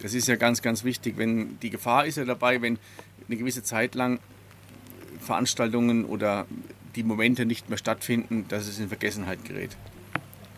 Das 0.00 0.14
ist 0.14 0.28
ja 0.28 0.36
ganz, 0.36 0.62
ganz 0.62 0.84
wichtig. 0.84 1.18
Wenn 1.18 1.58
die 1.60 1.70
Gefahr 1.70 2.06
ist 2.06 2.16
ja 2.16 2.24
dabei, 2.24 2.62
wenn 2.62 2.78
eine 3.28 3.36
gewisse 3.36 3.62
Zeit 3.62 3.94
lang 3.94 4.18
Veranstaltungen 5.20 6.04
oder 6.04 6.46
die 6.96 7.02
Momente 7.02 7.44
nicht 7.46 7.68
mehr 7.68 7.78
stattfinden, 7.78 8.46
dass 8.48 8.66
es 8.66 8.78
in 8.78 8.88
Vergessenheit 8.88 9.44
gerät. 9.44 9.76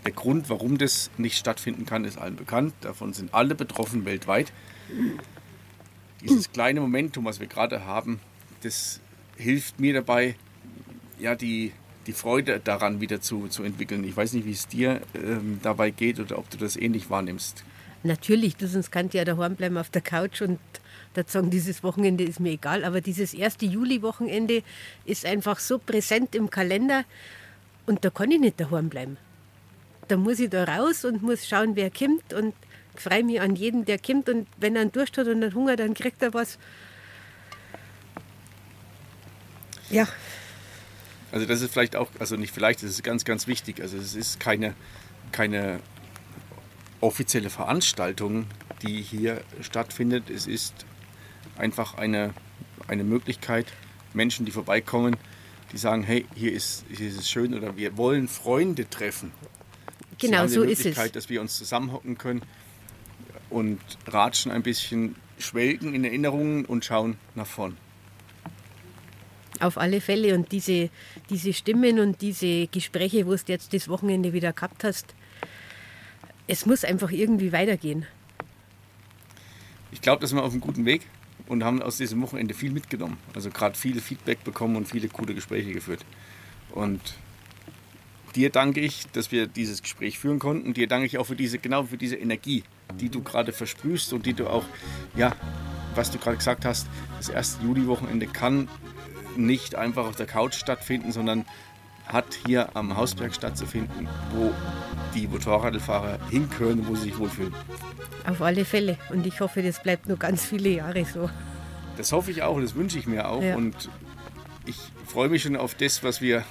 Der 0.07 0.13
Grund, 0.13 0.49
warum 0.49 0.79
das 0.79 1.11
nicht 1.19 1.37
stattfinden 1.37 1.85
kann, 1.85 2.05
ist 2.05 2.17
allen 2.17 2.37
bekannt. 2.37 2.75
Davon 2.81 3.13
sind 3.13 3.35
alle 3.35 3.55
betroffen 3.55 4.05
weltweit. 4.05 4.53
Dieses 6.23 6.53
kleine 6.53 6.81
Momentum, 6.81 7.25
was 7.25 7.41
wir 7.41 7.49
gerade 7.49 7.85
haben, 7.85 8.21
das 8.63 9.01
hilft 9.37 9.81
mir 9.81 9.95
dabei, 9.95 10.37
ja, 11.19 11.35
die, 11.35 11.73
die 12.07 12.13
Freude 12.13 12.61
daran 12.61 13.01
wieder 13.01 13.21
zu, 13.21 13.49
zu 13.49 13.65
entwickeln. 13.65 14.05
Ich 14.05 14.17
weiß 14.17 14.33
nicht, 14.35 14.47
wie 14.47 14.53
es 14.53 14.69
dir 14.69 15.01
ähm, 15.15 15.59
dabei 15.63 15.91
geht 15.91 16.21
oder 16.21 16.39
ob 16.39 16.49
du 16.51 16.57
das 16.57 16.77
ähnlich 16.77 17.11
wahrnimmst. 17.11 17.65
Natürlich, 18.03 18.57
du 18.57 18.69
sonst 18.69 18.93
kannst 18.93 19.15
ja 19.15 19.25
daheim 19.25 19.57
bleiben 19.57 19.77
auf 19.77 19.91
der 19.91 20.03
Couch 20.03 20.41
und 20.41 20.61
dazu 21.15 21.33
sagen, 21.39 21.51
dieses 21.51 21.83
Wochenende 21.83 22.23
ist 22.23 22.39
mir 22.39 22.53
egal. 22.53 22.85
Aber 22.85 23.01
dieses 23.01 23.35
erste 23.35 23.67
Juli-Wochenende 23.67 24.63
ist 25.05 25.27
einfach 25.27 25.59
so 25.59 25.79
präsent 25.79 26.35
im 26.37 26.49
Kalender 26.49 27.05
und 27.87 28.05
da 28.05 28.11
kann 28.11 28.31
ich 28.31 28.39
nicht 28.39 28.61
daheim 28.61 28.89
bleiben. 28.89 29.17
Da 30.09 30.17
muss 30.17 30.39
ich 30.39 30.51
da 30.51 30.65
raus 30.65 31.05
und 31.05 31.23
muss 31.23 31.47
schauen, 31.47 31.77
wer 31.77 31.91
kommt 31.91 32.33
und 32.33 32.55
freue 32.95 33.25
mich 33.25 33.41
an 33.41 33.57
jeden, 33.57 33.85
der 33.85 33.99
kommt. 33.99 34.29
Und 34.29 34.47
wenn 34.57 34.77
er 34.77 34.83
einen 34.83 34.93
Durst 34.93 35.19
hat 35.19 35.27
und 35.27 35.43
einen 35.43 35.55
Hunger, 35.55 35.77
dann 35.77 35.95
kriegt 35.95 36.23
er 36.23 36.35
was. 36.35 36.59
Ja. 39.91 40.09
Also 41.33 41.47
das 41.47 41.61
ist 41.61 41.73
vielleicht 41.73 41.97
auch, 41.97 42.09
also 42.19 42.37
nicht 42.37 42.53
vielleicht, 42.53 42.83
das 42.83 42.91
ist 42.91 43.03
ganz, 43.03 43.25
ganz 43.25 43.47
wichtig. 43.47 43.81
Also 43.81 43.97
es 43.97 44.15
ist 44.15 44.41
keine, 44.41 44.75
keine 45.33 45.81
offizielle 47.01 47.51
Veranstaltung, 47.51 48.47
die 48.83 49.03
hier 49.03 49.43
stattfindet. 49.61 50.31
Es 50.31 50.47
ist 50.47 50.75
einfach 51.57 51.95
eine, 51.99 52.33
eine 52.89 53.05
Möglichkeit, 53.05 53.67
Menschen, 54.15 54.47
die 54.47 54.53
vorbeikommen, 54.53 55.17
die 55.73 55.79
sagen, 55.79 56.03
hey, 56.03 56.27
hier 56.35 56.53
ist, 56.53 56.85
hier 56.89 57.09
ist 57.09 57.19
es 57.19 57.29
schön 57.29 57.55
oder 57.55 57.77
wir 57.77 57.97
wollen 57.97 58.29
Freunde 58.29 58.89
treffen. 58.89 59.33
Genau, 60.19 60.47
so 60.47 60.63
ist 60.63 60.87
es. 60.87 61.13
dass 61.13 61.29
wir 61.29 61.41
uns 61.41 61.57
zusammenhocken 61.57 62.17
können 62.17 62.43
und 63.51 63.81
ratschen 64.07 64.51
ein 64.51 64.63
bisschen, 64.63 65.17
schwelgen 65.39 65.95
in 65.95 66.05
Erinnerungen 66.05 66.65
und 66.65 66.85
schauen 66.85 67.17
nach 67.35 67.47
vorn. 67.47 67.77
Auf 69.61 69.79
alle 69.79 70.01
Fälle. 70.01 70.35
Und 70.35 70.53
diese, 70.53 70.91
diese 71.31 71.53
Stimmen 71.53 72.01
und 72.01 72.21
diese 72.21 72.67
Gespräche, 72.67 73.27
wo 73.27 73.35
du 73.35 73.43
jetzt 73.47 73.73
das 73.73 73.89
Wochenende 73.89 74.33
wieder 74.33 74.53
gehabt 74.53 74.85
hast, 74.85 75.15
es 76.47 76.67
muss 76.67 76.85
einfach 76.85 77.11
irgendwie 77.11 77.53
weitergehen. 77.53 78.07
Ich 79.91 80.01
glaube, 80.01 80.21
dass 80.21 80.35
wir 80.35 80.43
auf 80.43 80.53
einem 80.53 80.61
guten 80.61 80.85
Weg 80.85 81.03
und 81.47 81.65
haben 81.65 81.83
aus 81.83 81.97
diesem 81.97 82.21
Wochenende 82.23 82.55
viel 82.55 82.71
mitgenommen. 82.71 83.19
Also 83.35 83.51
gerade 83.51 83.77
viel 83.77 84.01
Feedback 84.01 84.45
bekommen 84.45 84.77
und 84.77 84.89
viele 84.89 85.09
coole 85.09 85.35
Gespräche 85.35 85.73
geführt. 85.73 86.05
Und 86.71 87.01
dir 88.37 88.51
danke 88.51 88.81
ich, 88.81 89.07
dass 89.13 89.33
wir 89.33 89.47
dieses 89.47 89.83
Gespräch 89.83 90.19
führen 90.19 90.39
konnten. 90.39 90.75
Dir 90.75 90.87
danke 90.87 91.07
ich 91.07 91.19
auch 91.19 91.27
für 91.27 91.37
diese, 91.37 91.59
genau 91.59 91.85
für 91.85 91.97
diese 91.97 92.17
Energie, 92.17 92.63
die 93.01 93.09
du 93.09 93.23
gerade 93.23 93.53
versprühst 93.53 94.13
und 94.13 94.27
die 94.27 94.35
du 94.35 94.47
auch, 94.47 94.65
ja, 95.17 95.35
was 95.95 96.11
du 96.11 96.19
gerade 96.19 96.37
gesagt 96.37 96.65
hast, 96.65 96.87
das 97.17 97.31
erste 97.31 97.65
Juli-Wochenende 97.65 98.27
kann 98.27 98.69
nicht 99.37 99.75
einfach 99.75 100.07
auf 100.07 100.17
der 100.17 100.27
Couch 100.27 100.55
stattfinden, 100.55 101.13
sondern 101.13 101.45
hat 102.07 102.39
hier 102.47 102.77
am 102.77 102.97
Hausberg 102.97 103.35
stattzufinden, 103.35 104.09
wo 104.33 104.53
die 105.15 105.27
Motorradfahrer 105.27 106.19
hinkönnen, 106.31 106.87
wo 106.87 106.95
sie 106.95 107.05
sich 107.05 107.19
wohlfühlen. 107.19 107.55
Auf 108.27 108.41
alle 108.43 108.65
Fälle. 108.65 108.99
Und 109.11 109.27
ich 109.27 109.41
hoffe, 109.41 109.63
das 109.63 109.83
bleibt 109.83 110.09
noch 110.09 110.19
ganz 110.19 110.45
viele 110.45 110.69
Jahre 110.69 111.05
so. 111.05 111.29
Das 111.97 112.13
hoffe 112.13 112.31
ich 112.31 112.43
auch, 112.43 112.61
das 112.61 112.75
wünsche 112.75 112.99
ich 112.99 113.07
mir 113.07 113.29
auch. 113.29 113.43
Ja. 113.43 113.57
Und 113.57 113.89
ich 114.67 114.77
freue 115.07 115.29
mich 115.29 115.43
schon 115.43 115.57
auf 115.57 115.75
das, 115.75 116.03
was 116.05 116.21
wir, 116.21 116.45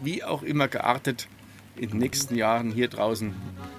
wie 0.00 0.24
auch 0.24 0.42
immer 0.42 0.68
geartet, 0.68 1.28
in 1.76 1.90
den 1.90 1.98
nächsten 1.98 2.34
Jahren 2.34 2.70
hier 2.70 2.88
draußen 2.88 3.34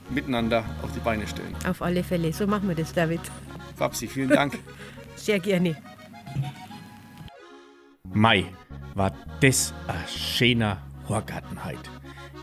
miteinander 0.10 0.64
auf 0.82 0.92
die 0.94 1.00
Beine 1.00 1.28
stellen. 1.28 1.56
Auf 1.68 1.82
alle 1.82 2.04
Fälle. 2.04 2.32
So 2.34 2.48
machen 2.48 2.68
wir 2.68 2.76
das, 2.76 2.94
David. 2.94 3.22
Fabsi, 3.76 4.08
vielen 4.08 4.30
Dank. 4.30 4.58
Sehr 5.16 5.40
gerne. 5.40 5.76
Mai 8.12 8.46
war 8.96 9.14
das 9.42 9.74
ein 9.88 10.08
schöner 10.08 10.82
Horgartenheit. 11.08 11.90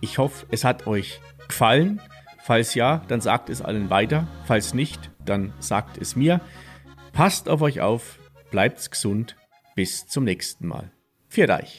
Ich 0.01 0.18
hoffe, 0.18 0.47
es 0.51 0.64
hat 0.64 0.87
euch 0.87 1.20
gefallen. 1.49 2.01
Falls 2.45 2.74
ja, 2.74 3.03
dann 3.09 3.20
sagt 3.20 3.51
es 3.51 3.62
allen 3.62 3.91
weiter. 3.91 4.29
Falls 4.45 4.74
nicht, 4.74 5.11
dann 5.24 5.53
sagt 5.59 5.99
es 5.99 6.14
mir. 6.14 6.41
Passt 7.12 7.49
auf 7.49 7.62
euch 7.62 7.81
auf, 7.81 8.18
bleibt's 8.51 8.91
gesund. 8.91 9.37
Bis 9.74 10.07
zum 10.07 10.24
nächsten 10.24 10.66
Mal. 10.68 10.91
Viert 11.29 11.51
euch. 11.51 11.74